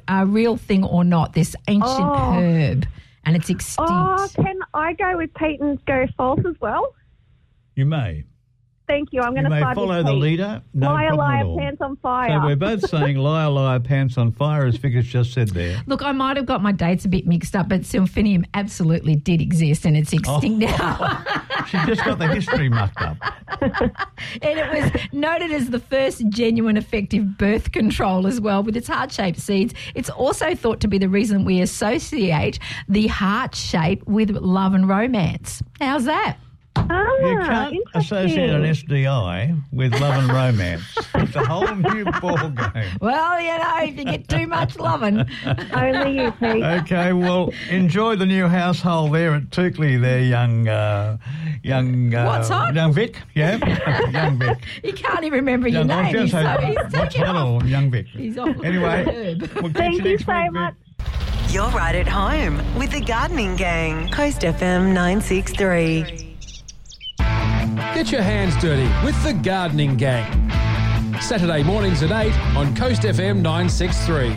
a 0.09 0.27
real 0.27 0.57
thing 0.57 0.85
or 0.85 1.05
not? 1.05 1.35
This 1.35 1.55
ancient 1.69 1.93
Oh. 2.01 2.33
herb, 2.33 2.87
and 3.25 3.37
it's 3.37 3.49
extinct. 3.49 3.91
Oh, 3.93 4.29
can 4.35 4.59
I 4.75 4.93
go 4.95 5.17
with 5.17 5.33
Pete 5.35 5.61
and 5.61 5.83
go 5.85 6.07
false 6.17 6.41
as 6.49 6.57
well? 6.61 6.95
You 7.77 7.87
may. 7.87 8.25
Thank 8.87 9.13
you. 9.13 9.23
I'm 9.23 9.33
going 9.33 9.45
You 9.45 9.51
to 9.51 9.61
may 9.65 9.75
follow 9.75 10.03
the 10.03 10.13
leader. 10.13 10.63
No 10.75 10.89
liar, 10.93 11.09
problem 11.15 11.19
liar, 11.49 11.57
pants 11.59 11.81
on 11.81 11.97
fire. 11.97 12.39
So 12.41 12.47
we're 12.47 12.57
both 12.57 12.89
saying 12.89 13.17
liar, 13.17 13.49
liar, 13.51 13.81
pants 13.81 14.19
on 14.19 14.31
fire, 14.33 14.67
as 14.67 14.77
Vic 14.77 14.93
has 14.93 15.07
just 15.07 15.33
said 15.33 15.49
there. 15.49 15.81
Look, 15.87 16.03
I 16.03 16.13
might 16.13 16.37
have 16.37 16.45
got 16.45 16.63
my 16.63 16.73
dates 16.73 17.05
a 17.07 17.09
bit 17.09 17.27
mixed 17.27 17.57
up, 17.57 17.69
but 17.71 17.81
Sylphinium 17.83 18.45
absolutely 18.53 19.17
did 19.17 19.41
exist 19.41 19.87
and 19.87 19.97
it's 19.97 20.13
extinct 20.13 20.65
Oh. 20.65 20.77
now. 20.77 21.25
She 21.65 21.79
just 21.87 22.05
got 22.05 22.19
the 22.19 22.29
history 22.29 22.69
mucked 22.69 23.01
up. 23.01 23.17
and 23.63 24.59
it 24.59 24.71
was 24.93 25.03
noted 25.15 25.51
as 25.51 25.71
the 25.71 25.79
first 25.79 26.29
genuine 26.29 26.77
effective 26.77 27.39
birth 27.39 27.73
control 27.73 28.27
as 28.27 28.39
well 28.39 28.63
with 28.63 28.77
its 28.77 28.87
heart 28.87 29.11
shaped 29.11 29.41
seeds. 29.41 29.73
It's 29.95 30.11
also 30.11 30.55
thought 30.55 30.81
to 30.81 30.89
be 30.89 30.99
the 30.99 31.09
reason 31.09 31.43
we 31.47 31.63
associate 31.63 32.59
the 32.87 33.07
heart 33.07 33.55
shape 33.55 34.07
with 34.07 34.31
love 34.33 34.75
and 34.75 34.87
romance. 34.87 35.63
How's 35.81 36.05
that? 36.05 36.37
Ah, 36.77 37.17
You 37.21 37.39
can't 37.39 37.77
associate 37.95 38.51
an 38.51 38.63
SDI 38.63 39.63
with 39.73 39.93
love 40.01 40.23
and 40.23 40.31
romance. 40.33 40.83
It's 41.15 41.35
a 41.37 41.45
whole 41.45 41.75
new 41.75 42.05
ball 42.21 42.37
game. 42.51 42.97
Well, 43.01 43.41
you 43.41 43.57
know, 43.59 43.77
if 43.83 43.97
you 43.99 44.05
get 44.05 44.29
too 44.29 44.47
much 44.47 44.77
loving. 44.79 45.25
Only 45.75 46.17
you, 46.23 46.31
Pete. 46.33 46.63
Okay, 46.63 47.13
well, 47.13 47.53
enjoy 47.71 48.17
the 48.17 48.27
new 48.27 48.49
household 48.49 49.15
there 49.15 49.35
at 49.35 49.51
Toukley 49.51 50.01
there, 50.01 50.21
young, 50.23 50.69
uh, 50.69 51.17
young, 51.63 52.15
uh, 52.15 52.27
What's 52.27 52.49
hot? 52.49 52.75
young 52.75 52.93
Vic, 52.93 53.19
yeah, 53.35 53.57
young 54.11 54.39
Vic. 54.39 54.59
He 54.83 54.93
can't 54.93 55.25
even 55.25 55.39
remember 55.39 55.69
your 55.69 55.83
Young, 55.85 55.91
I 55.91 56.13
was 56.13 56.13
name. 56.13 56.13
gonna 56.13 56.23
He's, 56.25 56.33
say, 56.33 56.43
so, 56.43 56.67
he's 56.91 56.99
what's 57.01 57.15
hot 57.17 57.37
off. 57.37 57.65
young 57.65 57.91
Vic? 57.91 58.07
He's 58.09 58.37
off 58.39 58.57
Anyway, 58.65 59.05
for 59.05 59.11
a 59.11 59.15
herb. 59.15 59.41
we'll 59.63 59.63
catch 59.65 59.73
Thank 59.75 59.93
you 59.99 60.05
you 60.05 60.11
next 60.17 60.27
so 60.27 60.33
week, 60.33 60.43
Vic. 60.45 60.53
much. 60.53 60.75
You're 61.51 61.69
right 61.71 61.95
at 61.95 62.09
home 62.09 62.57
with 62.79 62.91
the 62.91 63.01
Gardening 63.01 63.55
Gang. 63.57 64.11
Coast 64.11 64.41
FM 64.41 64.93
963. 64.93 66.24
Get 67.95 68.11
your 68.11 68.23
hands 68.23 68.57
dirty 68.57 68.91
with 69.07 69.21
the 69.23 69.33
Gardening 69.33 69.97
Gang. 69.97 70.51
Saturday 71.21 71.63
mornings 71.63 72.03
at 72.03 72.11
8 72.11 72.33
on 72.57 72.75
Coast 72.75 73.03
FM 73.03 73.37
963. 73.37 74.37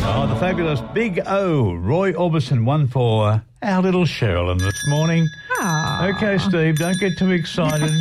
Oh, 0.00 0.26
the 0.26 0.34
fabulous 0.40 0.80
Big 0.92 1.20
O. 1.24 1.74
Roy 1.74 2.12
Orbison 2.14 2.64
won 2.64 2.88
for 2.88 3.42
our 3.62 3.82
little 3.82 4.04
Cheralyn 4.04 4.58
this 4.58 4.86
morning. 4.88 5.28
Aww. 5.58 6.14
Okay, 6.14 6.36
Steve, 6.38 6.78
don't 6.78 6.98
get 6.98 7.16
too 7.16 7.30
excited. 7.30 7.90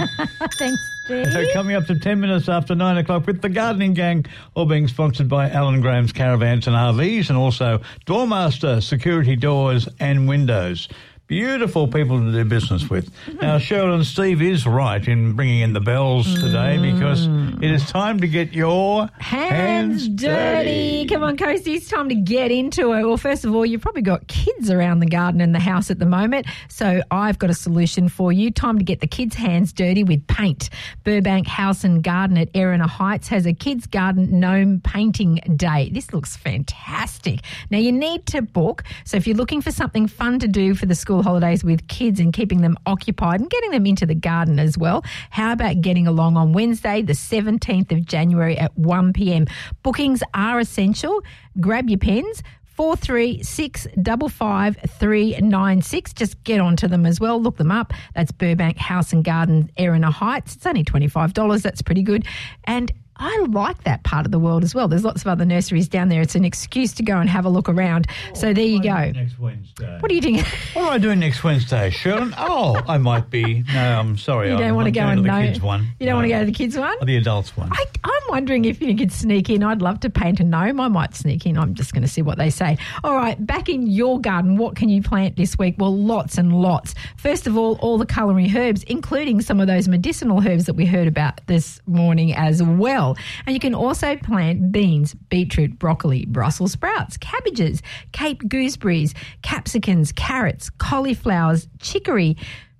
Thanks, 0.58 0.82
Steve. 1.06 1.32
So 1.32 1.54
coming 1.54 1.76
up 1.76 1.86
to 1.86 2.00
10 2.00 2.20
minutes 2.20 2.50
after 2.50 2.74
9 2.74 2.98
o'clock 2.98 3.28
with 3.28 3.44
the 3.44 3.50
Gardening 3.50 3.94
Gang, 3.94 4.26
all 4.56 4.66
being 4.66 4.88
sponsored 4.88 5.30
by 5.30 5.52
Alan 5.52 5.82
Graham's 5.82 6.12
Caravans 6.14 6.66
and 6.66 6.76
RVs 6.76 7.30
and 7.30 7.38
also 7.38 7.80
Doormaster 8.08 8.82
Security 8.82 9.36
Doors 9.36 9.88
and 10.00 10.28
Windows. 10.28 10.90
Beautiful 11.28 11.88
people 11.88 12.20
to 12.20 12.32
do 12.32 12.46
business 12.46 12.88
with. 12.88 13.10
Now, 13.42 13.58
Cheralyn 13.58 14.04
Steve 14.04 14.44
is 14.44 14.68
right 14.68 15.06
in 15.08 15.34
bringing 15.34 15.62
in 15.62 15.74
the 15.74 15.80
bells 15.80 16.32
today 16.36 16.78
mm. 16.78 16.94
because 16.94 17.26
it 17.64 17.72
is 17.72 17.90
time 17.90 18.20
to 18.20 18.28
get 18.28 18.54
your 18.54 19.10
Hands 19.18 20.08
dirty. 20.10 21.08
Come 21.08 21.24
on, 21.24 21.36
Coasty. 21.36 21.78
It's 21.78 21.90
time 21.90 22.10
to 22.10 22.16
get 22.16 22.52
into 22.52 22.94
it. 22.94 23.04
Well, 23.04 23.18
first 23.18 23.44
of 23.44 23.56
all, 23.56 23.66
you've 23.66 23.82
probably 23.82 24.04
got 24.04 24.28
kids 24.28 24.70
around 24.70 25.00
the 25.00 25.08
garden 25.08 25.42
and 25.42 25.56
the 25.56 25.60
house 25.60 25.90
at 25.90 25.98
the 25.98 26.06
moment. 26.06 26.46
So 26.70 27.02
I've 27.10 27.40
got 27.40 27.50
a 27.50 27.56
solution 27.56 28.08
for 28.08 28.32
you. 28.32 28.52
Time 28.52 28.78
to 28.78 28.84
get 28.84 29.00
the 29.00 29.08
kids' 29.08 29.36
hands 29.36 29.74
dirty 29.74 30.04
with 30.04 30.28
paint. 30.28 30.70
Burbank 31.04 31.48
House 31.48 31.84
and 31.84 32.04
Garden 32.04 32.38
at 32.38 32.54
Erina 32.54 32.88
Heights 32.88 33.30
has 33.30 33.48
a 33.48 33.54
kids' 33.54 33.88
garden 33.88 34.40
gnome 34.40 34.80
painting 34.80 35.40
day. 35.56 35.90
This 35.92 36.14
looks 36.14 36.38
fantastic. 36.38 37.40
Now, 37.72 37.80
you 37.80 37.92
need 37.92 38.28
to 38.28 38.44
book. 38.44 38.84
So 39.06 39.18
if 39.18 39.26
you're 39.26 39.36
looking 39.36 39.62
for 39.64 39.72
something 39.72 40.06
fun 40.06 40.38
to 40.38 40.48
do 40.48 40.76
for 40.76 40.86
the 40.86 40.94
school 40.94 41.15
holidays 41.22 41.64
with 41.64 41.88
kids 41.88 42.20
and 42.20 42.34
keeping 42.34 42.62
them 42.62 42.78
occupied 42.86 43.40
and 43.42 43.50
getting 43.50 43.72
them 43.72 43.86
into 43.86 44.06
the 44.06 44.16
garden 44.16 44.60
as 44.60 44.78
well, 44.78 45.04
how 45.30 45.52
about 45.52 45.82
getting 45.82 46.08
along 46.08 46.38
on 46.38 46.54
Wednesday, 46.54 47.02
the 47.02 47.14
17th 47.14 47.92
of 47.92 48.06
January 48.06 48.58
at 48.58 48.78
1 48.78 49.14
p.m. 49.14 49.46
Bookings 49.84 50.22
are 50.34 50.60
essential. 50.60 51.22
Grab 51.60 51.90
your 51.90 52.00
pens. 52.00 52.44
Four 52.76 52.98
three 52.98 53.42
six 53.42 53.88
double 54.02 54.28
five 54.28 54.76
three 55.00 55.38
nine 55.40 55.82
six. 55.82 56.12
Just 56.12 56.44
get 56.44 56.60
onto 56.60 56.90
them 56.90 57.06
as 57.06 57.22
well. 57.22 57.42
Look 57.42 57.56
them 57.56 57.72
up. 57.72 57.94
That's 58.14 58.34
Burbank 58.34 58.76
House 58.76 59.14
and 59.14 59.24
Garden, 59.24 59.72
Erina 59.78 60.12
Heights. 60.12 60.58
It's 60.58 60.66
only 60.66 60.84
twenty 60.84 61.08
five 61.08 61.34
dollars. 61.34 61.62
That's 61.64 61.82
pretty 61.82 62.04
good. 62.04 62.26
And 62.66 62.92
I 63.18 63.46
like 63.50 63.84
that 63.86 64.04
part 64.04 64.26
of 64.26 64.32
the 64.32 64.40
world 64.40 64.64
as 64.64 64.76
well. 64.76 64.88
There's 64.88 65.06
lots 65.06 65.22
of 65.22 65.28
other 65.28 65.46
nurseries 65.46 65.88
down 65.88 66.10
there. 66.10 66.22
It's 66.22 66.36
an 66.36 66.44
excuse 66.44 66.92
to 66.94 67.04
go 67.04 67.18
and 67.18 67.30
have 67.30 67.46
a 67.46 67.50
look 67.50 67.70
around. 67.70 68.08
Oh, 68.32 68.34
so 68.36 68.54
there 68.54 68.66
you 68.66 68.82
go. 68.84 69.12
Next 69.12 69.40
Wednesday. 69.40 69.98
What 70.02 70.12
are 70.12 70.14
you 70.14 70.22
doing? 70.22 70.36
What 70.74 70.86
am 70.86 70.90
I 70.94 70.98
doing 70.98 71.20
next 71.20 71.44
Wednesday, 71.44 71.90
Cheralyn? 71.92 72.34
Oh, 72.48 72.80
I 72.88 72.98
might 72.98 73.30
be. 73.30 73.64
No, 73.74 74.00
I'm 74.00 74.18
sorry. 74.18 74.50
You 74.52 74.58
don't 74.58 74.70
I'm 74.70 74.76
want 74.76 74.86
to 74.86 74.92
go 74.92 75.02
and 75.02 75.18
to 75.18 75.22
the 75.24 75.28
know. 75.28 75.42
kids 75.48 75.62
one. 75.62 75.88
You 76.00 76.06
don't 76.06 76.16
want 76.16 76.26
to 76.26 76.30
go 76.30 76.40
to 76.42 76.46
the 76.46 76.52
kids 76.52 76.78
one. 76.78 76.96
Or 77.02 77.06
the 77.06 77.18
adults 77.18 77.56
one. 77.58 77.70
I, 77.72 77.86
I'm 78.04 78.22
wondering 78.30 78.66
if 78.66 78.82
you 78.82 78.96
could 78.96 79.12
sneak 79.12 79.50
in. 79.50 79.64
I'd 79.64 79.82
love 79.82 80.00
to 80.02 80.10
paint 80.10 80.40
a 80.40 80.44
gnome. 80.44 80.80
I 80.80 80.88
might 80.90 81.16
sneak 81.16 81.46
in. 81.46 81.58
I'm 81.58 81.74
just 81.74 81.94
going 81.94 82.02
to 82.04 82.08
see 82.08 82.22
what 82.22 82.38
they 82.38 82.50
say. 82.50 82.78
All 83.04 83.16
right, 83.16 83.44
back 83.46 83.68
in 83.70 83.88
your 83.88 84.20
garden, 84.20 84.58
what 84.58 84.76
can 84.76 84.90
you 84.90 85.02
plant 85.02 85.38
this 85.38 85.58
week? 85.58 85.76
Well, 85.78 85.96
lots 85.96 86.38
and 86.38 86.54
lots. 86.62 86.94
First 87.18 87.48
of 87.48 87.58
all, 87.58 87.76
all 87.82 87.98
the 87.98 88.06
culinary 88.06 88.52
herbs, 88.56 88.84
including 88.84 89.42
some 89.42 89.60
of 89.60 89.68
those 89.68 89.88
medicinal 89.88 90.46
herbs 90.48 90.66
that 90.66 90.74
we 90.76 90.86
heard 90.86 91.08
about 91.08 91.42
this 91.48 91.80
morning 91.88 92.34
as 92.36 92.62
well. 92.62 93.05
And 93.46 93.54
you 93.54 93.60
can 93.60 93.76
also 93.76 94.16
plant 94.16 94.72
beans, 94.72 95.14
beetroot, 95.30 95.78
broccoli, 95.78 96.26
Brussels 96.26 96.72
sprouts, 96.72 97.18
cabbages, 97.18 97.82
Cape 98.12 98.42
gooseberries, 98.44 99.14
capsicums, 99.44 100.12
carrots, 100.12 100.70
cauliflowers, 100.72 101.68
chicory. 101.80 102.38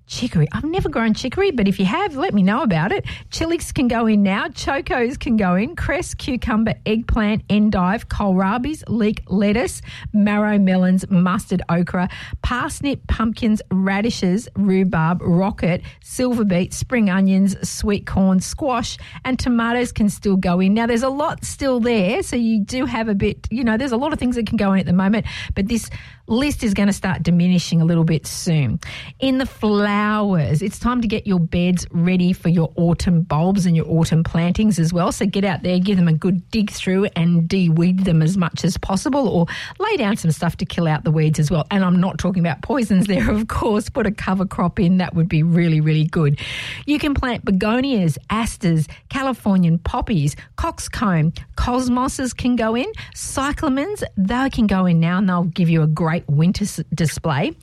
Chicory. 0.08 0.48
I've 0.52 0.64
never 0.64 0.88
grown 0.88 1.16
chicory, 1.16 1.50
but 1.50 1.68
if 1.68 1.80
you 1.80 1.86
have, 1.86 2.16
let 2.16 2.34
me 2.34 2.44
know 2.44 2.62
about 2.62 2.92
it. 2.92 3.06
Chilies 3.32 3.72
can 3.72 3.88
go 3.88 4.06
in 4.06 4.22
now. 4.22 4.48
Chocos 4.50 5.20
can 5.20 5.36
go 5.36 5.56
in. 5.56 5.76
Cress, 5.76 6.14
cucumber, 6.14 6.76
eggplant, 6.86 7.44
endive, 7.50 8.08
kohlrabies, 8.08 8.84
leek 8.88 9.24
lettuce, 9.28 9.82
marrow 10.14 10.60
melons, 10.60 11.10
mustard 11.10 11.64
okra, 11.70 12.08
parsnip, 12.44 13.06
pumpkins, 13.08 13.64
radishes, 13.72 14.48
rhubarb, 14.56 15.22
rocket, 15.24 15.82
silver 16.02 16.46
beet, 16.46 16.74
spring 16.74 17.10
onions, 17.10 17.56
sweet 17.68 18.06
corn, 18.06 18.40
squash, 18.40 19.00
and 19.24 19.40
tomatoes 19.40 19.92
can 19.92 20.10
still 20.10 20.38
go 20.38 20.60
in. 20.60 20.76
Now, 20.76 20.86
there's 20.86 21.04
a 21.04 21.10
lot 21.10 21.44
still 21.44 21.80
there, 21.80 22.22
so 22.22 22.36
you 22.36 22.64
do 22.64 22.86
have 22.86 23.08
a 23.08 23.16
bit, 23.16 23.48
you 23.50 23.64
know, 23.64 23.76
there's 23.76 23.92
a 23.92 23.98
lot 23.98 24.14
of 24.14 24.20
things 24.20 24.36
that 24.36 24.46
can 24.46 24.58
go 24.58 24.74
in 24.74 24.80
at 24.80 24.86
the 24.86 24.94
moment, 24.94 25.26
but 25.56 25.68
this 25.68 25.90
list 26.28 26.64
is 26.64 26.74
going 26.74 26.88
to 26.88 26.94
start 26.94 27.24
diminishing 27.24 27.82
a 27.82 27.86
little 27.86 28.04
bit 28.04 28.26
soon. 28.26 28.80
In 29.20 29.38
the 29.38 29.46
flowers, 29.46 30.62
it's 30.62 30.80
time 30.80 31.02
to 31.02 31.08
get 31.08 31.28
your 31.28 31.40
beds 31.40 31.86
ready 31.92 32.34
for 32.34 32.50
your 32.50 32.72
autumn 32.76 33.22
bulbs 33.22 33.66
and 33.66 33.76
your 33.76 33.88
autumn 33.88 34.24
plantings 34.24 34.80
as 34.80 34.92
well. 34.92 35.12
So 35.12 35.26
get 35.26 35.44
out 35.44 35.64
there, 35.64 35.80
give 35.80 35.98
them 35.98 36.08
a 36.08 36.14
good 36.14 36.50
dig 36.50 36.72
through 36.72 37.06
and 37.16 37.48
de-weed 37.48 38.06
them 38.06 38.22
as 38.22 38.38
much 38.38 38.64
as 38.64 38.78
possible 38.78 39.28
or 39.28 39.46
lay 39.80 39.98
down 39.98 40.18
some 40.18 40.32
stuff 40.32 40.58
to 40.58 40.66
kill 40.66 40.88
out 40.88 41.04
the 41.04 41.12
weeds 41.12 41.40
as 41.40 41.52
well. 41.52 41.66
And 41.70 41.84
I'm 41.84 42.00
not 42.00 42.18
talking 42.18 42.42
about 42.42 42.62
poisons 42.62 43.08
there, 43.08 43.30
of 43.36 43.48
course. 43.48 43.90
Put 43.90 44.08
a 44.08 44.12
cover 44.12 44.46
crop 44.46 44.80
in, 44.80 44.98
that 44.98 45.14
would 45.14 45.30
be 45.30 45.44
really, 45.44 45.82
really 45.82 46.06
good. 46.06 46.40
You 46.86 47.00
can 47.00 47.14
plant 47.14 47.46
begonias, 47.46 48.18
asters, 48.30 48.88
Californian 49.10 49.80
poppies, 49.80 50.36
coxcomb, 50.56 51.34
cosmoses 51.58 52.36
can 52.36 52.56
go 52.56 52.76
in, 52.76 52.92
cyclamens, 53.14 54.04
they 54.18 54.50
can 54.50 54.68
go 54.68 54.86
in 54.86 55.00
now 55.00 55.18
and 55.18 55.30
they'll 55.30 55.44
give 55.44 55.70
you 55.70 55.82
a 55.82 55.88
great 55.88 56.15
winter 56.28 56.64
s- 56.64 56.80
display. 56.94 57.54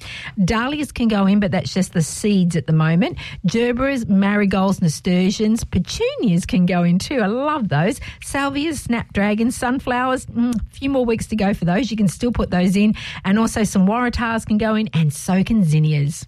Dahlias 0.45 0.93
can 0.93 1.09
go 1.09 1.27
in, 1.27 1.41
but 1.41 1.51
that's 1.51 1.73
just 1.73 1.93
the 1.93 2.03
seeds 2.03 2.57
at 2.57 2.67
the 2.67 2.73
moment. 2.73 3.19
Gerberas, 3.47 4.09
marigolds, 4.09 4.81
nasturtiums, 4.81 5.65
petunias 5.65 6.47
can 6.47 6.67
go 6.67 6.83
in 6.83 6.99
too. 6.99 7.21
I 7.21 7.27
love 7.27 7.69
those. 7.69 8.01
Salvias, 8.25 8.79
snapdragons, 8.81 9.57
sunflowers. 9.57 10.27
Mm, 10.27 10.55
a 10.55 10.65
few 10.75 10.91
more 10.91 11.05
weeks 11.05 11.27
to 11.29 11.37
go 11.37 11.55
for 11.55 11.65
those. 11.65 11.91
You 11.91 11.97
can 11.97 12.09
still 12.09 12.33
put 12.33 12.51
those 12.51 12.77
in, 12.77 12.95
and 13.25 13.39
also 13.39 13.65
some 13.65 13.87
waratahs 13.87 14.47
can 14.47 14.59
go 14.59 14.75
in, 14.75 14.89
and 14.95 15.13
so 15.13 15.43
can 15.45 15.65
zinnias. 15.65 16.27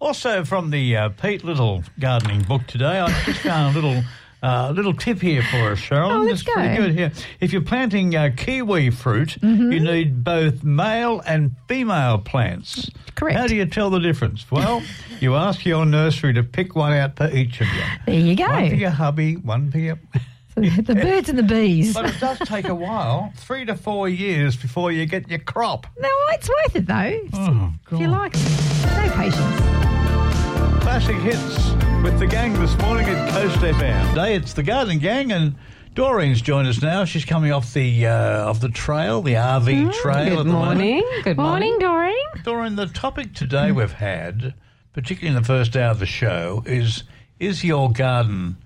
Also, 0.00 0.44
from 0.44 0.70
the 0.70 0.96
uh, 0.96 1.08
Pete 1.10 1.44
Little 1.44 1.82
gardening 1.98 2.42
book 2.42 2.66
today, 2.66 3.00
I 3.00 3.08
just 3.24 3.40
found 3.40 3.76
a 3.76 3.80
little. 3.80 4.02
Uh, 4.44 4.70
little 4.72 4.92
tip 4.92 5.22
here 5.22 5.42
for 5.42 5.70
us, 5.72 5.78
Cheryl. 5.80 6.10
Oh, 6.16 6.18
let's 6.20 6.42
it's 6.42 6.50
pretty 6.52 6.76
good 6.76 6.92
here. 6.92 7.10
If 7.40 7.52
you're 7.54 7.62
planting 7.62 8.14
uh, 8.14 8.30
kiwi 8.36 8.90
fruit, 8.90 9.38
Mm-hmm. 9.40 9.72
you 9.72 9.80
need 9.80 10.22
both 10.22 10.62
male 10.62 11.22
and 11.26 11.52
female 11.66 12.18
plants. 12.18 12.90
Correct. 13.14 13.38
How 13.38 13.46
do 13.46 13.56
you 13.56 13.64
tell 13.64 13.88
the 13.88 14.00
difference? 14.00 14.50
Well, 14.50 14.82
you 15.20 15.34
ask 15.34 15.64
your 15.64 15.86
nursery 15.86 16.34
to 16.34 16.42
pick 16.42 16.76
one 16.76 16.92
out 16.92 17.16
for 17.16 17.30
each 17.30 17.62
of 17.62 17.68
you. 17.68 17.82
There 18.04 18.20
you 18.20 18.36
go. 18.36 18.46
One 18.46 18.68
for 18.68 18.74
your 18.74 18.90
hubby, 18.90 19.36
one 19.36 19.70
for 19.70 19.78
your. 19.78 19.98
the 20.56 20.94
birds 20.94 21.30
and 21.30 21.38
the 21.38 21.42
bees. 21.42 21.94
But 21.94 22.10
it 22.10 22.20
does 22.20 22.38
take 22.40 22.68
a 22.68 22.74
while, 22.74 23.32
three 23.36 23.64
to 23.64 23.74
four 23.74 24.10
years 24.10 24.56
before 24.56 24.92
you 24.92 25.06
get 25.06 25.28
your 25.30 25.38
crop. 25.40 25.86
No, 25.98 26.08
it's 26.32 26.48
worth 26.50 26.76
it 26.76 26.86
though. 26.86 27.20
Oh, 27.32 27.72
if 27.92 27.98
you 27.98 28.08
like 28.08 28.34
it. 28.36 28.42
No 28.84 29.10
patience. 29.16 29.93
Classic 30.84 31.16
hits 31.16 31.72
with 32.04 32.18
the 32.18 32.26
gang 32.26 32.52
this 32.60 32.76
morning 32.78 33.06
at 33.08 33.32
Coast 33.32 33.56
FM. 33.56 34.10
Today 34.10 34.34
it's 34.34 34.52
the 34.52 34.62
Garden 34.62 34.98
Gang 34.98 35.32
and 35.32 35.54
Doreen's 35.94 36.42
joined 36.42 36.68
us 36.68 36.82
now. 36.82 37.06
She's 37.06 37.24
coming 37.24 37.52
off 37.52 37.72
the 37.72 38.06
uh, 38.06 38.50
off 38.50 38.60
the 38.60 38.68
trail, 38.68 39.22
the 39.22 39.32
RV 39.32 39.94
trail. 39.94 40.24
good 40.28 40.38
at 40.40 40.44
the 40.44 40.52
morning. 40.52 41.00
moment. 41.00 41.24
Good 41.24 41.36
morning. 41.38 41.78
Doreen. 41.78 42.26
Doreen, 42.44 42.76
the 42.76 42.86
topic 42.86 43.32
today 43.32 43.72
we've 43.72 43.92
had, 43.92 44.52
particularly 44.92 45.34
in 45.34 45.42
the 45.42 45.46
first 45.46 45.74
hour 45.74 45.90
of 45.90 46.00
the 46.00 46.06
show, 46.06 46.62
is 46.66 47.04
is 47.40 47.64
your 47.64 47.90
garden 47.90 48.58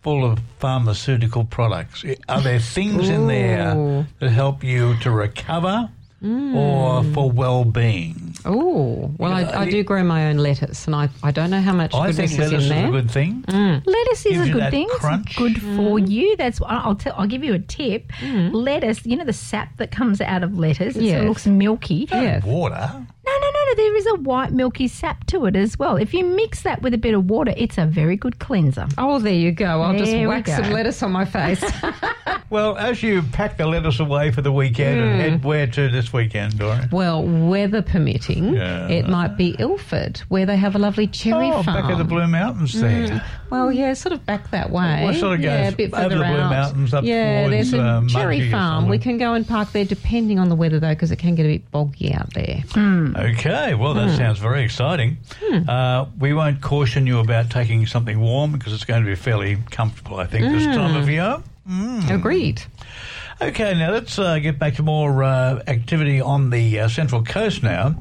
full 0.00 0.24
of 0.24 0.40
pharmaceutical 0.58 1.44
products? 1.44 2.04
Are 2.26 2.40
there 2.40 2.58
things 2.58 3.10
in 3.10 3.26
there 3.26 4.06
that 4.18 4.30
help 4.30 4.64
you 4.64 4.96
to 5.00 5.10
recover 5.10 5.90
or 6.54 7.02
mm. 7.02 7.14
for 7.14 7.30
well-being? 7.30 8.34
Oh, 8.44 9.12
well, 9.18 9.32
I, 9.32 9.62
I 9.62 9.70
do 9.70 9.82
grow 9.82 10.04
my 10.04 10.28
own 10.28 10.38
lettuce, 10.38 10.86
and 10.86 10.94
I, 10.94 11.08
I 11.22 11.32
don't 11.32 11.50
know 11.50 11.60
how 11.60 11.72
much 11.72 11.92
I 11.94 12.06
goodness 12.06 12.30
think 12.30 12.32
is 12.32 12.38
lettuce 12.38 12.70
in 12.70 12.76
is 12.76 12.88
a 12.88 12.90
good 12.92 13.10
thing. 13.10 13.42
Mm. 13.48 13.86
Lettuce 13.86 14.26
is 14.26 14.32
Gives 14.32 14.40
a 14.40 14.46
you 14.46 14.52
good 14.52 14.62
that 14.62 14.70
thing. 14.70 14.88
crunch. 14.92 15.26
It's 15.26 15.38
good 15.38 15.60
for 15.60 15.98
mm. 15.98 16.08
you. 16.08 16.36
That's 16.36 16.60
I'll 16.64 16.94
tell. 16.94 17.14
I'll 17.16 17.26
give 17.26 17.42
you 17.42 17.54
a 17.54 17.58
tip. 17.58 18.12
Lettuce, 18.22 19.04
you 19.04 19.16
know 19.16 19.24
the 19.24 19.32
sap 19.32 19.76
that 19.78 19.90
comes 19.90 20.20
out 20.20 20.42
of 20.42 20.58
lettuce. 20.58 20.96
It 20.96 21.24
looks 21.24 21.46
milky. 21.46 22.06
Yes. 22.10 22.44
Water. 22.44 23.06
No, 23.26 23.32
no, 23.40 23.50
no, 23.50 23.64
no. 23.66 23.74
There 23.74 23.96
is 23.96 24.06
a 24.06 24.14
white 24.16 24.52
milky 24.52 24.86
sap 24.86 25.26
to 25.26 25.46
it 25.46 25.56
as 25.56 25.78
well. 25.78 25.96
If 25.96 26.14
you 26.14 26.24
mix 26.24 26.62
that 26.62 26.82
with 26.82 26.94
a 26.94 26.98
bit 26.98 27.14
of 27.14 27.28
water, 27.28 27.52
it's 27.56 27.76
a 27.78 27.84
very 27.84 28.16
good 28.16 28.38
cleanser. 28.38 28.86
Oh, 28.98 29.18
there 29.18 29.32
you 29.34 29.50
go. 29.50 29.82
I'll 29.82 29.96
just 29.98 30.10
There 30.10 30.20
we 30.20 30.26
whack 30.28 30.44
go. 30.44 30.54
some 30.56 30.70
lettuce 30.70 31.02
on 31.02 31.10
my 31.10 31.24
face. 31.24 31.64
Well, 32.48 32.76
as 32.76 33.02
you 33.02 33.22
pack 33.22 33.56
the 33.56 33.66
lettuce 33.66 33.98
away 33.98 34.30
for 34.30 34.40
the 34.40 34.52
weekend 34.52 35.00
and 35.00 35.20
head 35.20 35.44
where 35.44 35.66
to 35.66 35.88
this 35.90 36.12
weekend, 36.12 36.58
Doreen? 36.58 36.88
well, 36.92 37.22
weather 37.24 37.82
permitting, 37.82 38.54
Yeah. 38.54 38.88
it 38.88 39.08
might 39.08 39.36
be 39.36 39.56
Ilford, 39.58 40.18
where 40.28 40.46
they 40.46 40.56
have 40.56 40.76
a 40.76 40.78
lovely 40.78 41.08
cherry 41.08 41.48
Oh, 41.50 41.62
farm. 41.64 41.82
back 41.82 41.90
at 41.90 41.98
the 41.98 42.04
Blue 42.04 42.26
Mountains 42.26 42.80
there. 42.80 43.08
Mm. 43.08 43.22
Well, 43.50 43.72
yeah, 43.72 43.92
sort 43.94 44.12
of 44.12 44.24
back 44.26 44.50
that 44.52 44.70
way. 44.70 45.02
Well, 45.04 45.14
sort 45.14 45.34
of 45.38 45.40
yeah, 45.44 45.68
a 45.68 45.72
bit 45.72 45.92
over 45.92 46.08
the 46.08 46.14
Blue 46.16 46.24
out. 46.24 46.50
Mountains 46.50 46.94
up 46.94 47.04
yeah, 47.04 47.42
towards, 47.48 47.70
there's 47.70 47.74
a 47.74 47.80
uh, 47.82 48.06
cherry 48.06 48.50
farm. 48.50 48.88
We 48.88 48.98
can 48.98 49.18
go 49.18 49.34
and 49.34 49.46
park 49.46 49.72
there, 49.72 49.84
depending 49.84 50.38
on 50.38 50.48
the 50.48 50.56
weather, 50.56 50.78
though, 50.78 50.90
because 50.94 51.10
it 51.10 51.16
can 51.18 51.34
get 51.34 51.46
a 51.46 51.48
bit 51.48 51.70
boggy 51.72 52.14
out 52.14 52.32
there. 52.34 52.62
Okay, 52.76 53.74
well, 53.74 53.94
that 53.94 54.16
sounds 54.16 54.38
very 54.38 54.62
exciting. 54.62 55.18
Uh, 55.68 56.06
we 56.18 56.32
won't 56.32 56.60
caution 56.60 57.06
you 57.06 57.18
about 57.18 57.50
taking 57.50 57.86
something 57.86 58.20
warm 58.20 58.52
because 58.52 58.72
it's 58.72 58.84
going 58.84 59.02
to 59.02 59.08
be 59.08 59.16
fairly 59.16 59.56
comfortable, 59.70 60.18
I 60.18 60.26
think, 60.26 60.44
this 60.52 60.64
time 60.66 60.96
of 60.96 61.08
year. 61.08 61.38
Agreed. 62.10 62.62
Okay, 63.40 63.74
now 63.74 63.90
let's 63.90 64.18
uh, 64.18 64.38
get 64.38 64.58
back 64.58 64.76
to 64.76 64.82
more 64.82 65.22
uh, 65.22 65.62
activity 65.66 66.20
on 66.20 66.50
the 66.50 66.80
uh, 66.80 66.88
Central 66.88 67.22
Coast 67.22 67.62
now. 67.62 67.96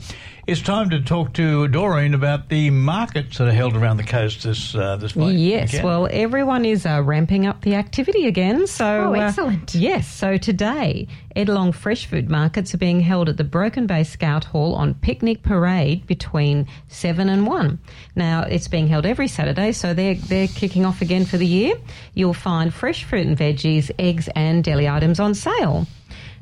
It's 0.47 0.61
time 0.61 0.91
to 0.91 1.01
talk 1.01 1.33
to 1.33 1.67
Doreen 1.67 2.13
about 2.13 2.49
the 2.49 2.69
markets 2.69 3.39
that 3.39 3.47
are 3.47 3.51
held 3.51 3.75
around 3.75 3.97
the 3.97 4.03
coast 4.03 4.43
this 4.43 4.75
uh, 4.75 4.95
this 4.95 5.15
week. 5.15 5.33
Yes, 5.39 5.73
Okay? 5.73 5.83
well, 5.83 6.07
everyone 6.11 6.65
is 6.65 6.85
uh, 6.85 7.01
ramping 7.03 7.47
up 7.47 7.61
the 7.61 7.73
activity 7.73 8.27
again. 8.27 8.67
So, 8.67 8.85
Oh, 8.85 9.15
uh, 9.15 9.21
excellent. 9.25 9.73
yes, 9.73 10.07
so 10.07 10.37
today, 10.37 11.07
Ettalong 11.35 11.73
fresh 11.73 12.05
food 12.05 12.29
markets 12.29 12.75
are 12.75 12.77
being 12.77 12.99
held 12.99 13.27
at 13.27 13.37
the 13.37 13.43
Broken 13.43 13.87
Bay 13.87 14.03
Scout 14.03 14.43
Hall 14.43 14.75
on 14.75 14.93
Picnic 14.93 15.41
Parade 15.41 16.05
between 16.05 16.67
seven 16.89 17.27
and 17.27 17.47
one. 17.47 17.79
Now, 18.15 18.43
it's 18.43 18.67
being 18.67 18.85
held 18.87 19.07
every 19.07 19.27
Saturday, 19.27 19.71
so 19.71 19.95
they're 19.95 20.13
they're 20.13 20.47
kicking 20.47 20.85
off 20.85 21.01
again 21.01 21.25
for 21.25 21.37
the 21.37 21.47
year. 21.47 21.73
You'll 22.13 22.35
find 22.35 22.71
fresh 22.71 23.03
fruit 23.03 23.25
and 23.25 23.35
veggies, 23.35 23.89
eggs, 23.97 24.29
and 24.35 24.63
deli 24.63 24.87
items 24.87 25.19
on 25.19 25.33
sale. 25.33 25.87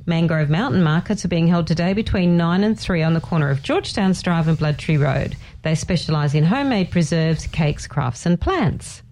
Mangrove 0.06 0.50
Mountain 0.50 0.84
markets 0.84 1.24
are 1.24 1.30
being 1.30 1.48
held 1.48 1.68
today 1.68 1.94
between 1.94 2.36
9 2.36 2.64
and 2.64 2.78
3 2.78 3.04
on 3.04 3.14
the 3.14 3.22
corner 3.22 3.50
of 3.50 3.64
George 3.64 3.94
Downes 3.94 4.22
Drive 4.22 4.50
and 4.50 4.58
Bloodtree 4.58 5.00
Road. 5.00 5.38
They 5.62 5.76
specialise 5.76 6.34
in 6.34 6.44
homemade 6.44 6.92
preserves, 6.92 7.48
cakes, 7.48 7.88
crafts, 7.88 8.26
and 8.26 8.40
plants. 8.40 9.03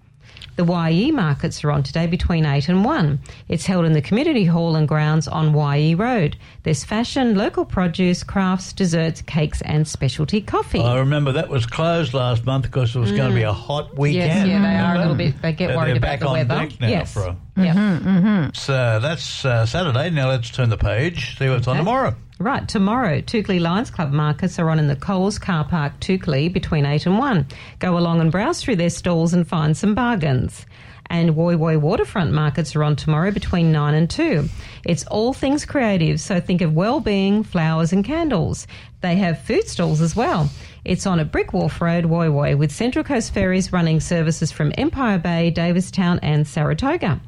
The 0.58 0.66
Wyee 0.66 1.12
markets 1.14 1.64
are 1.64 1.72
on 1.72 1.82
today 1.82 2.08
between 2.08 2.46
8 2.46 2.68
and 2.70 2.84
1. 2.84 3.20
It's 3.48 3.66
held 3.66 3.86
in 3.86 3.94
the 3.94 4.02
Community 4.02 4.46
Hall 4.46 4.76
and 4.76 4.88
grounds 4.88 5.28
on 5.28 5.54
Wyee 5.54 5.98
Road. 5.98 6.38
There's 6.64 6.84
fashion, 6.84 7.36
local 7.36 7.64
produce, 7.66 8.24
crafts, 8.24 8.74
desserts, 8.74 9.22
cakes, 9.22 9.62
and 9.62 9.88
specialty 9.88 10.42
coffee. 10.42 10.82
I 10.82 11.00
remember 11.00 11.32
that 11.32 11.50
was 11.50 11.66
closed 11.66 12.14
last 12.14 12.46
month 12.46 12.64
because 12.66 12.96
it 12.96 13.00
was 13.00 13.12
going 13.12 13.30
to 13.30 13.36
be 13.36 13.44
a 13.44 13.52
mm. 13.52 13.56
hot 13.56 13.98
weekend. 13.98 14.26
Yes, 14.28 14.48
yeah, 14.48 14.62
they 14.62 14.78
are 14.78 14.96
a 14.96 15.00
little 15.00 15.16
bit, 15.16 15.42
they 15.42 15.54
get 15.54 15.68
They're- 15.68 15.78
worried 15.78 15.92
they're 15.92 15.98
about 15.98 16.08
back 16.08 16.20
the 16.20 16.28
on 16.28 16.34
weather. 16.34 16.56
deck 16.70 16.80
now 16.82 16.88
yes. 16.88 17.14
for 17.14 17.24
a- 17.24 17.38
Yeah. 17.56 18.52
So 18.54 19.00
that's 19.02 19.46
uh, 19.46 19.66
Saturday. 19.66 20.10
Now 20.10 20.30
let's 20.30 20.50
turn 20.50 20.70
the 20.70 20.78
page, 20.78 21.38
see 21.38 21.50
what's 21.50 21.68
on 21.68 21.78
tomorrow. 21.78 22.16
Right, 22.42 22.68
tomorrow, 22.68 23.22
Toukley 23.22 23.62
Lions 23.62 23.92
Club 23.92 24.12
markets 24.12 24.58
are 24.58 24.72
on 24.72 24.80
in 24.80 24.88
the 24.88 24.96
Coles 24.96 25.38
Car 25.38 25.64
Park, 25.64 26.00
Toukley, 26.00 26.52
between 26.52 26.88
8 26.88 27.06
and 27.06 27.20
1. 27.20 27.46
Go 27.78 28.00
along 28.00 28.20
and 28.20 28.32
browse 28.32 28.64
through 28.64 28.78
their 28.78 28.90
stalls 28.90 29.36
and 29.36 29.48
find 29.48 29.78
some 29.78 29.94
bargains. 29.94 30.66
And 31.06 31.36
Woy 31.36 31.56
Woy 31.56 31.80
waterfront 31.80 32.34
markets 32.34 32.76
are 32.76 32.84
on 32.84 32.96
tomorrow 32.96 33.30
between 33.30 33.72
9 33.72 33.94
and 33.94 34.10
2. 34.10 34.50
It's 34.84 35.06
all 35.06 35.34
things 35.34 35.66
creative, 35.66 36.20
so 36.20 36.40
think 36.40 36.62
of 36.62 36.74
well-being, 36.74 37.44
flowers 37.44 37.94
and 37.94 38.04
candles. 38.04 38.66
They 39.02 39.18
have 39.18 39.44
food 39.44 39.68
stalls 39.68 40.02
as 40.02 40.16
well. 40.16 40.50
It's 40.84 41.06
on 41.06 41.20
a 41.20 41.26
Brick 41.26 41.54
Wharf 41.54 41.80
Road, 41.80 42.06
Woy 42.06 42.32
Woy, 42.32 42.58
with 42.58 42.72
Central 42.72 43.06
Coast 43.06 43.36
Ferries 43.36 43.72
running 43.72 44.00
services 44.00 44.52
from 44.52 44.74
Empire 44.80 45.20
Bay, 45.20 45.52
Davistown 45.52 46.18
and 46.24 46.48
Saratoga 46.48 47.22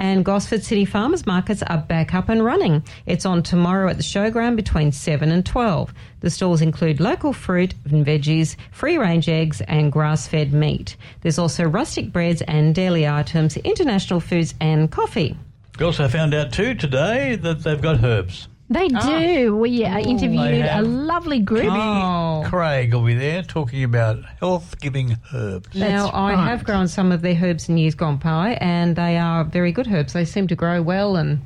and 0.00 0.24
Gosford 0.24 0.64
City 0.64 0.86
Farmers 0.86 1.26
Markets 1.26 1.62
are 1.62 1.78
back 1.78 2.14
up 2.14 2.30
and 2.30 2.42
running. 2.42 2.82
It's 3.04 3.26
on 3.26 3.42
tomorrow 3.42 3.90
at 3.90 3.98
the 3.98 4.02
showground 4.02 4.56
between 4.56 4.92
7 4.92 5.30
and 5.30 5.44
12. 5.44 5.92
The 6.20 6.30
stalls 6.30 6.62
include 6.62 7.00
local 7.00 7.34
fruit 7.34 7.74
and 7.84 8.04
veggies, 8.04 8.56
free 8.72 8.96
range 8.96 9.28
eggs, 9.28 9.60
and 9.60 9.92
grass 9.92 10.26
fed 10.26 10.54
meat. 10.54 10.96
There's 11.20 11.38
also 11.38 11.64
rustic 11.64 12.12
breads 12.12 12.40
and 12.42 12.74
dairy 12.74 13.06
items, 13.06 13.58
international 13.58 14.20
foods, 14.20 14.54
and 14.58 14.90
coffee. 14.90 15.36
We 15.78 15.84
also 15.84 16.08
found 16.08 16.32
out 16.32 16.52
too 16.52 16.74
today 16.74 17.36
that 17.36 17.62
they've 17.62 17.80
got 17.80 18.02
herbs. 18.02 18.48
They 18.70 18.86
do. 18.86 19.56
We 19.56 19.84
uh, 19.84 19.98
interviewed 19.98 20.64
a 20.64 20.80
lovely 20.82 21.40
group. 21.40 21.64
Kimmy 21.64 22.48
Craig 22.48 22.94
will 22.94 23.04
be 23.04 23.14
there 23.14 23.42
talking 23.42 23.82
about 23.82 24.24
health 24.38 24.78
giving 24.78 25.16
herbs. 25.34 25.74
Now, 25.74 26.08
I 26.14 26.36
have 26.36 26.62
grown 26.62 26.86
some 26.86 27.10
of 27.10 27.20
their 27.20 27.34
herbs 27.34 27.68
in 27.68 27.76
years 27.78 27.96
gone 27.96 28.18
by, 28.18 28.56
and 28.60 28.94
they 28.94 29.18
are 29.18 29.42
very 29.42 29.72
good 29.72 29.88
herbs. 29.88 30.12
They 30.12 30.24
seem 30.24 30.46
to 30.46 30.54
grow 30.54 30.82
well 30.82 31.16
and 31.16 31.40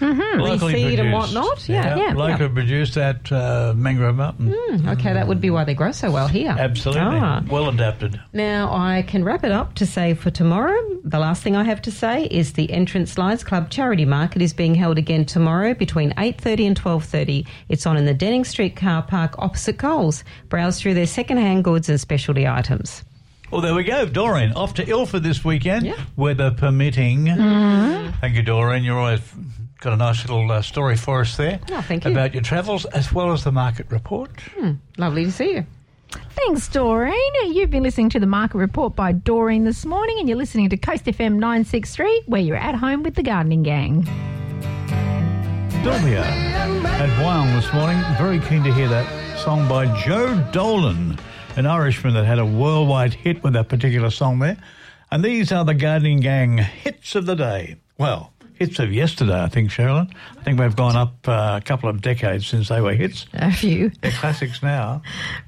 Locally 0.00 0.74
reseed 0.74 0.98
and 1.00 1.10
produced. 1.12 1.34
whatnot. 1.34 1.68
Yeah, 1.68 1.96
yeah. 1.96 2.12
Locally 2.14 2.48
produced 2.48 2.96
at 2.96 3.30
uh, 3.30 3.74
Mangrove 3.76 4.16
Mountain. 4.16 4.52
Mm, 4.52 4.98
okay, 4.98 5.12
that 5.12 5.26
would 5.28 5.40
be 5.40 5.50
why 5.50 5.64
they 5.64 5.74
grow 5.74 5.92
so 5.92 6.10
well 6.10 6.28
here. 6.28 6.54
Absolutely. 6.58 7.02
Ah. 7.20 7.42
Well 7.50 7.68
adapted. 7.68 8.20
Now 8.32 8.72
I 8.74 9.02
can 9.02 9.24
wrap 9.24 9.44
it 9.44 9.52
up 9.52 9.74
to 9.76 9.86
say 9.86 10.14
for 10.14 10.30
tomorrow. 10.30 10.76
The 11.04 11.18
last 11.18 11.42
thing 11.42 11.56
I 11.56 11.64
have 11.64 11.82
to 11.82 11.90
say 11.90 12.24
is 12.26 12.52
the 12.54 12.70
Entrance 12.72 13.16
Lions 13.18 13.44
Club 13.44 13.70
charity 13.70 14.04
market 14.04 14.42
is 14.42 14.52
being 14.52 14.74
held 14.74 14.98
again 14.98 15.24
tomorrow 15.24 15.74
between 15.74 16.12
8:30 16.16 16.66
and 16.66 16.76
12:30. 16.76 17.46
It's 17.68 17.86
on 17.86 17.96
in 17.96 18.04
the 18.06 18.14
Denning 18.14 18.44
Street 18.44 18.76
car 18.76 19.02
park 19.02 19.34
opposite 19.38 19.78
Coles. 19.78 20.24
Browse 20.48 20.80
through 20.80 20.94
their 20.94 21.06
second-hand 21.06 21.64
goods 21.64 21.88
and 21.88 22.00
specialty 22.00 22.46
items. 22.46 23.04
Well, 23.50 23.60
there 23.62 23.74
we 23.74 23.82
go. 23.82 24.06
Doreen, 24.06 24.52
off 24.52 24.74
to 24.74 24.88
Ilford 24.88 25.24
this 25.24 25.44
weekend, 25.44 25.92
weather 26.16 26.52
permitting. 26.52 27.26
Mhm. 27.26 28.14
Thank 28.20 28.36
you, 28.36 28.42
Doreen. 28.42 28.84
You're 28.84 28.96
always 28.98 29.20
got 29.80 29.92
a 29.92 29.96
nice 29.96 30.20
little 30.28 30.50
uh, 30.52 30.60
story 30.62 30.96
for 30.96 31.20
us 31.22 31.36
there 31.36 31.58
Oh, 31.72 31.80
thank 31.82 32.04
you. 32.04 32.10
about 32.10 32.34
your 32.34 32.42
travels 32.42 32.84
as 32.86 33.12
well 33.12 33.32
as 33.32 33.44
the 33.44 33.52
market 33.52 33.86
report. 33.90 34.30
Hmm, 34.58 34.72
lovely 34.98 35.24
to 35.24 35.32
see 35.32 35.52
you. 35.54 35.66
Thanks, 36.30 36.68
Doreen. 36.68 37.14
You've 37.46 37.70
been 37.70 37.82
listening 37.84 38.10
to 38.10 38.20
the 38.20 38.26
market 38.26 38.58
report 38.58 38.96
by 38.96 39.12
Doreen 39.12 39.64
this 39.64 39.84
morning, 39.86 40.16
and 40.18 40.28
you're 40.28 40.36
listening 40.38 40.68
to 40.70 40.76
Coast 40.76 41.04
FM 41.04 41.34
963, 41.34 42.24
where 42.26 42.40
you're 42.40 42.56
at 42.56 42.74
home 42.74 43.02
with 43.04 43.14
the 43.14 43.22
gardening 43.22 43.62
gang. 43.62 44.04
Sylvia 45.82 46.20
at 46.24 47.08
Wyong 47.22 47.54
this 47.60 47.72
morning. 47.72 47.96
Very 48.18 48.38
keen 48.40 48.62
to 48.64 48.72
hear 48.74 48.88
that 48.88 49.38
song 49.38 49.66
by 49.68 49.86
Joe 50.02 50.36
Dolan, 50.52 51.18
an 51.56 51.64
Irishman 51.66 52.12
that 52.14 52.26
had 52.26 52.38
a 52.38 52.44
worldwide 52.44 53.14
hit 53.14 53.42
with 53.42 53.54
that 53.54 53.68
particular 53.68 54.10
song 54.10 54.40
there. 54.40 54.56
And 55.10 55.24
these 55.24 55.52
are 55.52 55.64
the 55.64 55.74
Gardening 55.74 56.20
Gang 56.20 56.58
hits 56.58 57.14
of 57.14 57.24
the 57.26 57.34
day. 57.34 57.76
Well, 57.98 58.32
hits 58.60 58.78
of 58.78 58.92
yesterday, 58.92 59.42
I 59.42 59.48
think, 59.48 59.70
Cheralyn. 59.70 60.12
I 60.38 60.42
think 60.42 60.60
we've 60.60 60.76
gone 60.76 60.94
up 60.94 61.26
uh, 61.26 61.58
a 61.60 61.64
couple 61.64 61.88
of 61.88 62.02
decades 62.02 62.46
since 62.46 62.68
they 62.68 62.82
were 62.82 62.92
hits. 62.92 63.24
A 63.32 63.50
few. 63.50 63.90
They're 64.02 64.10
classics 64.12 64.62
now. 64.62 65.00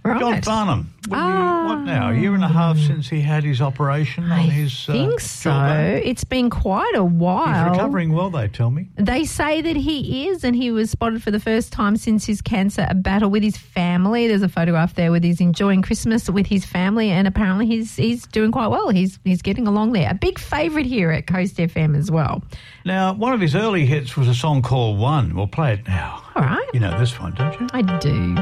Right. 0.02 0.18
John 0.18 0.40
Farnham. 0.42 0.94
What, 1.08 1.18
you- 1.18 1.68
what 1.68 1.80
now? 1.84 2.10
A 2.10 2.14
year 2.14 2.34
and 2.34 2.42
a 2.42 2.48
half 2.48 2.78
since 2.78 3.08
he 3.08 3.20
had 3.20 3.44
his 3.44 3.60
operation 3.60 4.30
on 4.30 4.48
his. 4.48 4.86
I 4.88 4.92
think 4.92 5.14
uh, 5.14 5.18
so. 5.18 5.50
jawbone? 5.50 6.02
It's 6.04 6.24
been 6.24 6.48
quite 6.48 6.94
a 6.94 7.04
while. 7.04 7.64
He's 7.64 7.76
recovering 7.76 8.12
well, 8.14 8.30
they 8.30 8.48
tell 8.48 8.70
me. 8.70 8.88
They 8.96 9.24
say 9.24 9.60
that 9.60 9.76
he 9.76 10.28
is, 10.28 10.42
and 10.42 10.56
he 10.56 10.70
was 10.70 10.90
spotted 10.90 11.22
for 11.22 11.30
the 11.30 11.40
first 11.40 11.70
time 11.72 11.96
since 11.96 12.24
his 12.24 12.40
cancer 12.40 12.86
a 12.88 12.94
battle 12.94 13.28
with 13.30 13.42
his 13.42 13.58
family. 13.58 14.26
There's 14.26 14.42
a 14.42 14.48
photograph 14.48 14.94
there 14.94 15.10
with 15.12 15.22
he's 15.22 15.40
enjoying 15.40 15.82
Christmas 15.82 16.30
with 16.30 16.46
his 16.46 16.64
family, 16.64 17.10
and 17.10 17.28
apparently 17.28 17.66
he's 17.66 17.94
he's 17.96 18.26
doing 18.26 18.52
quite 18.52 18.68
well. 18.68 18.88
He's 18.88 19.18
he's 19.22 19.42
getting 19.42 19.66
along 19.66 19.92
there. 19.92 20.10
A 20.10 20.14
big 20.14 20.38
favourite 20.38 20.86
here 20.86 21.10
at 21.10 21.26
Coast 21.26 21.56
FM 21.56 21.94
as 21.96 22.10
well. 22.10 22.42
Now, 22.84 23.12
one 23.14 23.32
of 23.32 23.40
his 23.40 23.54
early 23.54 23.86
hits 23.86 24.16
was 24.16 24.28
a 24.28 24.34
song 24.34 24.62
called 24.62 24.98
One. 24.98 25.34
We'll 25.34 25.46
play 25.46 25.74
it 25.74 25.86
now. 25.86 26.22
All 26.34 26.42
right, 26.42 26.66
You 26.74 26.80
know 26.80 26.98
this 26.98 27.18
one, 27.20 27.32
don't 27.34 27.58
you? 27.60 27.66
I 27.72 27.82
do. 27.82 28.34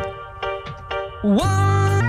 One. 1.29 2.01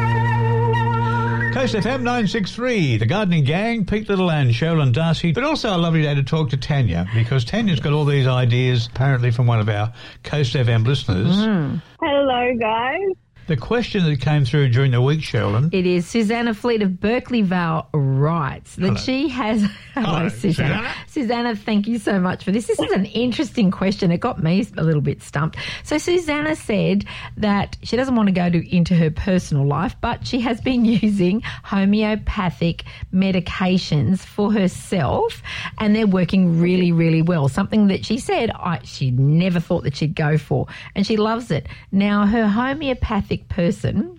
Coast 1.54 1.76
FM 1.76 2.02
963, 2.04 2.98
the 2.98 3.06
gardening 3.06 3.44
gang, 3.44 3.86
Pete 3.86 4.08
Little 4.08 4.32
and 4.32 4.52
Cheralyn 4.52 4.94
Darcey. 4.94 5.34
But 5.34 5.44
also 5.44 5.76
a 5.76 5.78
lovely 5.78 6.02
day 6.04 6.16
to 6.16 6.24
talk 6.24 6.50
to 6.52 6.58
Tanya 6.58 7.06
because 7.14 7.44
Tanya's 7.44 7.82
got 7.82 7.92
all 7.94 8.06
these 8.06 8.26
ideas 8.26 8.88
apparently 8.88 9.32
from 9.32 9.48
one 9.48 9.60
of 9.60 9.68
our 9.68 9.92
Coast 10.24 10.54
FM 10.56 10.86
listeners. 10.88 11.36
Hmm. 11.36 11.76
Hello, 12.02 12.54
guys. 12.58 13.02
The 13.48 13.58
question 13.58 14.06
that 14.06 14.22
came 14.22 14.46
through 14.46 14.70
during 14.70 14.92
the 14.92 15.02
week, 15.02 15.20
Cheralyn. 15.20 15.74
It 15.74 15.86
is 15.86 16.06
Susanna 16.06 16.54
Fleet 16.54 16.82
of 16.82 17.00
Berkeley 17.02 17.42
Vale 17.42 17.88
writes 17.94 18.76
that 18.76 18.82
Hello. 18.82 18.96
she 18.96 19.30
has. 19.30 19.62
Hello, 19.94 20.08
Hello, 20.16 20.30
Susanna. 20.30 20.76
Susanna. 20.76 20.94
Susanna, 21.08 21.56
thank 21.56 21.88
you 21.88 21.98
so 21.98 22.20
much 22.20 22.44
for 22.46 22.52
this. 22.52 22.68
This 22.68 22.80
is 22.80 22.92
an 22.92 23.06
interesting 23.06 23.72
question. 23.72 24.12
It 24.12 24.20
got 24.20 24.42
me 24.42 24.66
a 24.78 24.84
little 24.84 25.02
bit 25.02 25.22
stumped. 25.22 25.58
So, 25.84 25.98
Susanna 25.98 26.56
said 26.56 27.06
that 27.38 27.78
she 27.84 27.98
doesn't 27.98 28.16
want 28.16 28.28
to 28.28 28.34
go 28.34 28.50
to, 28.50 28.76
into 28.76 28.96
her 28.96 29.10
personal 29.10 29.66
life, 29.66 29.96
but 30.00 30.26
she 30.26 30.40
has 30.42 30.62
been 30.62 30.86
using 31.02 31.42
homeopathic 31.64 32.84
medications 33.14 34.20
for 34.20 34.54
herself, 34.54 35.42
and 35.80 35.96
they're 35.96 36.08
working 36.08 36.60
really, 36.60 36.92
really 36.92 37.22
well. 37.22 37.50
Something 37.50 37.88
that 37.88 38.06
she 38.06 38.18
said 38.18 38.52
I, 38.52 38.82
she 38.84 39.12
never 39.12 39.60
thought 39.60 39.84
that 39.84 39.96
she'd 39.96 40.16
go 40.16 40.38
for, 40.38 40.68
and 40.96 41.06
she 41.06 41.18
loves 41.18 41.52
it. 41.52 41.68
Now, 41.92 42.26
her 42.26 42.48
homeopathic 42.48 43.31
person, 43.50 44.18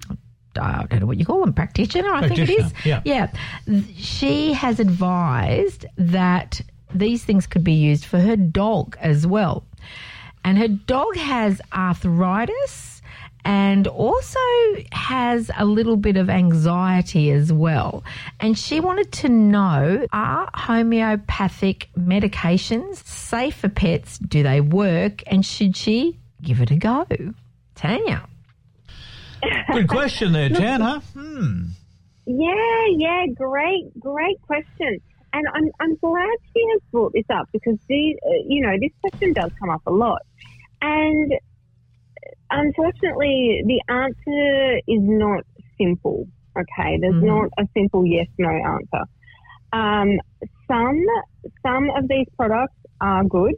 I 0.60 0.86
don't 0.90 1.00
know 1.00 1.06
what 1.06 1.18
you 1.18 1.24
call 1.24 1.40
them, 1.40 1.52
practitioner, 1.52 2.12
I 2.12 2.28
think 2.28 2.38
it 2.38 2.50
is. 2.50 2.72
Practitioner, 2.72 3.02
Yeah. 3.04 3.32
She 3.96 4.52
has 4.52 4.80
advised 4.80 5.86
that 5.96 6.60
these 6.94 7.24
things 7.24 7.46
could 7.46 7.64
be 7.64 7.72
used 7.72 8.04
for 8.04 8.18
her 8.18 8.36
dog 8.36 8.96
as 9.00 9.26
well. 9.26 9.64
And 10.44 10.58
her 10.58 10.68
dog 10.68 11.16
has 11.16 11.60
arthritis 11.72 13.00
and 13.44 13.86
also 13.88 14.38
has 14.92 15.50
a 15.56 15.64
little 15.64 15.96
bit 15.96 16.16
of 16.16 16.30
anxiety 16.30 17.30
as 17.30 17.52
well. 17.52 18.04
And 18.40 18.56
she 18.56 18.80
wanted 18.80 19.10
to 19.12 19.28
know 19.28 20.06
are 20.12 20.48
homeopathic 20.54 21.88
medications 21.98 23.04
safe 23.04 23.56
for 23.56 23.68
pets? 23.68 24.18
Do 24.18 24.42
they 24.42 24.60
work? 24.60 25.22
And 25.26 25.44
should 25.44 25.76
she 25.76 26.18
give 26.42 26.60
it 26.60 26.70
a 26.70 26.76
go? 26.76 27.06
Tanya. 27.74 28.28
Good 29.72 29.88
question 29.88 30.32
there, 30.32 30.48
Tanya. 30.48 31.00
Hmm. 31.14 31.64
Yeah, 32.26 32.84
yeah, 32.96 33.26
great, 33.34 33.98
great 33.98 34.40
question. 34.42 34.98
And 35.32 35.46
I'm, 35.54 35.70
I'm 35.80 35.96
glad 35.96 36.28
she 36.54 36.62
has 36.72 36.80
brought 36.92 37.12
this 37.14 37.24
up 37.30 37.48
because, 37.52 37.78
the, 37.88 38.16
uh, 38.24 38.30
you 38.46 38.62
know, 38.62 38.76
this 38.80 38.92
question 39.00 39.32
does 39.32 39.50
come 39.58 39.70
up 39.70 39.82
a 39.86 39.90
lot. 39.90 40.20
And 40.82 41.32
unfortunately, 42.50 43.62
the 43.66 43.80
answer 43.92 44.76
is 44.86 45.00
not 45.02 45.44
simple, 45.78 46.28
okay? 46.56 46.98
There's 47.00 47.14
Mhm. 47.14 47.26
not 47.26 47.48
a 47.58 47.66
simple 47.74 48.06
yes 48.06 48.28
no 48.38 48.50
answer. 48.50 49.04
Um, 49.72 50.20
some, 50.68 51.00
some 51.62 51.90
of 51.90 52.06
these 52.08 52.26
products 52.36 52.76
are 53.00 53.24
good, 53.24 53.54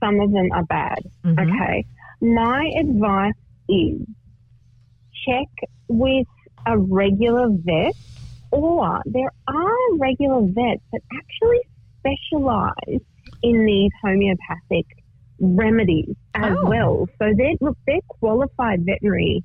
some 0.00 0.20
of 0.20 0.30
them 0.30 0.50
are 0.52 0.64
bad, 0.64 0.98
okay? 1.40 1.86
My 2.20 2.70
advice 2.78 3.32
is 3.68 4.02
check 5.26 5.48
with 5.88 6.26
a 6.66 6.78
regular 6.78 7.48
vet, 7.50 7.94
or 8.50 9.00
there 9.06 9.30
are 9.48 9.96
regular 9.98 10.40
vets 10.42 10.82
that 10.92 11.02
actually 11.14 11.60
specialize 11.98 13.00
in 13.42 13.64
these 13.64 13.90
homeopathic 14.02 14.86
remedies 15.40 16.14
as 16.34 16.56
Oh. 16.58 16.68
well. 16.68 17.08
So 17.18 17.32
they're 17.36 17.54
look, 17.60 17.76
they're 17.86 18.00
qualified 18.08 18.84
veterinary 18.84 19.42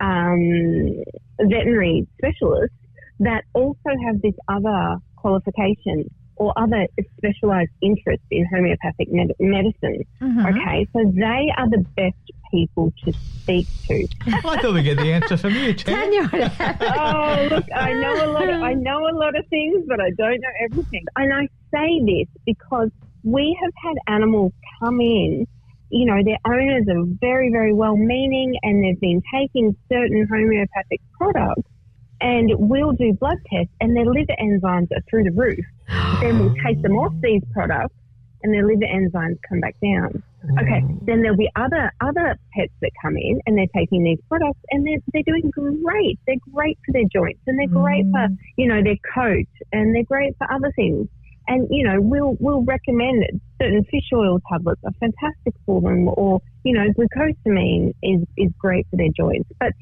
um, 0.00 1.02
veterinary 1.40 2.06
specialists 2.18 2.76
that 3.20 3.44
also 3.54 3.90
have 4.06 4.20
this 4.22 4.34
other 4.48 4.96
qualification 5.16 6.10
or 6.36 6.52
other 6.56 6.86
specialized 7.16 7.70
interests 7.80 8.26
in 8.30 8.46
homeopathic 8.52 9.12
med- 9.12 9.34
medicine. 9.40 10.04
Mhm. 10.20 10.50
Okay, 10.50 10.86
so 10.92 11.10
they 11.14 11.52
are 11.56 11.68
the 11.70 11.84
best 11.96 12.16
people 12.50 12.92
to 13.04 13.12
speak 13.12 13.66
to. 13.88 14.06
I 14.26 14.60
thought 14.60 14.74
we 14.74 14.82
get 14.82 14.96
the 14.98 15.12
answer 15.12 15.36
from 15.36 15.54
you, 15.54 15.74
Tanya. 15.74 16.28
oh, 16.32 17.48
look, 17.50 17.64
I 17.74 17.92
know 17.92 18.24
a 18.24 18.30
lot. 18.32 18.48
Of, 18.48 18.62
I 18.62 18.74
know 18.74 19.08
a 19.08 19.14
lot 19.14 19.36
of 19.36 19.46
things, 19.48 19.84
but 19.86 20.00
I 20.00 20.10
don't 20.16 20.40
know 20.40 20.54
everything. 20.70 21.04
And 21.16 21.32
I 21.32 21.48
say 21.72 22.00
this 22.04 22.28
because 22.46 22.90
we 23.22 23.56
have 23.62 23.72
had 23.82 23.96
animals 24.14 24.52
come 24.80 25.00
in. 25.00 25.46
You 25.90 26.06
know, 26.06 26.20
their 26.24 26.38
owners 26.46 26.86
are 26.88 27.04
very, 27.20 27.50
very 27.50 27.72
well-meaning, 27.72 28.56
and 28.62 28.82
they've 28.82 29.00
been 29.00 29.22
taking 29.32 29.76
certain 29.88 30.26
homeopathic 30.30 31.00
products. 31.12 31.68
And 32.20 32.50
we'll 32.56 32.92
do 32.92 33.12
blood 33.12 33.38
tests, 33.52 33.72
and 33.80 33.96
their 33.96 34.06
liver 34.06 34.34
enzymes 34.40 34.90
are 34.92 35.02
through 35.10 35.24
the 35.24 35.32
roof. 35.32 35.64
then 36.20 36.38
we'll 36.38 36.54
take 36.64 36.80
them 36.82 36.96
off 36.96 37.12
these 37.20 37.42
products 37.52 37.94
and 38.44 38.52
their 38.52 38.64
liver 38.64 38.86
enzymes 38.86 39.38
come 39.48 39.58
back 39.58 39.74
down. 39.82 40.22
Okay, 40.60 40.84
then 41.02 41.22
there'll 41.22 41.36
be 41.36 41.48
other 41.56 41.90
other 42.02 42.38
pets 42.52 42.72
that 42.82 42.90
come 43.00 43.16
in 43.16 43.40
and 43.46 43.56
they're 43.56 43.74
taking 43.74 44.04
these 44.04 44.18
products 44.28 44.60
and 44.70 44.86
they're 44.86 44.98
they're 45.12 45.22
doing 45.22 45.50
great. 45.50 46.18
They're 46.26 46.36
great 46.52 46.78
for 46.84 46.92
their 46.92 47.08
joints 47.10 47.40
and 47.46 47.58
they're 47.58 47.66
great 47.66 48.04
for 48.12 48.28
mm. 48.28 48.36
you 48.58 48.68
know 48.68 48.82
their 48.82 48.98
coat 49.14 49.48
and 49.72 49.94
they're 49.96 50.04
great 50.04 50.36
for 50.36 50.52
other 50.52 50.70
things. 50.76 51.08
And 51.48 51.66
you 51.70 51.82
know 51.84 51.98
we'll 51.98 52.36
we'll 52.38 52.62
recommend 52.62 53.24
certain 53.60 53.84
fish 53.84 54.10
oil 54.12 54.38
tablets 54.52 54.82
are 54.84 54.92
fantastic 55.00 55.54
for 55.64 55.80
them, 55.80 56.08
or 56.08 56.42
you 56.62 56.74
know 56.74 56.86
glucosamine 56.92 57.94
is 58.02 58.20
is 58.36 58.52
great 58.58 58.86
for 58.90 58.96
their 58.96 59.12
joints, 59.16 59.48
but 59.58 59.72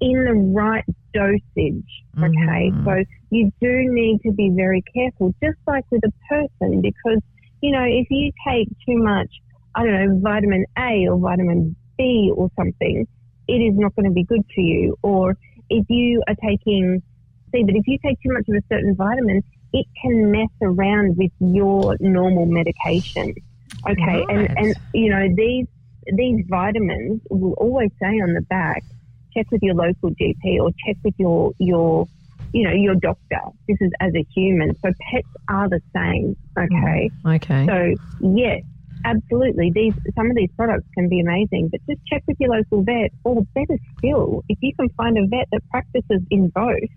in 0.00 0.24
the 0.24 0.34
right 0.34 0.84
dosage. 1.12 1.90
Okay, 2.18 2.70
mm-hmm. 2.70 2.84
so 2.84 3.04
you 3.30 3.52
do 3.60 3.92
need 3.92 4.20
to 4.22 4.32
be 4.32 4.50
very 4.54 4.82
careful, 4.94 5.34
just 5.42 5.58
like 5.66 5.84
with 5.90 6.02
a 6.04 6.12
person, 6.28 6.80
because 6.80 7.22
you 7.60 7.72
know 7.72 7.84
if 7.84 8.06
you 8.10 8.30
take 8.46 8.68
too 8.86 9.02
much 9.02 9.30
I 9.78 9.84
don't 9.84 9.94
know, 9.94 10.20
vitamin 10.20 10.64
A 10.76 11.06
or 11.08 11.18
vitamin 11.18 11.76
B 11.96 12.32
or 12.34 12.50
something, 12.56 13.06
it 13.46 13.52
is 13.52 13.74
not 13.76 13.94
going 13.94 14.06
to 14.06 14.12
be 14.12 14.24
good 14.24 14.44
for 14.52 14.60
you. 14.60 14.96
Or 15.02 15.36
if 15.70 15.84
you 15.88 16.22
are 16.26 16.34
taking, 16.34 17.00
see, 17.52 17.62
but 17.64 17.74
if 17.74 17.86
you 17.86 17.98
take 18.04 18.20
too 18.20 18.32
much 18.32 18.48
of 18.48 18.56
a 18.56 18.62
certain 18.68 18.96
vitamin, 18.96 19.42
it 19.72 19.86
can 20.02 20.32
mess 20.32 20.48
around 20.62 21.16
with 21.16 21.30
your 21.38 21.96
normal 22.00 22.46
medication. 22.46 23.34
Okay, 23.88 24.24
and 24.28 24.58
and 24.58 24.74
you 24.92 25.10
know 25.10 25.28
these 25.36 25.66
these 26.14 26.44
vitamins 26.48 27.20
will 27.30 27.52
always 27.52 27.90
say 28.00 28.18
on 28.20 28.32
the 28.32 28.40
back, 28.40 28.82
check 29.36 29.46
with 29.50 29.62
your 29.62 29.74
local 29.74 30.10
GP 30.10 30.60
or 30.60 30.70
check 30.86 30.96
with 31.04 31.14
your 31.18 31.52
your 31.58 32.06
you 32.52 32.64
know 32.64 32.72
your 32.72 32.94
doctor. 32.94 33.40
This 33.66 33.76
is 33.80 33.90
as 34.00 34.12
a 34.16 34.26
human, 34.34 34.72
so 34.84 34.92
pets 35.10 35.28
are 35.48 35.68
the 35.68 35.80
same. 35.94 36.36
Okay, 36.58 37.10
mm, 37.24 37.36
Okay. 37.36 37.66
so 37.68 37.94
yes, 38.20 38.62
absolutely. 39.04 39.70
These 39.74 39.94
some 40.16 40.30
of 40.30 40.36
these 40.36 40.50
products 40.56 40.86
can 40.96 41.08
be 41.08 41.20
amazing, 41.20 41.68
but 41.70 41.80
just 41.88 42.00
check 42.10 42.22
with 42.26 42.36
your 42.40 42.56
local 42.56 42.82
vet, 42.82 43.10
or 43.24 43.42
better 43.54 43.78
still, 43.98 44.42
if 44.48 44.58
you 44.60 44.72
can 44.78 44.88
find 44.96 45.18
a 45.18 45.26
vet 45.26 45.46
that 45.52 45.62
practices 45.70 46.22
in 46.30 46.48
both, 46.54 46.88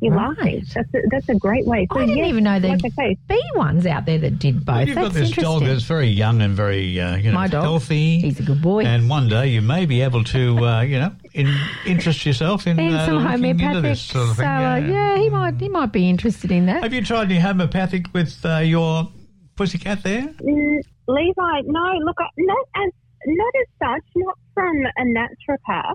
you're 0.00 0.14
laughing. 0.14 0.64
That's 0.74 0.94
a, 0.94 0.98
that's 1.10 1.28
a 1.28 1.34
great 1.34 1.66
way. 1.66 1.86
So 1.92 1.98
I 1.98 2.06
didn't 2.06 2.18
yes, 2.18 2.28
even 2.28 2.44
know 2.44 2.60
there'd 2.60 2.82
like 2.82 2.92
say, 2.94 3.16
be 3.28 3.42
ones 3.56 3.84
out 3.84 4.06
there 4.06 4.18
that 4.18 4.38
did 4.38 4.64
both. 4.64 4.76
Well, 4.76 4.86
you've 4.86 4.96
got 4.96 5.12
this 5.12 5.30
dog 5.32 5.64
that's 5.64 5.82
very 5.82 6.06
young 6.06 6.40
and 6.40 6.54
very, 6.54 7.00
uh, 7.00 7.16
you 7.16 7.30
know, 7.30 7.34
My 7.34 7.48
dog. 7.48 7.62
healthy. 7.62 8.20
He's 8.20 8.38
a 8.38 8.44
good 8.44 8.62
boy. 8.62 8.84
And 8.84 9.08
one 9.08 9.28
day 9.28 9.48
you 9.48 9.60
may 9.60 9.86
be 9.86 10.02
able 10.02 10.22
to, 10.24 10.64
uh, 10.64 10.80
you 10.82 11.00
know, 11.00 11.12
in, 11.34 11.52
interest 11.84 12.24
yourself 12.24 12.66
in, 12.66 12.78
and 12.78 12.94
uh, 12.94 13.06
some 13.06 13.14
looking 13.16 13.44
into 13.44 13.64
homeopathic 13.64 13.82
this 13.82 14.00
sort 14.02 14.28
of 14.30 14.36
thing. 14.36 14.44
salad. 14.44 14.88
Yeah, 14.88 15.18
he 15.18 15.28
might 15.30 15.60
he 15.60 15.68
might 15.68 15.92
be 15.92 16.08
interested 16.08 16.52
in 16.52 16.66
that. 16.66 16.82
Have 16.82 16.92
you 16.92 17.04
tried 17.04 17.30
any 17.30 17.40
homeopathic 17.40 18.12
with 18.14 18.38
uh, 18.44 18.58
your 18.58 19.08
pussycat 19.56 20.04
there? 20.04 20.22
Mm, 20.22 20.80
Levi, 21.08 21.60
no, 21.64 21.92
look, 22.04 22.18
not 22.38 22.66
as 22.76 22.92
not 23.26 23.52
as 23.60 23.66
such, 23.78 24.04
not 24.14 24.38
from 24.54 24.76
a 24.96 25.02
naturopath. 25.02 25.94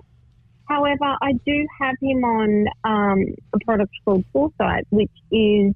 However, 0.68 1.16
I 1.22 1.32
do 1.44 1.66
have 1.80 1.96
him 2.00 2.24
on 2.24 2.66
um, 2.84 3.24
a 3.52 3.58
product 3.64 3.92
called 4.04 4.24
4CYTE, 4.34 4.84
which 4.90 5.10
is 5.30 5.74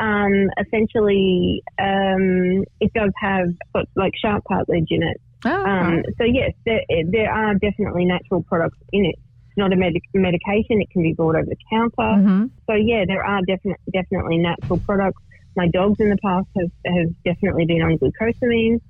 um, 0.00 0.50
essentially 0.60 1.62
um, 1.78 2.64
it 2.80 2.92
does 2.94 3.12
have 3.20 3.48
like 3.94 4.12
shark 4.20 4.42
cartilage 4.48 4.88
in 4.90 5.02
it. 5.02 5.20
um, 5.64 6.02
so 6.18 6.24
yes, 6.24 6.52
there, 6.64 6.80
there 7.12 7.30
are 7.32 7.54
definitely 7.54 8.04
natural 8.06 8.42
products 8.42 8.78
in 8.92 9.04
it. 9.04 9.14
It's 9.48 9.56
not 9.58 9.72
a 9.72 9.76
medic- 9.76 10.02
medication; 10.14 10.80
it 10.80 10.90
can 10.90 11.02
be 11.02 11.12
bought 11.12 11.36
over 11.36 11.46
the 11.46 11.56
counter. 11.70 11.92
Mhm. 11.98 12.50
So 12.66 12.74
yeah, 12.74 13.04
there 13.06 13.24
are 13.24 13.40
definitely 13.46 13.84
definitely 13.92 14.38
natural 14.38 14.80
products. 14.80 15.22
My 15.56 15.68
dogs 15.68 16.00
in 16.00 16.10
the 16.10 16.16
past 16.16 16.48
have, 16.56 16.70
have 16.86 17.22
definitely 17.24 17.64
been 17.66 17.82
on 17.82 17.96
glucosamine. 17.98 18.80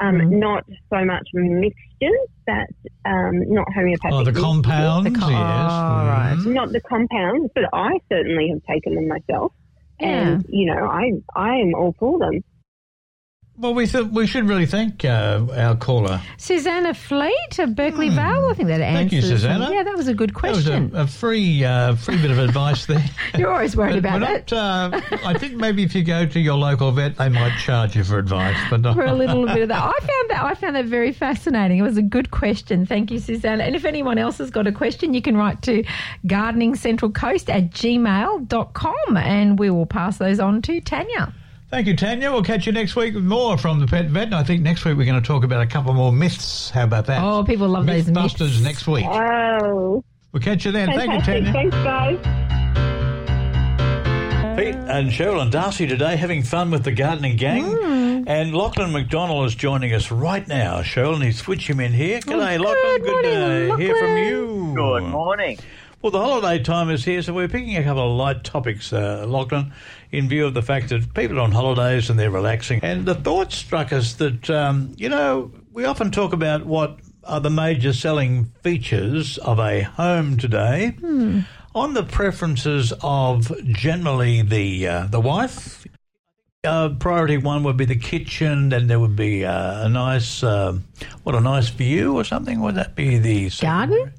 Um, 0.00 0.16
Mm-hmm. 0.16 0.38
Not 0.40 0.64
so 0.90 1.04
much 1.04 1.28
mixtures, 1.34 2.28
that 2.46 2.66
um, 3.04 3.48
not 3.52 3.66
homeopathic. 3.72 4.12
Oh, 4.12 4.18
the 4.18 4.24
mixtures. 4.32 4.42
compounds, 4.44 5.12
The 5.12 5.18
com- 5.18 5.30
yes. 5.32 5.40
Oh, 5.40 6.06
Mhm. 6.46 6.52
Not 6.52 6.72
the 6.72 6.80
compounds, 6.80 7.50
but 7.54 7.64
I 7.72 7.98
certainly 8.10 8.48
have 8.50 8.62
taken 8.64 8.96
them 8.96 9.08
myself, 9.08 9.52
and 10.00 10.44
you 10.48 10.66
know, 10.66 10.86
I 10.86 11.12
I 11.36 11.56
am 11.56 11.74
all 11.74 11.94
for 11.98 12.18
them. 12.18 12.42
Well, 13.56 13.72
we 13.72 13.86
th- 13.86 14.06
we 14.06 14.26
should 14.26 14.48
really 14.48 14.66
thank 14.66 15.04
uh, 15.04 15.46
our 15.56 15.76
caller. 15.76 16.20
Susanna 16.38 16.92
Fleet 16.92 17.58
of 17.60 17.76
Berkeley 17.76 18.08
Vale. 18.08 18.48
I 18.50 18.54
think 18.54 18.68
that 18.68 18.80
Hmm. 18.80 18.94
Thank 18.94 19.12
you. 19.12 19.22
Susanna. 19.22 19.70
Yeah, 19.72 19.84
that 19.84 19.96
was 19.96 20.08
a 20.08 20.14
good 20.14 20.30
That 20.30 20.42
was 20.42 20.64
question. 20.64 20.90
a, 20.94 21.02
a 21.02 21.06
free 21.06 21.64
uh, 21.64 21.94
free 21.94 22.20
bit 22.20 22.32
of 22.32 22.38
advice 22.38 22.86
there. 22.86 23.04
You're 23.38 23.52
always 23.52 23.76
worried 23.76 23.96
about 23.96 24.20
not, 24.20 24.52
uh, 24.52 25.00
I 25.24 25.38
think 25.38 25.54
maybe 25.54 25.84
if 25.84 25.94
you 25.94 26.02
go 26.02 26.26
to 26.26 26.40
your 26.40 26.56
local 26.56 26.90
vet, 26.90 27.16
they 27.16 27.28
might 27.28 27.56
charge 27.58 27.94
you 27.94 28.02
for 28.02 28.18
advice. 28.18 28.56
But 28.70 28.80
not 28.80 28.96
for 28.96 29.04
a 29.04 29.12
little 29.14 29.46
bit 29.54 29.62
of 29.62 29.68
that. 29.68 29.82
I 29.82 29.98
found 30.00 30.30
that 30.30 30.40
I 30.42 30.54
found 30.54 30.74
that 30.76 30.86
very 30.86 31.12
fascinating. 31.12 31.78
It 31.78 31.82
was 31.82 31.96
a 31.96 32.02
good 32.02 32.32
question. 32.32 32.84
Thank 32.86 33.12
you, 33.12 33.20
Susanna. 33.20 33.62
And 33.64 33.76
if 33.76 33.84
anyone 33.84 34.18
else 34.18 34.38
has 34.38 34.50
got 34.50 34.66
a 34.66 34.72
question, 34.72 35.14
you 35.14 35.22
can 35.22 35.36
write 35.36 35.62
to 35.62 35.84
gardeningcentralcoast 36.26 36.94
central 36.94 37.10
coast 37.12 37.48
at 37.50 37.70
gmail.com 37.70 39.16
and 39.16 39.58
we 39.58 39.70
will 39.70 39.86
pass 39.86 40.18
those 40.18 40.38
on 40.40 40.60
to 40.62 40.80
Tanya. 40.80 41.32
Thank 41.74 41.88
you, 41.88 41.96
Tanya. 41.96 42.30
We'll 42.30 42.44
catch 42.44 42.66
you 42.66 42.72
next 42.72 42.94
week 42.94 43.14
with 43.14 43.24
more 43.24 43.58
from 43.58 43.80
the 43.80 43.86
Pet 43.88 44.06
Vet. 44.06 44.26
And 44.26 44.36
I 44.36 44.44
think 44.44 44.62
next 44.62 44.84
week 44.84 44.96
we're 44.96 45.06
going 45.06 45.20
to 45.20 45.26
talk 45.26 45.42
about 45.42 45.60
a 45.60 45.66
couple 45.66 45.92
more 45.92 46.12
myths. 46.12 46.70
How 46.70 46.84
about 46.84 47.06
that? 47.06 47.20
Oh, 47.20 47.42
people 47.42 47.66
love 47.66 47.84
those 47.84 48.06
myths. 48.06 48.36
Mythbusters 48.36 48.62
next 48.62 48.86
week. 48.86 49.04
Oh, 49.08 50.04
We'll 50.30 50.40
catch 50.40 50.64
you 50.64 50.70
then. 50.70 50.92
Thank 50.92 51.12
you! 51.12 51.20
Tanya. 51.20 51.52
Thanks, 51.52 51.74
guys. 51.78 52.18
Pete 54.56 54.76
and 54.76 55.10
Cheralyn 55.10 55.50
Darcey 55.50 55.88
today 55.88 56.14
having 56.14 56.44
fun 56.44 56.70
with 56.70 56.84
the 56.84 56.92
gardening 56.92 57.36
gang. 57.36 57.64
Hmm. 57.64 58.22
And 58.28 58.54
Lachlan 58.54 58.92
McDonald 58.92 59.44
is 59.46 59.56
joining 59.56 59.92
us 59.94 60.12
right 60.12 60.46
now. 60.46 60.82
Cheryl, 60.82 61.14
and 61.14 61.24
he's 61.24 61.38
switch 61.38 61.68
him 61.68 61.80
in 61.80 61.92
here. 61.92 62.20
G'day, 62.20 62.56
Lachlan. 62.56 62.76
Oh, 62.76 62.98
good 63.02 63.24
Good 63.24 63.68
morning, 63.68 63.76
to 63.76 63.82
hear 63.82 63.96
from 63.96 64.16
you. 64.18 64.72
Good 64.76 65.02
morning. 65.10 65.58
Well, 66.04 66.10
the 66.10 66.20
holiday 66.20 66.62
time 66.62 66.90
is 66.90 67.02
here, 67.02 67.22
so 67.22 67.32
we're 67.32 67.48
picking 67.48 67.78
a 67.78 67.82
couple 67.82 68.12
of 68.12 68.18
light 68.18 68.44
topics, 68.44 68.92
uh, 68.92 69.24
Lachlan, 69.26 69.72
in 70.14 70.28
view 70.28 70.46
of 70.46 70.54
the 70.54 70.62
fact 70.62 70.88
that 70.90 71.12
people 71.14 71.38
are 71.38 71.42
on 71.42 71.52
holidays 71.52 72.08
and 72.10 72.18
they're 72.18 72.30
relaxing. 72.30 72.80
And 72.82 73.04
the 73.04 73.14
thought 73.14 73.52
struck 73.52 73.92
us 73.92 74.14
that, 74.14 74.48
um, 74.48 74.92
you 74.96 75.08
know, 75.08 75.50
we 75.72 75.84
often 75.84 76.10
talk 76.10 76.32
about 76.32 76.64
what 76.64 76.98
are 77.24 77.40
the 77.40 77.50
major 77.50 77.92
selling 77.92 78.44
features 78.62 79.38
of 79.38 79.58
a 79.58 79.82
home 79.82 80.36
today. 80.36 80.96
Hmm. 81.00 81.40
On 81.74 81.94
the 81.94 82.04
preferences 82.04 82.92
of 83.02 83.50
generally 83.66 84.42
the 84.42 84.86
uh, 84.86 85.06
the 85.08 85.18
wife, 85.18 85.84
uh, 86.64 86.90
priority 86.98 87.36
one 87.36 87.62
would 87.64 87.76
be 87.76 87.84
the 87.84 87.96
kitchen. 87.96 88.68
Then 88.68 88.86
there 88.86 89.00
would 89.00 89.16
be 89.16 89.44
uh, 89.44 89.86
a 89.86 89.88
nice, 89.88 90.42
uh, 90.42 90.78
what 91.22 91.34
a 91.34 91.40
nice 91.40 91.68
view 91.68 92.16
or 92.16 92.24
something. 92.24 92.60
Would 92.60 92.76
that 92.76 92.94
be 92.94 93.18
the 93.18 93.50
garden? 93.60 94.12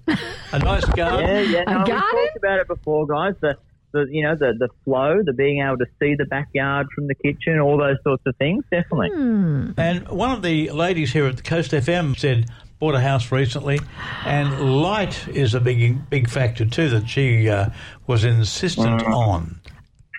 A 0.51 0.59
nice 0.59 0.85
garden. 0.95 1.29
Yeah, 1.29 1.39
yeah. 1.39 1.61
A 1.61 1.73
No, 1.73 1.79
we've 1.79 1.87
talked 1.87 2.37
about 2.37 2.59
it 2.59 2.67
before, 2.67 3.07
guys. 3.07 3.35
The, 3.39 3.57
the 3.95 4.07
you 4.11 4.21
know 4.21 4.35
the 4.35 4.53
the 4.59 4.69
flow, 4.83 5.23
the 5.23 5.33
being 5.33 5.61
able 5.65 5.77
to 5.77 5.87
see 5.99 6.15
the 6.15 6.25
backyard 6.25 6.87
from 6.93 7.07
the 7.07 7.15
kitchen, 7.15 7.59
all 7.59 7.77
those 7.77 7.97
sorts 8.03 8.23
of 8.25 8.35
things. 8.35 8.63
Definitely. 8.69 9.09
Hmm. 9.09 9.71
And 9.77 10.07
one 10.09 10.31
of 10.31 10.41
the 10.41 10.69
ladies 10.71 11.13
here 11.13 11.25
at 11.25 11.37
the 11.37 11.43
Coast 11.43 11.71
FM 11.71 12.17
said 12.17 12.49
bought 12.79 12.93
a 12.93 12.99
house 12.99 13.31
recently, 13.31 13.79
and 14.25 14.81
light 14.81 15.27
is 15.29 15.53
a 15.55 15.61
big 15.61 16.09
big 16.09 16.29
factor 16.29 16.65
too 16.65 16.89
that 16.89 17.09
she 17.09 17.49
uh, 17.49 17.69
was 18.05 18.23
insistent 18.23 19.01
on. 19.03 19.59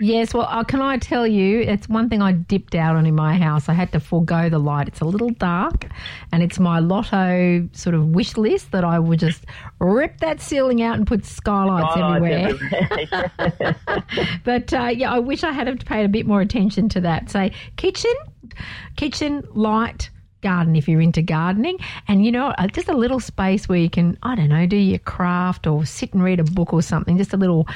Yes, 0.00 0.34
well, 0.34 0.46
uh, 0.50 0.62
can 0.62 0.82
I 0.82 0.98
tell 0.98 1.26
you, 1.26 1.60
it's 1.60 1.88
one 1.88 2.08
thing 2.10 2.20
I 2.20 2.32
dipped 2.32 2.74
out 2.74 2.96
on 2.96 3.06
in 3.06 3.14
my 3.14 3.36
house. 3.36 3.68
I 3.68 3.72
had 3.72 3.92
to 3.92 4.00
forego 4.00 4.50
the 4.50 4.58
light. 4.58 4.88
It's 4.88 5.00
a 5.00 5.06
little 5.06 5.30
dark, 5.30 5.86
and 6.32 6.42
it's 6.42 6.58
my 6.58 6.80
lotto 6.80 7.68
sort 7.72 7.94
of 7.94 8.08
wish 8.08 8.36
list 8.36 8.72
that 8.72 8.84
I 8.84 8.98
would 8.98 9.20
just 9.20 9.44
rip 9.78 10.18
that 10.18 10.40
ceiling 10.40 10.82
out 10.82 10.96
and 10.96 11.06
put 11.06 11.24
skylights 11.24 11.94
Skylights 11.94 12.56
everywhere. 13.10 13.76
but 14.44 14.72
uh, 14.72 14.90
yeah, 14.94 15.12
I 15.12 15.18
wish 15.18 15.42
I 15.44 15.52
had 15.52 15.84
paid 15.86 16.04
a 16.04 16.08
bit 16.08 16.26
more 16.26 16.40
attention 16.42 16.88
to 16.90 17.00
that. 17.00 17.30
Say 17.30 17.52
kitchen, 17.76 18.14
kitchen, 18.96 19.44
light. 19.54 20.10
Garden 20.42 20.76
if 20.76 20.86
you're 20.86 21.00
into 21.00 21.22
gardening, 21.22 21.78
and 22.06 22.24
you 22.24 22.30
know, 22.30 22.48
uh, 22.58 22.68
just 22.68 22.88
a 22.88 22.96
little 22.96 23.18
space 23.18 23.68
where 23.68 23.78
you 23.78 23.90
can, 23.90 24.16
I 24.22 24.36
don't 24.36 24.50
know, 24.50 24.66
do 24.66 24.76
your 24.76 25.00
craft 25.00 25.66
or 25.66 25.84
sit 25.86 26.12
and 26.12 26.22
read 26.22 26.38
a 26.38 26.44
book 26.44 26.72
or 26.72 26.82
something. 26.82 27.16
Just 27.16 27.32
a 27.32 27.36
little 27.36 27.66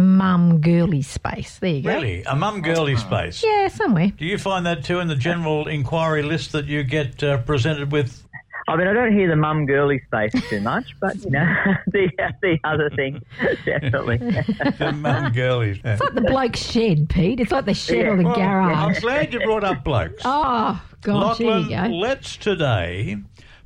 mum 0.00 0.60
girly 0.60 1.02
space. 1.02 1.58
There 1.58 1.70
you 1.70 1.82
go. 1.82 1.90
Really, 1.94 2.22
a 2.24 2.34
mum 2.34 2.62
girly 2.62 2.96
space. 2.96 3.42
Yeah, 3.44 3.68
somewhere. 3.68 4.12
Do 4.16 4.24
you 4.24 4.38
find 4.38 4.66
that 4.66 4.84
too 4.84 4.98
in 5.00 5.08
the 5.08 5.16
general 5.16 5.68
inquiry 5.68 6.22
list 6.22 6.52
that 6.52 6.66
you 6.66 6.82
get 6.82 7.22
uh, 7.22 7.38
presented 7.38 7.92
with? 7.92 8.26
I 8.68 8.76
mean, 8.76 8.86
I 8.86 8.92
don't 8.92 9.12
hear 9.12 9.28
the 9.28 9.36
mum 9.36 9.66
girly 9.66 10.00
space 10.06 10.32
too 10.48 10.60
much, 10.60 10.94
but 11.00 11.16
you 11.24 11.30
know 11.30 11.44
the 11.88 12.08
the 12.40 12.58
other 12.62 12.88
thing 12.90 13.20
definitely. 13.64 14.18
the 14.18 14.92
mum 14.92 15.32
girlies. 15.32 15.78
It's 15.84 16.00
like 16.00 16.14
the 16.14 16.20
bloke's 16.20 16.60
shed, 16.60 17.08
Pete. 17.08 17.40
It's 17.40 17.50
like 17.50 17.64
the 17.64 17.74
shed 17.74 18.06
or 18.06 18.16
the 18.16 18.22
Well, 18.24 18.38
I'm 18.38 18.94
glad 18.94 19.32
you 19.32 19.40
brought 19.40 19.64
up 19.64 19.82
blokes. 19.84 20.22
Oh, 20.32 20.80
gosh, 21.00 21.38
there 21.38 21.48
Lachlan, 21.48 21.70
you 21.70 21.88
go. 21.88 21.96
let's 21.96 22.36
today, 22.36 23.16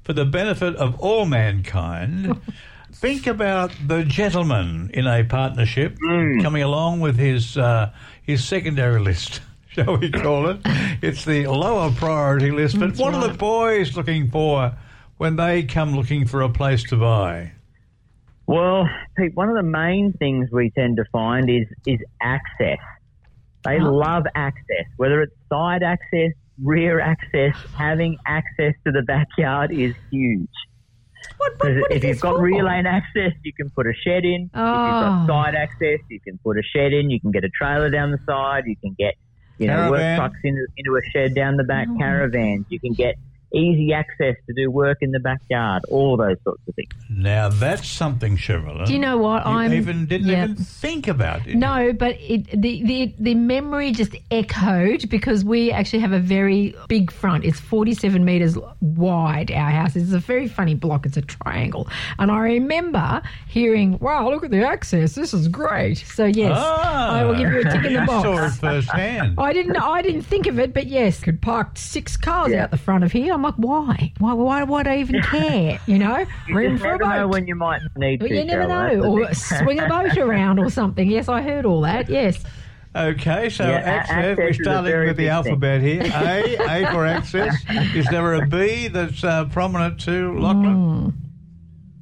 for 0.04 0.12
the 0.14 0.24
benefit 0.24 0.76
of 0.76 0.98
all 1.00 1.26
mankind, 1.26 2.40
think 2.94 3.26
about 3.26 3.72
the 3.86 4.04
gentleman 4.04 4.90
in 4.94 5.06
a 5.06 5.24
partnership 5.24 5.96
Hmm. 6.02 6.40
coming 6.40 6.62
along 6.62 7.00
with 7.00 7.16
his 7.18 7.56
uh, 7.56 7.92
his 8.22 8.44
secondary 8.44 9.00
list. 9.00 9.40
shall 9.68 9.96
we 9.98 10.10
call 10.10 10.48
it? 10.48 10.58
It's 11.02 11.24
the 11.24 11.46
lower 11.48 11.90
priority 11.92 12.50
list. 12.50 12.78
But 12.78 12.88
That's 12.88 13.00
what 13.00 13.14
are 13.14 13.26
the 13.28 13.34
boys 13.36 13.96
looking 13.96 14.30
for 14.30 14.72
when 15.16 15.36
they 15.36 15.64
come 15.64 15.94
looking 15.94 16.26
for 16.26 16.42
a 16.42 16.48
place 16.48 16.82
to 16.84 16.96
buy? 16.96 17.52
Well, 18.46 18.88
Pete, 19.16 19.34
one 19.34 19.48
of 19.48 19.56
the 19.56 19.62
main 19.62 20.12
things 20.12 20.50
we 20.52 20.70
tend 20.70 20.96
to 20.98 21.04
find 21.12 21.48
is 21.50 21.66
is 21.86 21.98
access. 22.22 22.78
They 23.64 23.80
Oh. 23.80 23.92
love 23.94 24.24
access, 24.34 24.86
whether 24.96 25.22
it's 25.22 25.34
side 25.48 25.82
access, 25.82 26.32
rear 26.62 27.00
access. 27.00 27.54
Having 27.76 28.18
access 28.26 28.74
to 28.86 28.92
the 28.92 29.02
backyard 29.02 29.72
is 29.72 29.94
huge. 30.10 30.48
Because 31.28 31.80
what 31.80 31.90
is 31.92 31.96
if 31.96 32.04
you've 32.04 32.12
this 32.14 32.20
got 32.20 32.36
for? 32.36 32.42
rear 32.42 32.64
lane 32.64 32.86
access, 32.86 33.32
you 33.42 33.52
can 33.52 33.70
put 33.70 33.86
a 33.86 33.92
shed 34.04 34.24
in. 34.24 34.42
If 34.44 34.50
you've 34.54 34.62
Oh. 34.64 35.26
got 35.26 35.26
side 35.26 35.54
access, 35.54 36.00
you 36.10 36.20
can 36.20 36.38
put 36.38 36.58
a 36.58 36.62
shed 36.62 36.92
in. 36.92 37.10
You 37.10 37.20
can 37.20 37.30
get 37.30 37.44
a 37.44 37.48
trailer 37.50 37.90
down 37.90 38.10
the 38.10 38.18
side. 38.26 38.64
You 38.66 38.76
can 38.76 38.94
get, 38.98 39.14
you 39.58 39.66
know, 39.66 39.90
work 39.90 40.16
trucks 40.16 40.38
into, 40.44 40.66
into 40.76 40.96
a 40.96 41.00
shed 41.12 41.34
down 41.34 41.56
the 41.56 41.64
back, 41.64 41.88
Oh. 41.90 41.98
caravans. 41.98 42.66
You 42.68 42.80
can 42.80 42.92
get 42.92 43.16
easy 43.54 43.92
access 43.92 44.36
to 44.46 44.52
do 44.54 44.70
work 44.70 44.98
in 45.00 45.10
the 45.12 45.20
backyard. 45.20 45.82
All 45.90 46.16
those 46.16 46.36
sorts 46.44 46.62
of 46.68 46.74
things. 46.74 46.90
Now 47.08 47.48
that's 47.48 47.88
something, 47.88 48.36
Shirley. 48.36 48.84
Do 48.86 48.92
you 48.92 48.98
know 48.98 49.16
what? 49.18 49.44
You 49.46 49.52
I'm- 49.52 49.72
even 49.72 50.06
didn't 50.06 50.28
yeah. 50.28 50.44
even 50.44 50.56
think 50.56 51.08
about 51.08 51.46
it. 51.46 51.56
No, 51.56 51.92
but 51.92 52.16
it, 52.20 52.50
the, 52.50 52.82
the 52.84 53.14
the 53.18 53.34
memory 53.34 53.92
just 53.92 54.14
echoed 54.30 55.08
because 55.08 55.44
we 55.44 55.70
actually 55.70 56.00
have 56.00 56.12
a 56.12 56.18
very 56.20 56.74
big 56.88 57.10
front. 57.10 57.44
It's 57.44 57.60
47 57.60 58.24
metres 58.24 58.56
wide, 58.80 59.50
our 59.50 59.70
house. 59.70 59.96
It's 59.96 60.12
a 60.12 60.18
very 60.18 60.48
funny 60.48 60.74
block. 60.74 61.06
It's 61.06 61.16
a 61.16 61.22
triangle. 61.22 61.88
And 62.18 62.30
I 62.30 62.40
remember 62.40 63.22
hearing, 63.48 63.98
wow, 63.98 64.28
look 64.30 64.44
at 64.44 64.50
the 64.50 64.64
access. 64.64 65.14
This 65.14 65.32
is 65.34 65.48
great. 65.48 65.98
So, 65.98 66.24
yes, 66.26 66.52
Ah, 66.56 67.12
I 67.12 67.24
will 67.24 67.34
give 67.34 67.50
you 67.52 67.60
a 67.60 67.64
tick 67.64 67.74
in 67.76 67.82
the 67.82 67.90
you 68.00 68.06
box. 68.06 68.22
saw 68.24 68.46
it 68.46 68.50
firsthand. 68.52 69.34
I 69.38 69.52
didn't. 69.52 69.76
I 69.76 70.02
didn't 70.02 70.22
think 70.22 70.46
of 70.46 70.58
it, 70.58 70.72
but 70.74 70.86
yes, 70.86 71.20
could 71.20 71.40
park 71.40 71.70
six 71.76 72.16
cars 72.16 72.52
Yeah. 72.52 72.64
out 72.64 72.70
the 72.70 72.78
front 72.78 73.04
of 73.04 73.12
here. 73.12 73.32
I'm 73.34 73.43
like, 73.44 73.54
why? 73.56 74.12
Why? 74.18 74.32
Why 74.34 74.62
would 74.64 74.86
I 74.86 74.98
even 74.98 75.22
care? 75.30 75.78
You 75.86 75.98
know, 75.98 76.26
You 76.48 76.54
room 76.56 76.72
just 76.72 76.82
for 76.82 76.94
a 76.94 76.98
never 76.98 77.04
know 77.18 77.26
boat. 77.26 77.32
when 77.34 77.46
you 77.46 77.54
might 77.54 77.80
need 77.96 78.18
But 78.20 78.28
to. 78.28 78.34
you 78.36 78.44
never 78.44 78.64
Cheryl, 78.64 78.96
know, 79.02 79.22
or 79.22 79.34
swing 79.62 79.78
a 79.80 79.88
boat 79.88 80.16
around 80.18 80.58
or 80.58 80.70
something. 80.70 81.08
Yes, 81.10 81.28
I 81.28 81.42
heard 81.42 81.64
all 81.66 81.82
that. 81.82 82.08
Yes. 82.08 82.42
Okay, 82.96 83.48
so 83.48 83.64
Yeah, 83.68 83.74
access, 83.78 84.14
access 84.16 84.36
we're 84.38 84.52
starting 84.52 84.98
with 85.00 85.08
the 85.16 85.22
big 85.24 85.26
alphabet 85.28 85.80
here. 85.82 86.02
A, 86.14 86.56
A 86.84 86.92
for 86.92 87.04
access. 87.04 87.56
Is 87.94 88.06
there 88.08 88.34
a 88.34 88.46
B 88.46 88.86
that's 88.88 89.24
uh, 89.24 89.46
prominent 89.46 89.98
too, 90.00 90.38
Lachlan? 90.38 91.12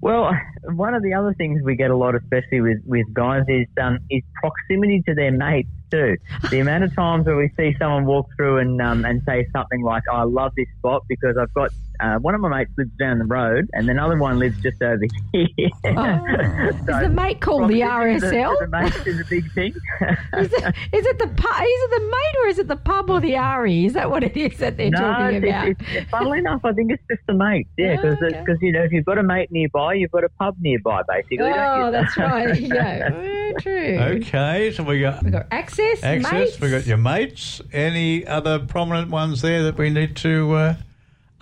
Well, 0.02 0.32
one 0.74 0.94
of 0.94 1.02
the 1.02 1.14
other 1.14 1.32
things 1.34 1.62
we 1.64 1.76
get 1.76 1.90
a 1.90 1.96
lot, 1.96 2.14
especially 2.14 2.60
with, 2.60 2.78
with 2.84 3.06
guys, 3.14 3.44
is 3.48 3.66
um, 3.80 4.00
is 4.10 4.22
proximity 4.34 5.02
to 5.08 5.14
their 5.14 5.30
mates 5.32 5.70
too. 5.92 6.16
The 6.50 6.60
amount 6.60 6.84
of 6.84 6.94
times 6.94 7.26
where 7.26 7.36
we 7.36 7.50
see 7.56 7.76
someone 7.78 8.06
walk 8.06 8.26
through 8.36 8.58
and 8.58 8.80
um, 8.80 9.04
and 9.04 9.22
say 9.26 9.46
something 9.52 9.82
like, 9.82 10.02
"I 10.10 10.22
love 10.22 10.52
this 10.56 10.68
spot 10.78 11.02
because 11.08 11.36
I've 11.36 11.52
got 11.52 11.70
uh, 12.02 12.18
one 12.18 12.34
of 12.34 12.40
my 12.40 12.48
mates 12.48 12.72
lives 12.76 12.90
down 12.98 13.18
the 13.18 13.24
road, 13.24 13.68
and 13.72 13.88
another 13.88 14.18
one 14.18 14.38
lives 14.38 14.60
just 14.60 14.82
over 14.82 15.04
here." 15.32 15.46
Is 15.62 16.86
the 16.86 17.12
mate 17.12 17.40
called 17.40 17.70
the 17.70 17.80
proximity 17.80 18.20
to 18.20 18.26
RSL? 18.26 18.58
to 18.58 18.64
the 18.64 18.70
mates 18.70 19.06
is 19.06 19.20
a 19.20 19.24
big 19.24 19.52
thing. 19.52 19.74
Is 20.38 20.52
it, 20.52 20.74
is 20.92 21.06
it 21.06 21.18
the 21.18 21.26
pu- 21.26 21.62
is 21.62 21.80
it 21.82 21.90
the 21.90 22.06
mate 22.06 22.42
or 22.42 22.48
is 22.48 22.58
it 22.58 22.68
the 22.68 22.76
pub 22.76 23.10
or 23.10 23.20
the 23.20 23.36
RE? 23.36 23.86
Is 23.86 23.92
that 23.92 24.10
what 24.10 24.24
it 24.24 24.36
is 24.36 24.58
that 24.58 24.76
they're 24.76 24.90
no, 24.90 24.98
talking 24.98 25.36
it's, 25.36 25.46
about? 25.46 25.68
it's, 25.68 25.80
it's, 25.92 26.10
funnily 26.10 26.38
enough, 26.38 26.64
I 26.64 26.72
think 26.72 26.92
it's 26.92 27.02
just 27.10 27.22
the 27.26 27.34
mate. 27.34 27.66
Yeah, 27.78 27.96
because 27.96 28.58
you 28.60 28.72
know 28.72 28.82
if 28.82 28.92
you've 28.92 29.04
got 29.04 29.18
a 29.18 29.22
mate 29.22 29.50
nearby, 29.50 29.94
you've 29.94 30.10
got 30.10 30.24
a 30.24 30.28
pub 30.28 30.56
nearby, 30.60 31.02
basically. 31.08 31.38
oh, 31.40 31.86
you? 31.86 31.92
that's 31.92 32.16
right. 32.16 32.46
There 32.46 32.56
you 32.56 32.68
go. 32.68 32.76
Very 32.76 33.54
true. 33.54 33.98
Okay, 33.98 34.72
so 34.72 34.82
we 34.82 35.00
got 35.00 35.22
We 35.22 35.30
got 35.30 35.46
access, 35.50 36.02
access. 36.02 36.32
mates. 36.32 36.60
We 36.60 36.70
got 36.70 36.86
your 36.86 36.96
mates. 36.96 37.60
Any 37.72 38.26
other 38.26 38.58
prominent 38.58 39.10
ones 39.10 39.42
there 39.42 39.62
that 39.64 39.76
we 39.76 39.90
need 39.90 40.16
to 40.16 40.52
uh, 40.52 40.74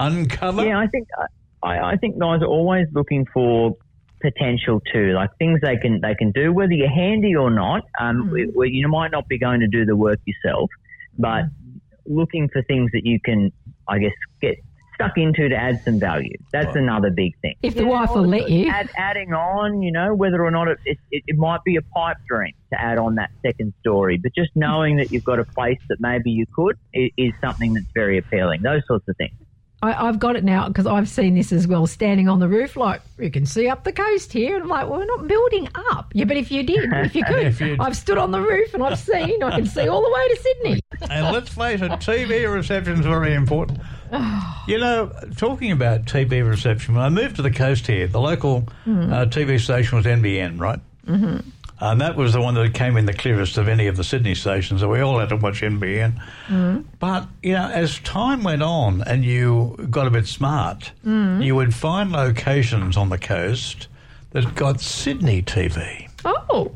uncover? 0.00 0.64
Yeah, 0.64 0.78
I 0.78 0.86
think 0.86 1.08
I, 1.62 1.78
I 1.78 1.96
think 1.96 2.18
guys 2.18 2.40
are 2.42 2.46
always 2.46 2.86
looking 2.92 3.26
for 3.32 3.76
potential 4.20 4.80
too, 4.92 5.12
like 5.12 5.30
things 5.38 5.60
they 5.62 5.76
can 5.76 6.00
they 6.00 6.14
can 6.14 6.30
do, 6.32 6.52
whether 6.52 6.72
you're 6.72 6.90
handy 6.90 7.34
or 7.36 7.50
not. 7.50 7.82
Um, 8.00 8.30
Mm. 8.30 8.54
where 8.54 8.66
you 8.66 8.88
might 8.88 9.10
not 9.10 9.28
be 9.28 9.38
going 9.38 9.60
to 9.60 9.68
do 9.68 9.84
the 9.84 9.96
work 9.96 10.18
yourself, 10.26 10.70
but 11.18 11.44
looking 12.06 12.48
for 12.52 12.62
things 12.62 12.90
that 12.92 13.04
you 13.04 13.18
can, 13.24 13.52
I 13.88 13.98
guess, 13.98 14.12
get 14.42 14.56
stuck 14.94 15.12
into 15.16 15.48
to 15.48 15.54
add 15.56 15.80
some 15.86 15.98
value. 15.98 16.34
That's 16.52 16.76
another 16.76 17.10
big 17.10 17.32
thing. 17.40 17.54
If 17.62 17.74
the 17.74 17.86
wife 17.86 18.10
will 18.14 18.26
let 18.26 18.50
you. 18.50 18.68
Add, 18.68 18.90
adding 18.96 19.32
on, 19.32 19.80
you 19.80 19.92
know, 19.92 20.14
whether 20.14 20.44
or 20.44 20.50
not 20.50 20.68
it, 20.68 20.78
it, 20.84 20.98
it, 21.10 21.22
it 21.26 21.36
might 21.38 21.60
be 21.64 21.76
a 21.76 21.82
pipe 21.82 22.18
dream 22.28 22.52
to 22.72 22.80
add 22.80 22.98
on 22.98 23.14
that 23.14 23.30
second 23.40 23.72
story, 23.80 24.18
but 24.22 24.32
just 24.34 24.50
knowing 24.54 24.96
that 24.98 25.08
you've 25.10 25.24
got 25.24 25.38
a 25.38 25.44
place 25.56 25.78
that 25.88 25.96
maybe 26.00 26.30
you 26.30 26.44
could 26.54 26.76
is, 26.92 27.10
is 27.16 27.32
something 27.42 27.72
that's 27.74 27.86
very 27.94 28.18
appealing. 28.18 28.60
Those 28.62 28.82
sorts 28.86 29.06
of 29.08 29.16
things. 29.16 29.32
I, 29.82 30.08
I've 30.08 30.18
got 30.18 30.36
it 30.36 30.44
now 30.44 30.68
because 30.68 30.86
I've 30.86 31.08
seen 31.08 31.34
this 31.34 31.52
as 31.52 31.66
well. 31.66 31.86
Standing 31.86 32.28
on 32.28 32.38
the 32.38 32.48
roof, 32.48 32.76
like 32.76 33.00
you 33.18 33.30
can 33.30 33.46
see 33.46 33.68
up 33.68 33.84
the 33.84 33.92
coast 33.92 34.32
here, 34.32 34.54
and 34.54 34.64
I'm 34.64 34.68
like, 34.68 34.88
well, 34.88 34.98
we're 35.00 35.06
not 35.06 35.26
building 35.26 35.68
up. 35.90 36.12
Yeah, 36.14 36.24
but 36.26 36.36
if 36.36 36.50
you 36.50 36.62
did, 36.62 36.92
if 36.92 37.14
you 37.14 37.24
could, 37.24 37.46
If 37.46 37.80
I've 37.80 37.96
stood 37.96 38.18
on 38.18 38.30
the 38.30 38.40
roof 38.40 38.74
and 38.74 38.82
I've 38.82 38.98
seen. 38.98 39.42
I 39.42 39.50
can 39.56 39.66
see 39.66 39.88
all 39.88 40.02
the 40.02 40.10
way 40.12 40.28
to 40.28 40.36
Sydney. 40.42 40.80
And 41.10 41.34
let's 41.34 41.48
face 41.48 41.80
it, 41.80 41.90
TV 41.92 42.52
reception 42.52 42.94
is 43.00 43.06
very 43.06 43.34
important. 43.34 43.80
You 44.68 44.78
know, 44.78 45.10
talking 45.36 45.72
about 45.72 46.04
TV 46.04 46.46
reception, 46.46 46.94
when 46.94 47.02
I 47.02 47.08
moved 47.08 47.36
to 47.36 47.42
the 47.42 47.50
coast 47.50 47.86
here, 47.86 48.06
the 48.06 48.20
local 48.20 48.68
Mm. 48.86 49.12
uh, 49.12 49.26
TV 49.26 49.58
station 49.58 49.96
was 49.96 50.06
NBN, 50.06 50.60
right? 50.60 50.78
Mm-hmm. 51.06 51.38
And 51.80 52.00
that 52.00 52.14
was 52.16 52.32
the 52.34 52.40
one 52.42 52.54
that 52.54 52.74
came 52.74 52.96
in 52.98 53.06
the 53.06 53.14
clearest 53.14 53.56
of 53.56 53.66
any 53.68 53.86
of 53.86 53.96
the 53.96 54.04
Sydney 54.04 54.34
stations, 54.34 54.80
so 54.82 54.88
we 54.90 55.00
all 55.00 55.18
had 55.18 55.30
to 55.30 55.36
watch 55.36 55.62
NBN. 55.62 56.20
Mm. 56.48 56.84
But, 56.98 57.26
you 57.42 57.54
know, 57.54 57.68
as 57.70 57.98
time 58.00 58.42
went 58.42 58.62
on 58.62 59.02
and 59.06 59.24
you 59.24 59.76
got 59.90 60.06
a 60.06 60.10
bit 60.10 60.26
smart, 60.26 60.92
Mm. 61.06 61.42
you 61.44 61.54
would 61.56 61.74
find 61.74 62.12
locations 62.12 62.96
on 62.98 63.08
the 63.08 63.18
coast 63.18 63.88
that 64.32 64.54
got 64.54 64.80
Sydney 64.80 65.40
TV. 65.42 66.08
Oh. 66.24 66.72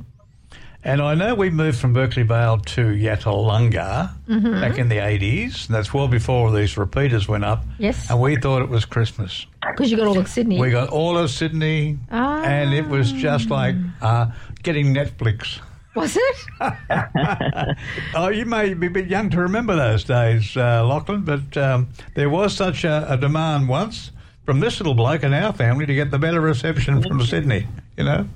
And 0.87 1.01
I 1.01 1.15
know 1.15 1.35
we 1.35 1.49
moved 1.49 1.79
from 1.79 1.95
Berkeley 1.95 2.25
Vale 2.25 2.59
to 2.59 2.83
Yattalunga 2.83 4.11
Mhm. 4.29 4.61
back 4.61 4.79
in 4.79 4.89
the 4.91 4.99
80s. 4.99 5.67
And 5.67 5.75
that's 5.75 5.95
well 5.95 6.09
before 6.09 6.51
these 6.53 6.77
repeaters 6.77 7.27
went 7.27 7.45
up. 7.45 7.65
Yes. 7.79 8.11
And 8.11 8.21
we 8.21 8.37
thought 8.37 8.61
it 8.63 8.69
was 8.69 8.85
Christmas. 8.85 9.47
Because 9.67 9.91
you 9.91 9.97
got 9.97 10.07
all 10.07 10.19
of 10.19 10.29
Sydney. 10.29 10.59
We 10.61 10.71
got 10.71 10.89
all 10.91 11.17
of 11.17 11.31
Sydney, 11.31 11.99
Ah. 12.13 12.43
and 12.43 12.75
it 12.75 12.87
was 12.87 13.13
just 13.13 13.49
like 13.51 13.75
uh, 14.03 14.27
getting 14.65 14.95
Netflix. 14.95 15.61
Was 15.95 16.17
it? 16.17 16.37
oh, 18.17 18.29
you 18.29 18.45
may 18.47 18.75
be 18.75 18.89
a 18.89 18.91
bit 18.91 19.07
young 19.07 19.31
to 19.31 19.41
remember 19.41 19.77
those 19.77 20.03
days, 20.03 20.57
uh, 20.57 20.85
Lachlan, 20.85 21.23
but 21.23 21.57
um, 21.57 21.89
there 22.17 22.29
was 22.29 22.57
such 22.57 22.83
a, 22.83 23.07
a 23.09 23.17
demand 23.17 23.69
once 23.69 24.11
from 24.45 24.59
this 24.59 24.81
little 24.81 24.95
bloke 24.95 25.23
in 25.23 25.33
our 25.33 25.53
family 25.53 25.87
to 25.87 25.95
get 25.95 26.11
the 26.11 26.19
better 26.19 26.41
reception 26.41 27.01
from 27.01 27.23
Sydney, 27.23 27.69
you 27.97 28.05
know? 28.05 28.29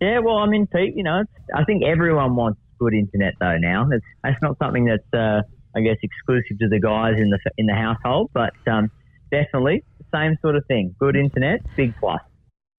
Yeah, 0.00 0.18
well, 0.18 0.36
I 0.36 0.46
mean, 0.46 0.66
Pete, 0.66 0.94
you 0.94 1.02
know, 1.02 1.24
I 1.54 1.64
think 1.64 1.82
everyone 1.82 2.36
wants 2.36 2.60
good 2.78 2.92
internet 2.92 3.34
though 3.40 3.56
now. 3.56 3.86
That's, 3.88 4.04
that's 4.22 4.42
not 4.42 4.58
something 4.58 4.84
that's, 4.84 5.14
uh, 5.14 5.42
I 5.74 5.80
guess, 5.80 5.96
exclusive 6.02 6.58
to 6.58 6.68
the 6.68 6.78
guys 6.78 7.14
in 7.18 7.30
the 7.30 7.38
in 7.56 7.66
the 7.66 7.74
household, 7.74 8.30
but 8.34 8.52
um, 8.66 8.90
definitely 9.30 9.82
same 10.14 10.36
sort 10.42 10.56
of 10.56 10.66
thing. 10.66 10.94
Good 10.98 11.16
internet, 11.16 11.60
big 11.76 11.96
plus. 11.96 12.20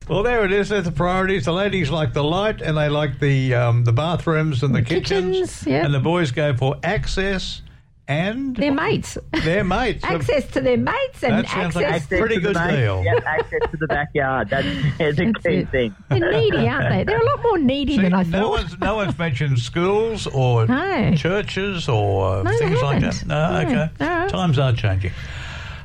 Well, 0.07 0.23
there 0.23 0.45
it 0.45 0.51
is. 0.53 0.69
There's 0.69 0.85
the 0.85 0.91
priorities. 0.91 1.45
The 1.45 1.51
ladies 1.51 1.89
like 1.89 2.13
the 2.13 2.23
light, 2.23 2.61
and 2.61 2.77
they 2.77 2.87
like 2.87 3.19
the 3.19 3.53
um, 3.55 3.83
the 3.83 3.91
bathrooms 3.91 4.63
and 4.63 4.73
the, 4.73 4.81
kitchens. 4.81 5.33
kitchens, 5.35 5.67
yeah. 5.67 5.83
And 5.85 5.93
the 5.93 5.99
boys 5.99 6.31
go 6.31 6.55
for 6.55 6.77
access 6.81 7.61
and 8.09 8.55
Their 8.55 8.71
mates. 8.73 9.17
their 9.43 9.65
mates. 9.65 10.01
access 10.05 10.47
to 10.51 10.61
their 10.61 10.77
mates 10.77 11.21
and 11.23 11.33
That 11.33 11.49
sounds 11.49 11.75
like 11.75 11.83
a 11.87 11.89
access. 11.89 12.19
pretty 12.21 12.35
to 12.35 12.39
the 12.39 12.53
good 12.53 12.55
main- 12.55 12.75
deal. 12.79 13.03
Yeah, 13.03 13.19
access 13.25 13.59
to 13.69 13.75
the 13.77 13.87
backyard. 13.87 14.49
That's, 14.49 14.65
that's 14.97 15.19
a 15.19 15.33
key 15.45 15.65
thing. 15.65 15.93
They're 16.09 16.31
needy, 16.31 16.69
aren't 16.69 16.87
they? 16.89 17.03
They're 17.03 17.19
a 17.19 17.25
lot 17.25 17.43
more 17.43 17.57
needy 17.59 17.97
than 17.97 18.13
I 18.13 18.23
no 18.23 18.39
thought. 18.43 18.49
one's 18.49 18.79
no 18.79 18.95
one's 18.95 19.17
mentioned 19.19 19.59
schools 19.59 20.25
or 20.27 20.65
No. 20.67 21.15
churches 21.15 21.89
or 21.89 22.45
No, 22.45 22.51
they 22.51 22.57
things 22.59 22.81
like 22.81 23.01
that. 23.01 23.25
No, 23.25 23.51
No. 23.61 23.67
okay. 23.67 23.89
All 23.99 24.07
right. 24.07 24.29
Times 24.29 24.57
are 24.57 24.71
changing. 24.71 25.11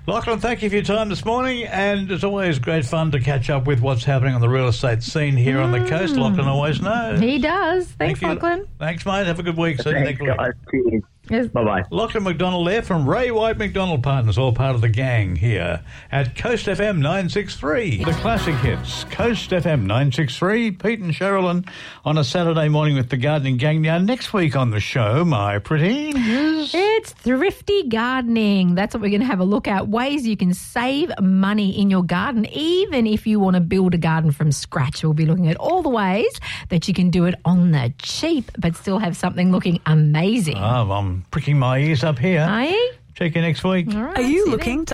Lachlan, 0.04 0.40
thank 0.40 0.62
you 0.62 0.68
for 0.68 0.74
your 0.74 0.84
time 0.84 1.08
this 1.08 1.24
morning, 1.24 1.64
and 1.64 2.10
it's 2.10 2.24
always 2.24 2.58
great 2.58 2.84
fun 2.84 3.12
to 3.12 3.20
catch 3.20 3.48
up 3.50 3.68
with 3.68 3.80
what's 3.80 4.02
happening 4.02 4.34
on 4.34 4.40
the 4.40 4.48
real 4.48 4.66
estate 4.66 5.00
scene 5.00 5.36
here 5.36 5.60
on 5.60 5.70
the 5.70 5.78
mm. 5.78 5.88
coast. 5.88 6.16
Lachlan 6.16 6.48
always 6.48 6.80
knows. 6.80 7.20
He 7.20 7.38
does. 7.38 7.86
Thanks, 7.86 8.18
Thank 8.18 8.22
you. 8.22 8.28
Lachlan. 8.28 8.68
Thanks, 8.80 9.06
mate. 9.06 9.28
Have 9.28 9.38
a 9.38 9.44
good 9.44 9.56
week. 9.56 9.80
See 9.80 9.90
you 9.90 9.94
Thanks, 9.94 10.20
next 10.20 10.20
week. 10.20 10.92
guys. 10.92 11.02
Cheers. 11.32 11.46
Yes. 11.46 11.52
Bye 11.52 11.64
bye. 11.64 11.84
Lachlan 11.90 12.24
McDonald 12.24 12.66
there 12.66 12.82
from 12.82 13.08
Ray 13.08 13.30
White 13.30 13.56
McDonald 13.56 14.02
Partners, 14.02 14.36
all 14.36 14.52
part 14.52 14.74
of 14.74 14.82
the 14.82 14.88
gang 14.88 15.34
here 15.34 15.82
at 16.10 16.36
Coast 16.36 16.66
FM 16.66 16.98
963. 16.98 18.04
The 18.04 18.12
classic 18.12 18.54
hits, 18.56 19.04
Coast 19.04 19.50
FM 19.50 19.80
963, 19.82 20.72
Pete 20.72 21.00
and 21.00 21.12
Cheralyn 21.12 21.66
on 22.04 22.18
a 22.18 22.24
Saturday 22.24 22.68
morning 22.68 22.96
with 22.96 23.08
the 23.08 23.16
gardening 23.16 23.56
gang. 23.56 23.80
Now, 23.80 23.98
next 23.98 24.34
week 24.34 24.56
on 24.56 24.70
the 24.70 24.80
show, 24.80 25.24
my 25.24 25.58
pretty 25.58 26.10
is. 26.10 26.74
It's 26.74 27.12
thrifty 27.12 27.88
gardening. 27.88 28.74
That's 28.74 28.94
what 28.94 29.00
we're 29.00 29.08
going 29.08 29.20
to 29.20 29.26
have 29.26 29.40
a 29.40 29.44
look 29.44 29.66
at. 29.66 29.88
Ways 29.88 30.26
you 30.26 30.36
can 30.36 30.52
save 30.52 31.10
money 31.18 31.80
in 31.80 31.88
your 31.88 32.02
garden, 32.02 32.44
even 32.52 33.06
if 33.06 33.26
you 33.26 33.40
want 33.40 33.54
to 33.54 33.60
build 33.60 33.94
a 33.94 33.98
garden 33.98 34.32
from 34.32 34.52
scratch. 34.52 35.02
We'll 35.02 35.14
be 35.14 35.26
looking 35.26 35.48
at 35.48 35.56
all 35.56 35.82
the 35.82 35.88
ways 35.88 36.38
that 36.68 36.88
you 36.88 36.94
can 36.94 37.08
do 37.08 37.24
it 37.24 37.34
on 37.44 37.70
the 37.70 37.92
cheap, 37.98 38.50
but 38.58 38.76
still 38.76 38.98
have 38.98 39.16
something 39.16 39.50
looking 39.50 39.80
amazing. 39.86 40.58
Oh, 40.58 40.90
I'm 40.90 41.21
pricking 41.30 41.58
my 41.58 41.78
ears 41.78 42.04
up 42.04 42.18
here. 42.18 42.40
Are 42.42 42.64
you? 42.64 42.92
Check 43.14 43.34
you 43.34 43.42
next 43.42 43.62
week. 43.62 43.94
All 43.94 44.02
right, 44.02 44.16
Are 44.16 44.22
you 44.22 44.28
see 44.28 44.34
you 44.34 44.46
looking 44.50 44.78
to 44.80 44.84